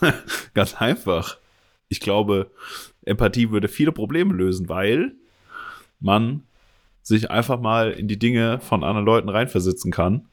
Ganz 0.54 0.74
einfach. 0.74 1.36
Ich 1.88 2.00
glaube, 2.00 2.50
Empathie 3.04 3.50
würde 3.50 3.68
viele 3.68 3.92
Probleme 3.92 4.32
lösen, 4.32 4.68
weil 4.68 5.12
man 6.00 6.42
sich 7.02 7.30
einfach 7.30 7.60
mal 7.60 7.92
in 7.92 8.08
die 8.08 8.18
Dinge 8.18 8.60
von 8.60 8.82
anderen 8.82 9.04
Leuten 9.04 9.28
reinversetzen 9.28 9.92
kann 9.92 10.26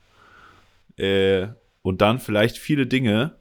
äh, 0.96 1.48
und 1.82 2.02
dann 2.02 2.20
vielleicht 2.20 2.58
viele 2.58 2.88
Dinge 2.88 3.36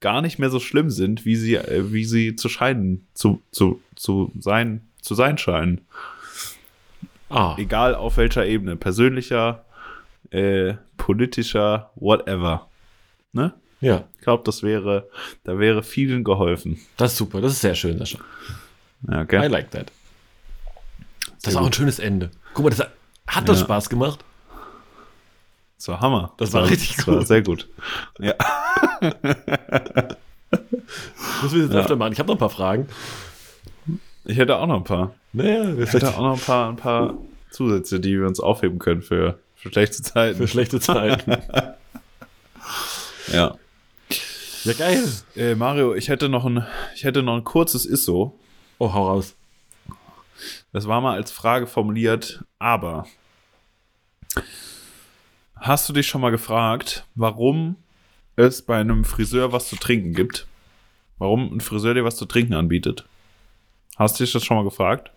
gar 0.00 0.22
nicht 0.22 0.38
mehr 0.38 0.50
so 0.50 0.60
schlimm 0.60 0.88
sind, 0.88 1.26
wie 1.26 1.36
sie, 1.36 1.56
äh, 1.56 1.92
wie 1.92 2.04
sie 2.04 2.34
zu 2.34 2.48
scheinen, 2.48 3.06
zu, 3.12 3.42
zu, 3.50 3.82
zu 3.94 4.32
sein, 4.38 4.88
zu 5.02 5.14
sein 5.14 5.36
scheinen. 5.36 5.82
Ah, 7.28 7.56
Egal 7.58 7.94
auf 7.94 8.16
welcher 8.16 8.46
Ebene. 8.46 8.76
Persönlicher, 8.76 9.66
äh, 10.30 10.74
politischer, 10.96 11.90
whatever. 11.96 12.66
Ne? 13.32 13.52
Ja, 13.80 14.04
Ich 14.18 14.22
glaube, 14.24 14.42
das 14.44 14.62
wäre, 14.62 15.08
da 15.44 15.58
wäre 15.58 15.82
vielen 15.82 16.24
geholfen. 16.24 16.78
das 16.96 17.12
ist 17.12 17.18
super. 17.18 17.40
Das 17.40 17.52
ist 17.52 17.60
sehr 17.60 17.74
schön, 17.74 17.98
Sascha. 17.98 18.18
Ja, 19.08 19.22
I 19.22 19.46
like 19.48 19.70
that. 19.70 19.92
Das 21.34 21.44
Sehr 21.44 21.50
ist 21.52 21.56
auch 21.56 21.60
ein 21.60 21.64
gut. 21.66 21.76
schönes 21.76 21.98
Ende. 22.00 22.30
Guck 22.54 22.64
mal, 22.64 22.70
das 22.70 22.80
hat, 22.80 22.90
hat 23.28 23.48
das 23.48 23.58
Ja. 23.60 23.64
Spaß 23.66 23.88
gemacht. 23.88 24.24
Das 25.76 25.86
war 25.88 26.00
Hammer. 26.00 26.32
Das 26.38 26.52
war 26.52 26.68
richtig 26.68 26.96
das 26.96 27.06
War 27.06 27.18
gut. 27.18 27.26
sehr 27.28 27.42
gut. 27.42 27.68
Ja. 28.18 28.34
Müssen 31.42 31.56
wir 31.56 31.62
jetzt 31.64 31.72
Ja. 31.74 31.80
öfter 31.80 31.96
machen. 31.96 32.12
Ich 32.12 32.18
habe 32.18 32.26
noch 32.28 32.34
ein 32.36 32.40
paar 32.40 32.50
Fragen. 32.50 32.88
Ich 34.24 34.36
hätte 34.38 34.56
auch 34.56 34.66
noch 34.66 34.76
ein 34.78 34.84
paar. 34.84 35.14
Naja, 35.32 35.76
wir 35.76 35.84
Ich 35.84 35.92
hätte 35.92 36.08
auch 36.08 36.20
noch 36.20 36.34
ein 36.34 36.40
paar, 36.44 36.68
ein 36.70 36.76
paar 36.76 37.14
Zusätze, 37.50 38.00
die 38.00 38.18
wir 38.18 38.26
uns 38.26 38.40
aufheben 38.40 38.78
können 38.78 39.02
für, 39.02 39.38
für 39.58 39.70
schlechte 39.70 40.02
Zeiten. 40.02 40.38
für 40.38 40.48
schlechte 40.48 40.80
Zeiten. 40.80 41.30
ja. 43.32 43.56
ja, 44.64 44.72
geil. 44.72 45.04
Äh, 45.36 45.54
Mario, 45.56 45.94
ich 45.94 46.08
hätte 46.08 46.28
noch 46.28 46.44
ein, 46.44 46.64
ich 46.94 47.04
hätte 47.04 47.22
noch 47.22 47.36
ein 47.36 47.44
kurzes 47.44 47.84
Isso. 47.84 48.38
Oh, 48.78 48.92
hau 48.92 49.08
raus. 49.08 49.34
Das 50.72 50.86
war 50.86 51.00
mal 51.00 51.14
als 51.14 51.32
Frage 51.32 51.66
formuliert, 51.66 52.44
aber 52.60 53.06
hast 55.56 55.88
du 55.88 55.92
dich 55.92 56.06
schon 56.06 56.20
mal 56.20 56.30
gefragt, 56.30 57.04
warum 57.16 57.76
es 58.36 58.62
bei 58.62 58.78
einem 58.78 59.04
Friseur 59.04 59.52
was 59.52 59.68
zu 59.68 59.74
trinken 59.74 60.12
gibt? 60.12 60.46
Warum 61.18 61.52
ein 61.52 61.60
Friseur 61.60 61.94
dir 61.94 62.04
was 62.04 62.16
zu 62.16 62.26
trinken 62.26 62.54
anbietet? 62.54 63.04
Hast 63.96 64.20
du 64.20 64.24
dich 64.24 64.32
das 64.32 64.44
schon 64.44 64.56
mal 64.56 64.62
gefragt? 64.62 65.10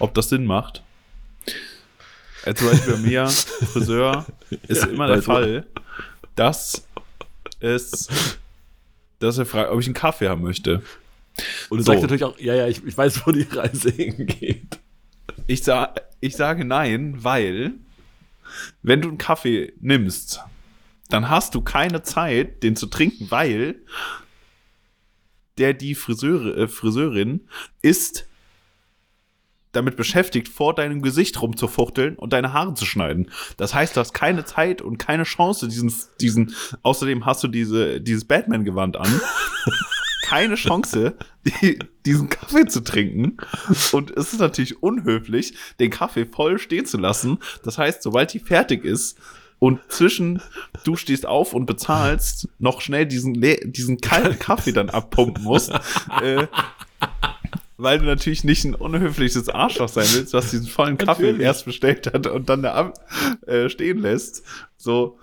Ob 0.00 0.14
das 0.14 0.30
Sinn 0.30 0.44
macht? 0.44 0.82
Äh, 2.44 2.54
zum 2.54 2.68
Beispiel 2.70 2.94
bei 2.94 2.98
mir, 3.00 3.28
Friseur, 3.28 4.26
ist 4.68 4.82
Ja, 4.82 4.88
immer 4.88 5.06
der 5.06 5.22
Fall, 5.22 5.66
dass 6.34 6.86
es, 7.60 8.08
dass 9.18 9.38
er 9.38 9.46
fragt, 9.46 9.70
ob 9.70 9.80
ich 9.80 9.86
einen 9.86 9.94
Kaffee 9.94 10.28
haben 10.28 10.42
möchte. 10.42 10.82
Und 11.70 11.78
du 11.78 11.84
So. 11.84 11.92
sagst 11.92 12.02
natürlich 12.02 12.24
auch, 12.24 12.38
ja, 12.38 12.54
ja, 12.54 12.66
ich, 12.68 12.84
ich 12.84 12.96
weiß, 12.96 13.26
wo 13.26 13.32
die 13.32 13.42
Reise 13.50 13.90
hingeht. 13.90 14.78
Ich, 15.46 15.62
sa 15.62 15.94
ich 16.20 16.36
sage 16.36 16.64
nein, 16.64 17.14
weil 17.24 17.72
wenn 18.82 19.00
du 19.00 19.08
einen 19.08 19.18
Kaffee 19.18 19.72
nimmst, 19.80 20.40
dann 21.08 21.28
hast 21.28 21.54
du 21.54 21.60
keine 21.62 22.02
Zeit, 22.02 22.62
den 22.62 22.76
zu 22.76 22.86
trinken, 22.86 23.30
weil 23.30 23.76
der 25.58 25.74
die 25.74 25.94
Friseure, 25.94 26.56
äh, 26.56 26.68
Friseurin 26.68 27.48
ist 27.82 28.26
damit 29.72 29.96
beschäftigt, 29.96 30.48
vor 30.48 30.74
deinem 30.74 31.02
Gesicht 31.02 31.40
rumzufuchteln 31.40 32.16
und 32.16 32.32
deine 32.32 32.52
Haare 32.52 32.74
zu 32.74 32.84
schneiden. 32.84 33.30
Das 33.56 33.74
heißt, 33.74 33.96
du 33.96 34.00
hast 34.00 34.12
keine 34.12 34.44
Zeit 34.44 34.82
und 34.82 34.98
keine 34.98 35.24
Chance, 35.24 35.68
diesen, 35.68 35.92
diesen, 36.20 36.54
außerdem 36.82 37.26
hast 37.26 37.42
du 37.42 37.48
diese, 37.48 38.00
dieses 38.00 38.24
Batman-Gewand 38.24 38.96
an. 38.96 39.20
keine 40.32 40.54
Chance, 40.54 41.14
die, 41.44 41.78
diesen 42.06 42.30
Kaffee 42.30 42.66
zu 42.66 42.80
trinken. 42.80 43.36
Und 43.92 44.10
es 44.12 44.32
ist 44.32 44.40
natürlich 44.40 44.82
unhöflich, 44.82 45.54
den 45.78 45.90
Kaffee 45.90 46.24
voll 46.24 46.58
stehen 46.58 46.86
zu 46.86 46.96
lassen. 46.96 47.38
Das 47.64 47.76
heißt, 47.76 48.02
sobald 48.02 48.32
die 48.32 48.38
fertig 48.38 48.84
ist 48.84 49.18
und 49.58 49.78
zwischen 49.88 50.40
du 50.84 50.96
stehst 50.96 51.26
auf 51.26 51.52
und 51.52 51.66
bezahlst, 51.66 52.48
noch 52.58 52.80
schnell 52.80 53.06
diesen, 53.06 53.40
diesen 53.72 54.00
kalten 54.00 54.38
Kaffee 54.40 54.72
dann 54.72 54.90
abpumpen 54.90 55.44
musst, 55.44 55.70
äh, 56.22 56.46
weil 57.82 57.98
du 57.98 58.04
natürlich 58.04 58.44
nicht 58.44 58.64
ein 58.64 58.74
unhöfliches 58.74 59.48
Arschloch 59.48 59.88
sein 59.88 60.06
willst, 60.14 60.32
was 60.32 60.50
diesen 60.50 60.66
vollen 60.66 60.98
Kaffee 60.98 61.22
Natürlich. 61.22 61.46
erst 61.46 61.64
bestellt 61.64 62.06
hat 62.12 62.26
und 62.26 62.48
dann 62.48 62.62
da 62.62 62.92
äh, 63.46 63.68
stehen 63.68 63.98
lässt. 63.98 64.44
So, 64.76 65.18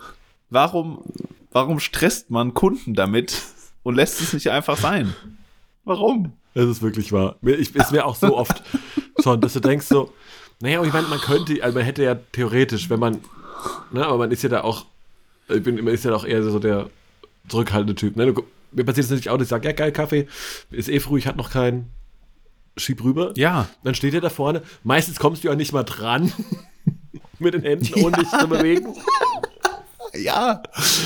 warum, 0.50 1.04
warum 1.52 1.80
stresst 1.80 2.30
man 2.30 2.54
Kunden 2.54 2.94
damit 2.94 3.42
und 3.84 3.96
lässt 3.96 4.22
es 4.22 4.34
nicht 4.34 4.52
einfach 4.52 4.78
sein? 4.78 5.14
Warum? 5.86 6.34
Das 6.54 6.66
ist 6.66 6.82
wirklich 6.82 7.12
wahr. 7.12 7.38
Ich, 7.42 7.76
ist 7.76 7.92
mir 7.92 8.06
auch 8.06 8.16
so 8.16 8.38
oft 8.38 8.62
schon, 9.22 9.40
dass 9.40 9.54
du 9.54 9.60
denkst 9.60 9.86
so, 9.86 10.14
naja, 10.62 10.84
ich 10.84 10.92
meine, 10.92 11.08
man 11.08 11.20
könnte, 11.20 11.64
also 11.64 11.78
man 11.78 11.86
hätte 11.86 12.04
ja 12.04 12.16
theoretisch, 12.16 12.90
wenn 12.90 13.00
man, 13.00 13.20
ne, 13.92 14.06
aber 14.06 14.18
man 14.18 14.32
ist 14.32 14.44
ja 14.44 14.50
da 14.50 14.62
auch, 14.62 14.86
ich 15.48 15.64
bin, 15.64 15.76
man 15.76 15.94
ist 15.94 16.04
ja 16.04 16.14
auch 16.14 16.26
eher 16.26 16.44
so 16.44 16.60
der 16.60 16.90
zurückhaltende 17.48 17.96
Typ. 17.96 18.18
Ne? 18.18 18.34
Du, 18.34 18.44
mir 18.72 18.84
passiert 18.84 19.06
es 19.06 19.10
natürlich 19.10 19.30
auch, 19.30 19.38
dass 19.38 19.46
ich 19.46 19.50
sage, 19.50 19.68
ja 19.68 19.74
geil, 19.74 19.92
Kaffee, 19.92 20.28
ist 20.72 20.90
eh 20.90 21.00
früh, 21.00 21.20
ich 21.20 21.28
hatte 21.28 21.38
noch 21.38 21.52
keinen, 21.52 21.92
schieb 22.80 23.04
rüber. 23.04 23.34
Ja, 23.36 23.68
Dann 23.84 23.96
steht 23.96 24.14
er 24.14 24.22
da 24.22 24.30
vorne. 24.30 24.62
Meistens 24.84 25.20
kommst 25.20 25.44
du 25.44 25.48
ja 25.50 25.56
nicht 25.56 25.74
mal 25.74 25.84
dran 25.84 26.32
mit 27.40 27.54
den 27.54 27.62
Händen, 27.64 27.94
ohne 28.04 28.18
dich 28.18 28.30
zu 28.30 28.48
bewegen. 28.48 28.94
ja, 30.14 30.62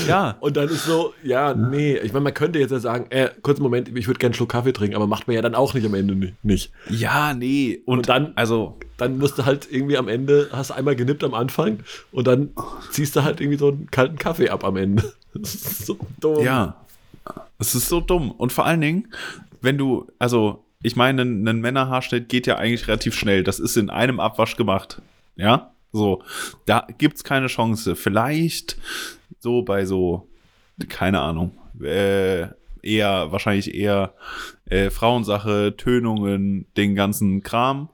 ja. 0.08 0.36
Und 0.40 0.56
dann 0.56 0.68
ist 0.68 0.86
so, 0.86 1.12
ja, 1.22 1.52
nee. 1.54 1.96
Ich 1.98 2.12
meine, 2.12 2.24
man 2.24 2.34
könnte 2.34 2.58
jetzt 2.58 2.70
ja 2.70 2.78
sagen, 2.78 3.06
äh, 3.10 3.28
kurzen 3.42 3.62
Moment, 3.62 3.88
ich 3.88 4.06
würde 4.06 4.18
gerne 4.18 4.28
einen 4.30 4.34
Schluck 4.34 4.48
Kaffee 4.48 4.72
trinken, 4.72 4.96
aber 4.96 5.06
macht 5.06 5.26
man 5.26 5.36
ja 5.36 5.42
dann 5.42 5.54
auch 5.54 5.74
nicht 5.74 5.84
am 5.86 5.94
Ende 5.94 6.14
ni- 6.14 6.34
nicht. 6.42 6.72
Ja, 6.88 7.34
nee. 7.34 7.82
Und, 7.84 7.98
Und 7.98 8.08
dann- 8.08 8.32
also, 8.36 8.78
Dann 8.96 9.18
musst 9.18 9.36
du 9.38 9.44
halt 9.44 9.66
irgendwie 9.70 9.98
am 9.98 10.08
Ende, 10.08 10.48
hast 10.52 10.70
einmal 10.70 10.94
genippt 10.96 11.24
am 11.24 11.34
Anfang 11.34 11.80
und 12.12 12.26
dann 12.28 12.50
ziehst 12.92 13.16
du 13.16 13.24
halt 13.24 13.40
irgendwie 13.40 13.58
so 13.58 13.68
einen 13.68 13.90
kalten 13.90 14.16
Kaffee 14.16 14.48
ab 14.50 14.64
am 14.64 14.76
Ende. 14.76 15.02
Das 15.36 15.52
ist 15.52 15.86
so 15.86 15.98
dumm. 16.20 16.44
ja. 16.44 16.76
Es 17.58 17.74
ist 17.74 17.88
so 17.88 18.00
dumm. 18.00 18.30
Und 18.30 18.52
vor 18.52 18.66
allen 18.66 18.80
Dingen, 18.80 19.08
wenn 19.62 19.76
du, 19.76 20.06
also, 20.20 20.64
ich 20.84 20.96
meine, 20.96 21.22
ein, 21.22 21.48
ein 21.48 21.60
Männerhaarschnitt 21.60 22.28
geht 22.28 22.46
ja 22.46 22.56
eigentlich 22.56 22.86
relativ 22.88 23.14
schnell. 23.14 23.42
Das 23.42 23.58
ist 23.58 23.78
in 23.78 23.88
einem 23.88 24.20
Abwasch 24.20 24.54
gemacht. 24.56 25.00
Ja, 25.34 25.72
so. 25.92 26.22
Da 26.66 26.86
gibt's 26.98 27.24
keine 27.24 27.46
Chance. 27.46 27.96
Vielleicht 27.96 28.76
so 29.40 29.62
bei 29.62 29.86
so, 29.86 30.28
keine 30.90 31.20
Ahnung, 31.20 31.52
äh, 31.82 32.48
eher, 32.82 33.32
wahrscheinlich 33.32 33.74
eher 33.74 34.12
äh, 34.66 34.90
Frauensache, 34.90 35.74
Tönungen, 35.74 36.66
den 36.76 36.94
ganzen 36.94 37.42
Kram. 37.42 37.88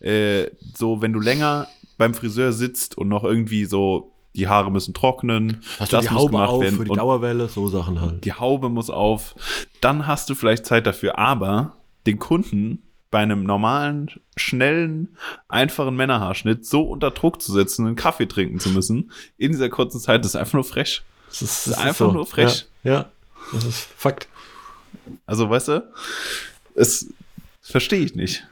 Äh, 0.00 0.46
so, 0.74 1.02
wenn 1.02 1.12
du 1.12 1.20
länger 1.20 1.68
beim 1.98 2.14
Friseur 2.14 2.52
sitzt 2.52 2.96
und 2.96 3.08
noch 3.08 3.24
irgendwie 3.24 3.66
so, 3.66 4.10
die 4.34 4.48
Haare 4.48 4.72
müssen 4.72 4.94
trocknen, 4.94 5.60
Hast 5.78 5.92
du 5.92 5.98
die 5.98 6.04
muss 6.04 6.14
Haube 6.14 6.30
gemacht 6.32 6.48
auf 6.48 6.62
werden 6.62 6.78
für 6.78 6.84
die 6.84 6.94
Dauerwelle, 6.94 7.48
so 7.48 7.68
Sachen 7.68 8.00
halt. 8.00 8.24
die 8.24 8.32
Haube 8.32 8.70
muss 8.70 8.88
auf, 8.88 9.34
dann 9.82 10.06
hast 10.06 10.30
du 10.30 10.34
vielleicht 10.34 10.64
Zeit 10.64 10.86
dafür, 10.86 11.18
aber 11.18 11.76
den 12.06 12.18
Kunden 12.18 12.82
bei 13.10 13.18
einem 13.18 13.44
normalen, 13.44 14.10
schnellen, 14.36 15.16
einfachen 15.48 15.94
Männerhaarschnitt 15.96 16.64
so 16.64 16.82
unter 16.82 17.10
Druck 17.10 17.42
zu 17.42 17.52
setzen, 17.52 17.86
einen 17.86 17.96
Kaffee 17.96 18.26
trinken 18.26 18.58
zu 18.58 18.70
müssen, 18.70 19.12
in 19.36 19.52
dieser 19.52 19.68
kurzen 19.68 20.00
Zeit, 20.00 20.20
das 20.24 20.30
ist 20.32 20.36
einfach 20.36 20.54
nur 20.54 20.64
frech. 20.64 21.02
Das 21.28 21.42
ist, 21.42 21.66
ist 21.66 21.74
einfach 21.74 22.12
nur 22.12 22.26
frech. 22.26 22.66
Ja, 22.84 22.92
ja, 22.92 23.10
das 23.52 23.64
ist 23.64 23.88
Fakt. 23.96 24.28
Also, 25.26 25.48
weißt 25.50 25.68
du, 25.68 25.92
es 26.74 27.12
verstehe 27.60 28.00
ich 28.00 28.14
nicht. 28.14 28.46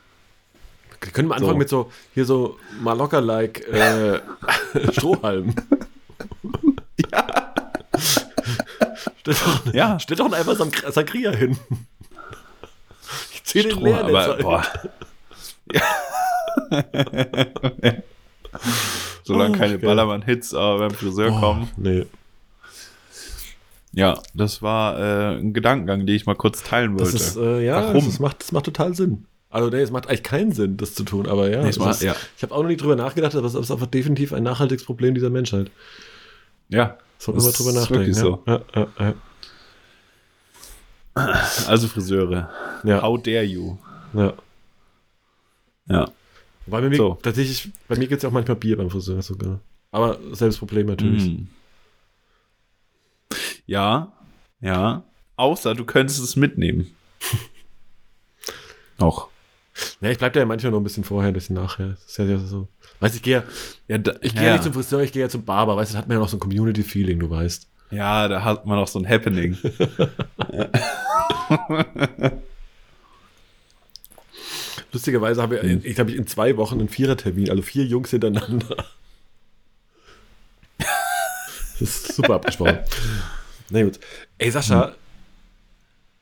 Können 1.01 1.29
wir 1.29 1.35
anfangen 1.37 1.53
So. 1.53 1.59
mit 1.59 1.69
so, 1.71 1.93
hier 2.13 2.27
so 2.27 2.59
Malocker-like 2.83 3.67
äh, 3.69 4.21
Strohhalm. 4.93 5.55
Ja. 7.11 7.55
Stell 9.21 9.35
doch, 9.35 9.75
Ja. 9.75 9.99
stell 9.99 10.17
doch 10.19 10.31
einfach 10.33 10.57
Sangria 10.93 11.31
hin. 11.31 11.57
Zieh 13.51 13.63
den 13.63 13.83
der 13.85 14.05
aber, 14.05 14.37
boah. 14.39 14.65
Ja. 15.73 15.83
Solange 19.25 19.55
Oh, 19.55 19.59
keine 19.59 19.79
geil. 19.79 19.89
Ballermann-Hits 19.89 20.55
aber 20.55 20.79
beim 20.79 20.91
Friseur 20.91 21.31
Boah, 21.31 21.41
kommen. 21.41 21.69
Nee. 21.77 22.07
Ja, 23.93 24.19
das 24.35 24.63
war 24.63 24.99
äh, 24.99 25.39
ein 25.39 25.53
Gedankengang, 25.53 26.07
den 26.07 26.15
ich 26.15 26.27
mal 26.27 26.35
kurz 26.37 26.63
teilen 26.63 26.93
wollte. 26.99 27.13
Das 27.13 27.21
ist, 27.21 27.37
äh, 27.37 27.65
ja, 27.65 27.77
Warum? 27.89 28.05
Das, 28.05 28.19
macht, 28.21 28.41
das 28.41 28.53
macht 28.53 28.65
total 28.67 28.95
Sinn. 28.95 29.27
Also, 29.51 29.69
nee, 29.69 29.81
es 29.81 29.91
macht 29.91 30.07
eigentlich 30.09 30.23
keinen 30.23 30.53
Sinn, 30.53 30.77
das 30.77 30.95
zu 30.95 31.03
tun, 31.03 31.27
aber 31.27 31.51
ja. 31.51 31.63
Nee, 31.63 31.73
macht- 31.79 31.91
ist, 31.97 32.03
ja. 32.03 32.15
Ich 32.37 32.43
habe 32.45 32.55
auch 32.55 32.63
noch 32.63 32.69
nie 32.69 32.77
drüber 32.77 32.95
nachgedacht, 32.95 33.35
aber 33.35 33.47
es 33.47 33.55
ist 33.55 33.71
einfach 33.71 33.87
definitiv 33.89 34.33
ein 34.33 34.45
nachhaltiges 34.45 34.85
Problem 34.85 35.15
dieser 35.15 35.31
Menschheit. 35.31 35.71
ja, 36.69 36.99
Sollten 37.19 37.41
wir 37.41 37.47
mal 37.47 37.53
drüber 37.53 37.71
ist 37.71 37.77
nachdenken. 37.77 38.01
wirklich 38.01 38.17
so. 38.17 38.43
Ja, 38.47 38.61
ja, 38.75 38.87
ja, 38.99 39.15
also 41.15 41.89
Friseure. 41.89 42.49
ja. 42.85 43.03
How 43.03 43.21
dare 43.23 43.45
you? 43.45 43.77
ja. 44.15 44.35
Ja. 45.87 46.11
Weil 46.67 46.83
bei 46.83 46.89
mir, 46.91 46.97
So. 46.97 47.19
tatsächlich, 47.21 47.71
bei 47.89 47.97
mir 47.97 48.07
gibt 48.07 48.19
es 48.19 48.23
ja 48.23 48.29
auch 48.29 48.33
manchmal 48.33 48.57
Bier 48.57 48.77
beim 48.77 48.91
Friseur 48.91 49.21
sogar. 49.23 49.59
Aber 49.91 50.19
selbes 50.33 50.57
Problem 50.59 50.87
natürlich. 50.87 51.27
Mm. 51.27 51.49
Ja, 53.67 54.13
ja. 54.61 55.03
Außer 55.37 55.75
du 55.75 55.85
könntest 55.85 56.23
es 56.23 56.37
mitnehmen. 56.37 56.95
Auch. 58.99 59.29
Ja, 60.01 60.11
ich 60.11 60.19
bleib 60.19 60.33
da 60.35 60.41
ja 60.41 60.47
manchmal 60.47 60.73
noch 60.73 60.79
ein 60.81 60.85
bisschen 60.85 61.05
vorher, 61.05 61.29
ein 61.29 61.35
bisschen 61.35 61.57
nachher. 61.57 61.89
Das 61.89 62.05
ist 62.05 62.19
ja 62.19 62.39
so. 62.39 62.69
Weißt 63.01 63.15
du, 63.15 63.17
ich 63.17 63.23
gehe 63.23 63.45
ja, 63.89 63.97
Ja, 63.97 64.03
ich 64.21 64.35
gehe 64.35 64.45
ja. 64.45 64.53
nicht 64.53 64.65
zum 64.65 64.75
Friseur, 64.75 65.01
ich 65.01 65.13
gehe 65.13 65.23
ja 65.23 65.29
zum 65.29 65.45
Barber. 65.45 65.77
Weißt 65.77 65.91
du, 65.91 65.95
das 65.95 66.03
hat 66.03 66.09
man 66.09 66.17
ja 66.17 66.21
noch 66.21 66.29
so 66.29 66.37
ein 66.37 66.41
Community-Feeling, 66.41 67.19
du 67.19 67.31
weißt. 67.31 67.67
Ja, 67.91 68.29
da 68.29 68.45
hat 68.45 68.67
man 68.67 68.79
auch 68.79 68.89
so 68.89 68.99
ein 68.99 69.09
Happening. 69.09 69.57
Lustigerweise 74.93 75.41
habe 75.43 75.57
ich, 75.59 75.63
Mhm. 75.63 75.81
ich 75.85 75.99
habe 75.99 76.11
ich 76.11 76.17
in 76.17 76.27
zwei 76.27 76.57
Wochen 76.57 76.79
einen 76.81 76.89
Vierertermin, 76.89 77.51
also 77.51 77.63
vier 77.63 77.85
Jungs 77.85 78.11
hintereinander. 78.11 78.77
Das 80.79 81.81
ist 81.81 82.15
super 82.15 82.35
abgesprochen. 82.35 82.79
Na 83.71 83.83
gut. 83.83 83.99
Ey, 84.39 84.51
Sascha, 84.51 84.89
Hm. 84.89 84.95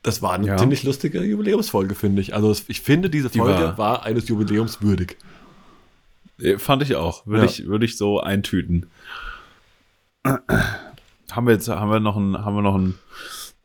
das 0.03 0.23
war 0.23 0.35
eine 0.35 0.47
Ja. 0.49 0.57
ziemlich 0.57 0.83
lustige 0.85 1.21
Jubiläumsfolge, 1.23 1.95
finde 1.95 2.21
ich. 2.23 2.35
Also, 2.35 2.55
ich 2.69 2.81
finde, 2.83 3.11
diese 3.11 3.31
Die 3.31 3.39
Folge 3.39 3.61
war- 3.61 3.79
war, 3.79 4.03
eines 4.05 4.29
Jubiläums 4.29 4.83
würdig. 4.83 5.16
Äh, 6.41 6.59
Fand 6.59 6.83
ich 6.83 6.95
auch. 6.95 7.27
Würde 7.27 7.45
Ja. 7.47 7.51
ich, 7.51 7.66
würde 7.66 7.85
ich 7.87 7.97
so 7.97 8.21
eintüten. 8.21 8.87
Haben 11.33 11.47
wir 11.47 11.55
jetzt, 11.55 11.68
haben 11.68 11.91
wir 11.91 12.01
noch 12.01 12.16
ein, 12.16 12.37
haben 12.37 12.55
wir 12.57 12.62
noch 12.62 12.74
ein, 12.76 12.95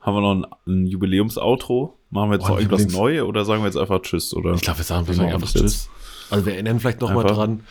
haben 0.02 0.16
wir 0.16 0.22
noch 0.22 0.36
ein, 0.36 0.46
ein 0.68 0.86
Jubiläums-Outro? 0.86 1.98
Machen 2.10 2.30
wir 2.30 2.36
jetzt 2.38 2.46
Oh, 2.46 2.50
noch 2.50 2.58
irgendwas 2.60 2.82
Jubiläums- 2.84 2.94
Neu 2.98 3.24
oder 3.24 3.46
sagen 3.46 3.62
wir 3.64 3.68
jetzt 3.68 3.78
einfach 3.78 4.02
Tschüss? 4.02 4.34
Oder? 4.34 4.54
Ich 4.54 4.62
glaube, 4.62 4.80
wir 4.80 4.84
sagen 4.86 5.08
wahrscheinlich 5.08 5.34
machen 5.34 5.42
einfach 5.44 5.54
wir 5.56 5.62
Tschüss. 5.62 5.90
Also, 6.30 6.46
wir 6.46 6.54
erinnern 6.54 6.80
vielleicht 6.80 7.02
noch 7.02 7.14
mal 7.14 7.22
Einfach. 7.26 7.36
dran. 7.36 7.64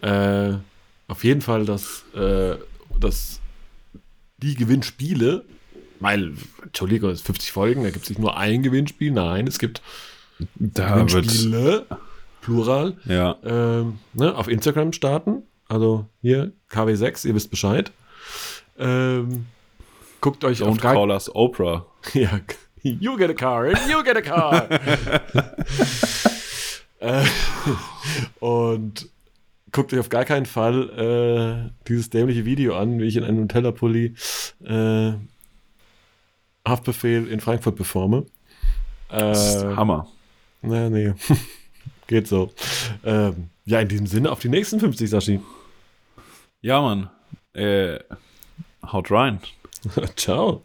Äh, 0.00 0.58
auf 1.08 1.24
jeden 1.24 1.40
Fall, 1.40 1.64
dass, 1.64 2.04
äh, 2.14 2.56
dass 2.98 3.40
die 4.38 4.54
Gewinnspiele, 4.54 5.44
weil, 6.00 6.32
Entschuldigung, 6.62 7.10
es 7.10 7.18
sind 7.18 7.26
50 7.26 7.52
Folgen, 7.52 7.82
da 7.84 7.90
gibt 7.90 8.04
es 8.04 8.10
nicht 8.10 8.18
nur 8.20 8.36
ein 8.36 8.62
Gewinnspiel. 8.62 9.10
Nein, 9.10 9.46
es 9.46 9.58
gibt 9.58 9.82
da 10.56 11.02
Gewinnspiele, 11.02 11.86
Plural. 12.40 12.96
ja, 13.06 13.36
ähm, 13.44 13.98
ne, 14.14 14.34
auf 14.36 14.48
Instagram 14.48 14.92
starten. 14.92 15.42
Also 15.68 16.06
hier, 16.22 16.52
KW6, 16.70 17.26
ihr 17.26 17.34
wisst 17.34 17.50
Bescheid. 17.50 17.90
Ähm, 18.78 19.46
guckt 20.20 20.44
euch 20.44 20.62
auf 20.62 20.76
don't 20.76 20.80
gar 20.80 20.94
call 20.94 21.10
us 21.10 21.34
Oprah. 21.34 21.86
ja, 22.14 22.40
You 22.82 23.16
get 23.16 23.28
a 23.30 23.34
car 23.34 23.66
and 23.66 23.78
you 23.88 24.02
get 24.04 24.16
a 24.16 24.22
car. 24.22 24.68
äh, 27.00 27.24
und 28.40 29.08
guckt 29.72 29.92
euch 29.92 29.98
auf 30.00 30.08
gar 30.08 30.24
keinen 30.24 30.46
Fall 30.46 31.70
äh, 31.70 31.70
dieses 31.88 32.10
dämliche 32.10 32.44
Video 32.44 32.76
an, 32.76 33.00
wie 33.00 33.04
ich 33.04 33.16
in 33.16 33.24
einem 33.24 33.40
Nutella-Pulli 33.40 34.14
äh, 34.64 35.12
Haftbefehl 36.66 37.26
in 37.26 37.40
Frankfurt 37.40 37.76
performe. 37.76 38.26
Das 39.08 39.56
ist 39.56 39.62
Äh, 39.62 39.74
Hammer. 39.74 40.08
na, 40.62 40.88
nee. 40.88 41.14
Geht 42.06 42.26
so. 42.26 42.52
Ähm, 43.04 43.50
ja, 43.64 43.80
in 43.80 43.88
diesem 43.88 44.06
Sinne 44.06 44.30
auf 44.30 44.40
die 44.40 44.48
nächsten 44.48 44.80
50, 44.80 45.10
Sashi. 45.10 45.40
Ja, 46.62 46.80
Mann. 46.80 47.10
Äh, 47.52 47.98
haut 48.92 49.10
rein. 49.10 49.40
Ciao. 50.16 50.62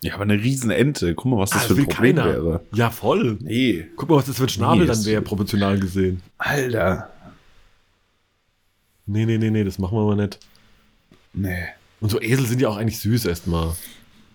Ja, 0.00 0.14
aber 0.14 0.24
eine 0.24 0.34
Riesenente. 0.34 1.14
Guck 1.14 1.26
mal, 1.30 1.38
was 1.38 1.50
das 1.50 1.64
Ah, 1.64 1.66
für 1.68 1.74
ein 1.80 1.86
Problem 1.86 2.16
keiner. 2.16 2.28
wäre. 2.32 2.60
Ja, 2.74 2.90
voll. 2.90 3.38
Nee. 3.40 3.86
Guck 3.96 4.08
mal, 4.08 4.16
was 4.16 4.26
das 4.26 4.36
für 4.36 4.44
ein 4.44 4.48
Schnabel 4.48 4.80
Nee, 4.80 4.86
dann 4.86 5.04
wäre, 5.04 5.22
proportional 5.22 5.78
gesehen. 5.78 6.22
Alter. 6.38 7.08
Nee, 9.06 9.26
nee, 9.26 9.38
nee, 9.38 9.50
nee, 9.50 9.62
das 9.64 9.78
machen 9.78 9.96
wir 9.96 10.04
mal 10.04 10.16
nicht. 10.16 10.40
Nee. 11.32 11.66
Und 12.00 12.10
so 12.10 12.20
Esel 12.20 12.46
sind 12.46 12.60
ja 12.60 12.68
auch 12.68 12.76
eigentlich 12.76 12.98
süß 12.98 13.26
erstmal. 13.26 13.76